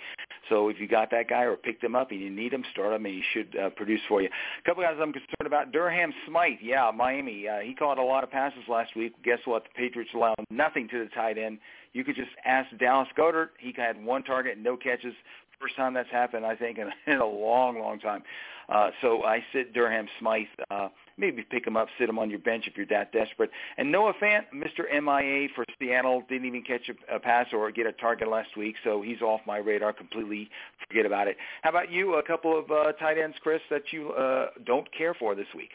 So 0.48 0.68
if 0.68 0.80
you 0.80 0.88
got 0.88 1.10
that 1.10 1.28
guy 1.28 1.42
or 1.42 1.56
picked 1.56 1.82
him 1.82 1.94
up 1.94 2.10
and 2.10 2.20
you 2.20 2.30
need 2.30 2.52
him, 2.52 2.64
start 2.72 2.94
him, 2.94 3.06
and 3.06 3.14
he 3.14 3.22
should 3.32 3.56
uh, 3.56 3.70
produce 3.70 4.00
for 4.08 4.22
you. 4.22 4.28
A 4.28 4.68
couple 4.68 4.82
guys 4.82 4.96
I'm 5.00 5.12
concerned 5.12 5.46
about. 5.46 5.72
Durham 5.72 6.12
Smythe, 6.26 6.58
yeah, 6.62 6.90
Miami. 6.94 7.48
Uh, 7.48 7.58
he 7.58 7.74
caught 7.74 7.98
a 7.98 8.02
lot 8.02 8.24
of 8.24 8.30
passes 8.30 8.62
last 8.68 8.96
week. 8.96 9.12
Guess 9.22 9.40
what? 9.44 9.64
The 9.64 9.70
Patriots 9.74 10.10
allowed 10.14 10.36
nothing 10.50 10.88
to 10.88 10.98
the 10.98 11.10
tight 11.10 11.38
end. 11.38 11.58
You 11.92 12.04
could 12.04 12.16
just 12.16 12.30
ask 12.44 12.68
Dallas 12.78 13.08
Goedert. 13.16 13.50
He 13.58 13.72
had 13.76 14.02
one 14.04 14.22
target, 14.22 14.58
no 14.58 14.76
catches. 14.76 15.14
First 15.60 15.76
time 15.76 15.94
that's 15.94 16.10
happened, 16.10 16.46
I 16.46 16.54
think, 16.54 16.78
in, 16.78 16.90
in 17.12 17.20
a 17.20 17.26
long, 17.26 17.78
long 17.78 17.98
time. 17.98 18.22
Uh, 18.68 18.90
so 19.00 19.24
I 19.24 19.42
sit 19.52 19.72
Durham 19.72 20.06
Smythe. 20.18 20.46
Uh, 20.70 20.88
maybe 21.16 21.42
pick 21.42 21.66
him 21.66 21.76
up, 21.76 21.88
sit 21.98 22.08
him 22.08 22.18
on 22.18 22.28
your 22.28 22.38
bench 22.38 22.64
if 22.66 22.76
you're 22.76 22.86
that 22.86 23.12
desperate. 23.12 23.50
And 23.78 23.90
Noah 23.90 24.12
Fant, 24.22 24.44
Mr. 24.54 24.84
MIA 24.92 25.48
for 25.54 25.64
Seattle, 25.78 26.22
didn't 26.28 26.46
even 26.46 26.62
catch 26.62 26.88
a, 26.88 27.16
a 27.16 27.18
pass 27.18 27.46
or 27.52 27.70
get 27.70 27.86
a 27.86 27.92
target 27.92 28.28
last 28.28 28.56
week, 28.56 28.76
so 28.84 29.00
he's 29.00 29.22
off 29.22 29.40
my 29.46 29.56
radar 29.56 29.94
completely. 29.94 30.50
Forget 30.86 31.06
about 31.06 31.28
it. 31.28 31.36
How 31.62 31.70
about 31.70 31.90
you? 31.90 32.16
A 32.16 32.22
couple 32.22 32.58
of 32.58 32.70
uh, 32.70 32.92
tight 32.92 33.16
ends, 33.18 33.36
Chris, 33.42 33.60
that 33.70 33.82
you 33.90 34.10
uh, 34.10 34.48
don't 34.66 34.86
care 34.96 35.14
for 35.14 35.34
this 35.34 35.48
week. 35.56 35.70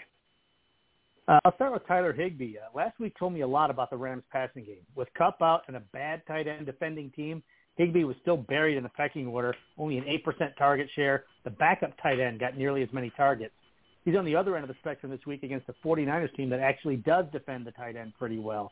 Uh, 1.27 1.39
I'll 1.45 1.55
start 1.55 1.73
with 1.73 1.87
Tyler 1.87 2.13
Higbee. 2.13 2.55
Uh, 2.57 2.77
last 2.77 2.99
week 2.99 3.17
told 3.17 3.33
me 3.33 3.41
a 3.41 3.47
lot 3.47 3.69
about 3.69 3.89
the 3.89 3.97
Rams 3.97 4.23
passing 4.31 4.65
game. 4.65 4.85
With 4.95 5.07
Kupp 5.17 5.41
out 5.41 5.63
and 5.67 5.77
a 5.77 5.79
bad 5.79 6.21
tight 6.27 6.47
end 6.47 6.65
defending 6.65 7.11
team, 7.11 7.41
Higbee 7.75 8.03
was 8.03 8.15
still 8.21 8.37
buried 8.37 8.77
in 8.77 8.83
the 8.83 8.89
pecking 8.89 9.27
order, 9.27 9.55
only 9.77 9.97
an 9.97 10.03
8% 10.03 10.55
target 10.57 10.87
share. 10.95 11.23
The 11.43 11.49
backup 11.49 11.91
tight 12.01 12.19
end 12.19 12.39
got 12.39 12.57
nearly 12.57 12.83
as 12.83 12.89
many 12.91 13.11
targets. 13.17 13.53
He's 14.05 14.15
on 14.15 14.25
the 14.25 14.35
other 14.35 14.55
end 14.55 14.63
of 14.63 14.67
the 14.67 14.75
spectrum 14.81 15.11
this 15.11 15.25
week 15.25 15.43
against 15.43 15.65
the 15.67 15.73
49ers 15.83 16.35
team 16.35 16.49
that 16.49 16.59
actually 16.59 16.97
does 16.97 17.25
defend 17.31 17.65
the 17.65 17.71
tight 17.71 17.95
end 17.95 18.13
pretty 18.19 18.37
well. 18.37 18.71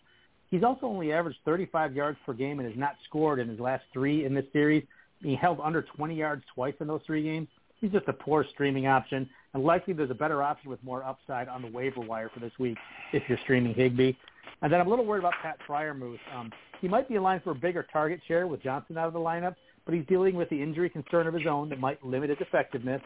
He's 0.49 0.63
also 0.63 0.85
only 0.85 1.13
averaged 1.13 1.39
35 1.45 1.95
yards 1.95 2.17
per 2.25 2.33
game 2.33 2.59
and 2.59 2.67
has 2.67 2.77
not 2.77 2.95
scored 3.05 3.39
in 3.39 3.47
his 3.47 3.59
last 3.59 3.85
three 3.93 4.25
in 4.25 4.33
this 4.33 4.45
series. 4.51 4.83
He 5.21 5.35
held 5.35 5.59
under 5.63 5.81
20 5.81 6.13
yards 6.13 6.43
twice 6.53 6.73
in 6.81 6.87
those 6.87 7.01
three 7.05 7.23
games. 7.23 7.47
He's 7.79 7.91
just 7.91 8.07
a 8.07 8.13
poor 8.13 8.45
streaming 8.53 8.85
option, 8.85 9.27
and 9.53 9.63
likely 9.63 9.93
there's 9.93 10.11
a 10.11 10.15
better 10.15 10.43
option 10.43 10.69
with 10.69 10.83
more 10.83 11.03
upside 11.03 11.47
on 11.47 11.63
the 11.63 11.67
waiver 11.67 12.01
wire 12.01 12.29
for 12.31 12.39
this 12.39 12.51
week 12.59 12.77
if 13.11 13.23
you're 13.27 13.39
streaming 13.43 13.73
Higbee. 13.73 14.13
And 14.61 14.71
then 14.71 14.79
I'm 14.79 14.85
a 14.85 14.89
little 14.89 15.05
worried 15.05 15.21
about 15.21 15.33
Pat 15.41 15.57
Freiermuth. 15.67 16.19
Um, 16.35 16.51
he 16.81 16.87
might 16.87 17.07
be 17.07 17.15
in 17.15 17.23
line 17.23 17.39
for 17.43 17.51
a 17.51 17.55
bigger 17.55 17.85
target 17.93 18.19
share 18.27 18.47
with 18.47 18.61
Johnson 18.63 18.97
out 18.97 19.07
of 19.07 19.13
the 19.13 19.19
lineup, 19.19 19.55
but 19.85 19.93
he's 19.93 20.05
dealing 20.07 20.35
with 20.35 20.49
the 20.49 20.61
injury 20.61 20.89
concern 20.89 21.27
of 21.27 21.33
his 21.33 21.43
own 21.47 21.69
that 21.69 21.79
might 21.79 22.03
limit 22.03 22.29
his 22.29 22.39
effectiveness. 22.41 23.01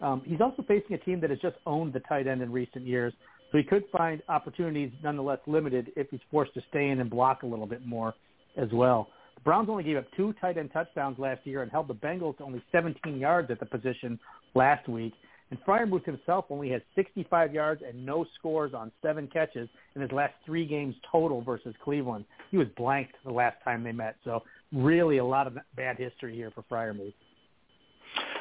Um, 0.00 0.22
he's 0.24 0.40
also 0.40 0.62
facing 0.66 0.94
a 0.94 0.98
team 0.98 1.20
that 1.20 1.30
has 1.30 1.38
just 1.38 1.56
owned 1.64 1.92
the 1.92 2.00
tight 2.00 2.26
end 2.26 2.42
in 2.42 2.50
recent 2.50 2.86
years, 2.86 3.12
so 3.50 3.58
he 3.58 3.64
could 3.64 3.84
find 3.96 4.22
opportunities 4.28 4.90
nonetheless 5.02 5.38
limited 5.46 5.92
if 5.94 6.08
he's 6.10 6.20
forced 6.30 6.52
to 6.54 6.62
stay 6.70 6.88
in 6.88 7.00
and 7.00 7.08
block 7.08 7.44
a 7.44 7.46
little 7.46 7.66
bit 7.66 7.86
more 7.86 8.14
as 8.56 8.68
well. 8.72 9.08
The 9.36 9.42
Browns 9.42 9.68
only 9.70 9.84
gave 9.84 9.96
up 9.96 10.06
two 10.16 10.34
tight 10.40 10.58
end 10.58 10.70
touchdowns 10.72 11.18
last 11.18 11.46
year 11.46 11.62
and 11.62 11.70
held 11.70 11.88
the 11.88 11.94
Bengals 11.94 12.36
to 12.38 12.44
only 12.44 12.62
17 12.72 13.18
yards 13.18 13.50
at 13.50 13.60
the 13.60 13.66
position 13.66 14.18
last 14.54 14.88
week. 14.88 15.12
And 15.52 15.62
Freiermuth 15.66 16.06
himself 16.06 16.46
only 16.48 16.70
has 16.70 16.80
65 16.94 17.52
yards 17.52 17.82
and 17.86 18.06
no 18.06 18.24
scores 18.38 18.72
on 18.72 18.90
seven 19.02 19.28
catches 19.30 19.68
in 19.94 20.00
his 20.00 20.10
last 20.10 20.32
three 20.46 20.64
games 20.64 20.94
total 21.10 21.42
versus 21.42 21.74
Cleveland. 21.84 22.24
He 22.50 22.56
was 22.56 22.68
blanked 22.74 23.12
the 23.22 23.32
last 23.32 23.56
time 23.62 23.84
they 23.84 23.92
met. 23.92 24.16
So 24.24 24.42
really 24.72 25.18
a 25.18 25.24
lot 25.24 25.46
of 25.46 25.58
bad 25.76 25.98
history 25.98 26.34
here 26.34 26.50
for 26.52 26.62
Freiermuth. 26.62 27.12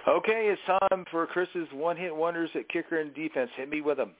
Okay, 0.07 0.53
it's 0.53 0.61
time 0.89 1.03
for 1.11 1.27
Chris's 1.27 1.67
one-hit 1.73 2.15
wonders 2.15 2.49
at 2.55 2.69
kicker 2.69 3.01
and 3.01 3.13
defense. 3.13 3.51
Hit 3.57 3.67
me 3.67 3.81
with 3.81 3.97
them. 3.97 4.13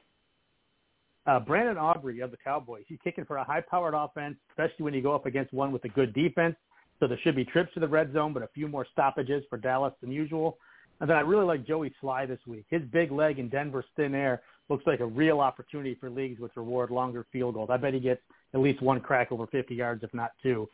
Uh, 1.26 1.40
Brandon 1.40 1.78
Aubrey 1.78 2.20
of 2.20 2.30
the 2.30 2.38
Cowboys. 2.44 2.84
He's 2.90 3.00
kicking 3.02 3.24
for 3.24 3.38
a 3.38 3.44
high-powered 3.46 3.94
offense, 3.94 4.36
especially 4.50 4.84
when 4.84 4.94
you 4.94 5.02
go 5.02 5.16
up 5.16 5.26
against 5.26 5.54
one 5.54 5.72
with 5.72 5.86
a 5.86 5.90
good 5.90 6.14
defense. 6.14 6.58
So 7.00 7.08
there 7.08 7.20
should 7.24 7.38
be 7.38 7.46
trips 7.46 7.74
to 7.76 7.80
the 7.80 7.88
red 7.88 8.12
zone, 8.12 8.34
but 8.34 8.44
a 8.44 8.50
few 8.54 8.68
more 8.68 8.86
stoppages 8.92 9.46
for 9.50 9.58
Dallas 9.58 9.94
than 10.02 10.12
usual. 10.12 10.58
And 11.02 11.10
then 11.10 11.18
I 11.18 11.22
really 11.22 11.46
like 11.46 11.66
Joey 11.66 11.92
Slye 12.02 12.28
this 12.28 12.40
week. 12.46 12.66
His 12.70 12.84
big 12.94 13.12
leg 13.12 13.40
in 13.40 13.50
Denver's 13.50 13.86
thin 13.96 14.14
air 14.14 14.44
looks 14.70 14.86
like 14.86 15.00
a 15.00 15.06
real 15.06 15.40
opportunity 15.40 15.98
for 16.00 16.12
leagues 16.12 16.40
which 16.40 16.52
reward 16.56 16.92
longer 16.92 17.26
field 17.34 17.56
goals. 17.56 17.70
I 17.72 17.78
bet 17.78 17.96
he 17.96 18.00
gets 18.00 18.22
at 18.54 18.60
least 18.60 18.84
one 18.84 19.02
crack 19.02 19.32
over 19.32 19.48
50 19.48 19.74
yards, 19.74 20.04
if 20.04 20.14
not 20.14 20.32
two. 20.44 20.70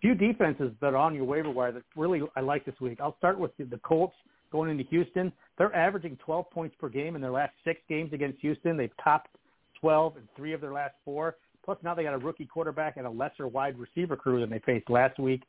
Few 0.00 0.14
defenses 0.14 0.70
that 0.80 0.94
are 0.94 0.96
on 0.96 1.12
your 1.12 1.24
waiver 1.24 1.50
wire 1.50 1.72
that 1.72 1.82
really 1.96 2.22
I 2.36 2.40
like 2.40 2.64
this 2.64 2.80
week. 2.80 3.00
I'll 3.00 3.16
start 3.18 3.36
with 3.36 3.50
the 3.58 3.78
Colts 3.78 4.14
going 4.52 4.70
into 4.70 4.84
Houston. 4.90 5.32
They're 5.58 5.74
averaging 5.74 6.18
12 6.24 6.50
points 6.50 6.76
per 6.80 6.88
game 6.88 7.16
in 7.16 7.20
their 7.20 7.32
last 7.32 7.54
six 7.64 7.80
games 7.88 8.12
against 8.12 8.40
Houston. 8.42 8.76
They've 8.76 8.96
topped 9.02 9.36
12 9.80 10.18
in 10.18 10.22
three 10.36 10.52
of 10.52 10.60
their 10.60 10.72
last 10.72 10.94
four. 11.04 11.36
Plus 11.64 11.78
now 11.82 11.94
they 11.94 12.04
got 12.04 12.14
a 12.14 12.18
rookie 12.18 12.46
quarterback 12.46 12.96
and 12.96 13.06
a 13.08 13.10
lesser 13.10 13.48
wide 13.48 13.76
receiver 13.76 14.14
crew 14.14 14.40
than 14.40 14.50
they 14.50 14.60
faced 14.60 14.88
last 14.88 15.18
week. 15.18 15.42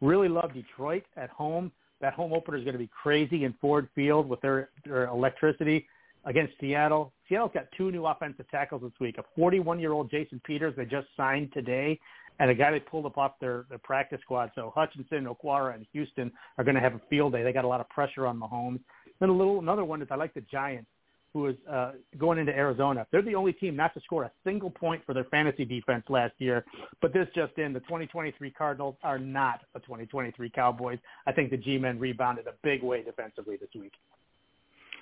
Really 0.00 0.28
love 0.28 0.54
Detroit 0.54 1.02
at 1.16 1.30
home. 1.30 1.72
That 2.02 2.14
home 2.14 2.32
opener 2.32 2.58
is 2.58 2.64
going 2.64 2.74
to 2.74 2.78
be 2.78 2.90
crazy 2.90 3.44
in 3.44 3.54
Ford 3.60 3.88
Field 3.94 4.28
with 4.28 4.40
their, 4.40 4.70
their 4.84 5.06
electricity 5.06 5.86
against 6.24 6.52
Seattle. 6.60 7.12
Seattle's 7.28 7.52
got 7.54 7.66
two 7.76 7.90
new 7.90 8.04
offensive 8.06 8.50
tackles 8.50 8.82
this 8.82 8.92
week. 9.00 9.16
A 9.18 9.40
41-year-old 9.40 10.10
Jason 10.10 10.40
Peters 10.44 10.74
they 10.76 10.84
just 10.84 11.06
signed 11.16 11.52
today, 11.54 11.98
and 12.40 12.50
a 12.50 12.54
guy 12.54 12.72
they 12.72 12.80
pulled 12.80 13.06
up 13.06 13.18
off 13.18 13.34
their, 13.40 13.66
their 13.68 13.78
practice 13.78 14.20
squad. 14.22 14.50
So 14.56 14.72
Hutchinson, 14.74 15.26
Okwara, 15.26 15.74
and 15.76 15.86
Houston 15.92 16.32
are 16.58 16.64
going 16.64 16.74
to 16.74 16.80
have 16.80 16.94
a 16.94 17.00
field 17.08 17.32
day. 17.32 17.44
They 17.44 17.52
got 17.52 17.64
a 17.64 17.68
lot 17.68 17.80
of 17.80 17.88
pressure 17.88 18.26
on 18.26 18.38
Mahomes. 18.38 18.80
Then 19.20 19.28
a 19.28 19.32
little 19.32 19.60
another 19.60 19.84
one 19.84 20.02
is 20.02 20.08
I 20.10 20.16
like 20.16 20.34
the 20.34 20.40
Giants, 20.42 20.90
who 21.32 21.46
is 21.46 21.56
uh, 21.70 21.92
going 22.18 22.38
into 22.38 22.54
Arizona. 22.54 23.06
They're 23.10 23.22
the 23.22 23.34
only 23.34 23.52
team 23.52 23.74
not 23.74 23.94
to 23.94 24.00
score 24.00 24.24
a 24.24 24.30
single 24.44 24.70
point 24.70 25.02
for 25.06 25.14
their 25.14 25.24
fantasy 25.24 25.64
defense 25.64 26.04
last 26.08 26.34
year. 26.38 26.64
But 27.00 27.12
this 27.12 27.26
just 27.34 27.56
in, 27.58 27.72
the 27.72 27.80
2023 27.80 28.50
Cardinals 28.50 28.96
are 29.02 29.18
not 29.18 29.60
the 29.72 29.80
2023 29.80 30.50
Cowboys. 30.50 30.98
I 31.26 31.32
think 31.32 31.50
the 31.50 31.56
G-men 31.56 31.98
rebounded 31.98 32.46
a 32.46 32.54
big 32.62 32.82
way 32.82 33.02
defensively 33.02 33.56
this 33.56 33.70
week. 33.74 33.92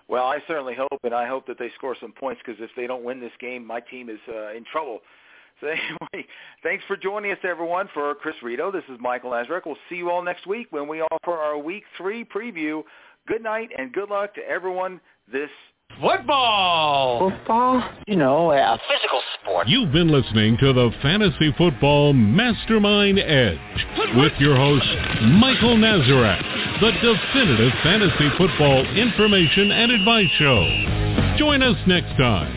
Well, 0.08 0.26
I 0.26 0.38
certainly 0.48 0.74
hope, 0.74 1.00
and 1.04 1.14
I 1.14 1.26
hope 1.26 1.46
that 1.46 1.58
they 1.58 1.70
score 1.76 1.96
some 2.00 2.12
points 2.12 2.42
because 2.44 2.60
if 2.60 2.70
they 2.76 2.86
don't 2.86 3.04
win 3.04 3.20
this 3.20 3.32
game, 3.40 3.64
my 3.64 3.80
team 3.80 4.08
is 4.08 4.18
uh, 4.28 4.52
in 4.52 4.64
trouble. 4.70 5.00
So 5.60 5.66
anyway, 5.66 6.26
thanks 6.62 6.82
for 6.86 6.96
joining 6.96 7.32
us, 7.32 7.38
everyone. 7.44 7.86
For 7.92 8.14
Chris 8.14 8.34
Rito, 8.42 8.72
this 8.72 8.84
is 8.88 8.98
Michael 8.98 9.32
Nazarek. 9.32 9.66
We'll 9.66 9.76
see 9.90 9.96
you 9.96 10.08
all 10.08 10.22
next 10.22 10.46
week 10.46 10.68
when 10.70 10.88
we 10.88 11.02
offer 11.02 11.32
our 11.32 11.58
Week 11.58 11.82
3 11.98 12.24
preview. 12.24 12.82
Good 13.28 13.42
night 13.42 13.68
and 13.76 13.92
good 13.92 14.08
luck 14.08 14.34
to 14.36 14.40
everyone 14.48 15.02
this 15.30 15.50
Football! 15.98 17.30
Football? 17.30 17.90
You 18.06 18.16
know, 18.16 18.52
a 18.52 18.78
physical 18.88 19.20
sport. 19.40 19.68
You've 19.68 19.92
been 19.92 20.08
listening 20.08 20.56
to 20.58 20.72
the 20.72 20.90
Fantasy 21.02 21.52
Football 21.58 22.12
Mastermind 22.12 23.18
Edge 23.18 23.58
with 24.16 24.32
your 24.38 24.56
host, 24.56 24.86
Michael 25.22 25.76
Nazarek, 25.76 26.80
the 26.80 26.92
definitive 26.92 27.72
fantasy 27.82 28.28
football 28.38 28.86
information 28.96 29.72
and 29.72 29.92
advice 29.92 30.30
show. 30.38 31.36
Join 31.38 31.62
us 31.62 31.76
next 31.86 32.16
time. 32.16 32.56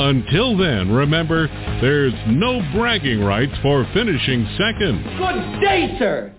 Until 0.00 0.56
then, 0.56 0.90
remember, 0.90 1.48
there's 1.80 2.14
no 2.26 2.60
bragging 2.74 3.20
rights 3.20 3.52
for 3.62 3.86
finishing 3.92 4.46
second. 4.58 5.02
Good 5.18 5.60
day, 5.60 5.96
sir. 5.98 6.32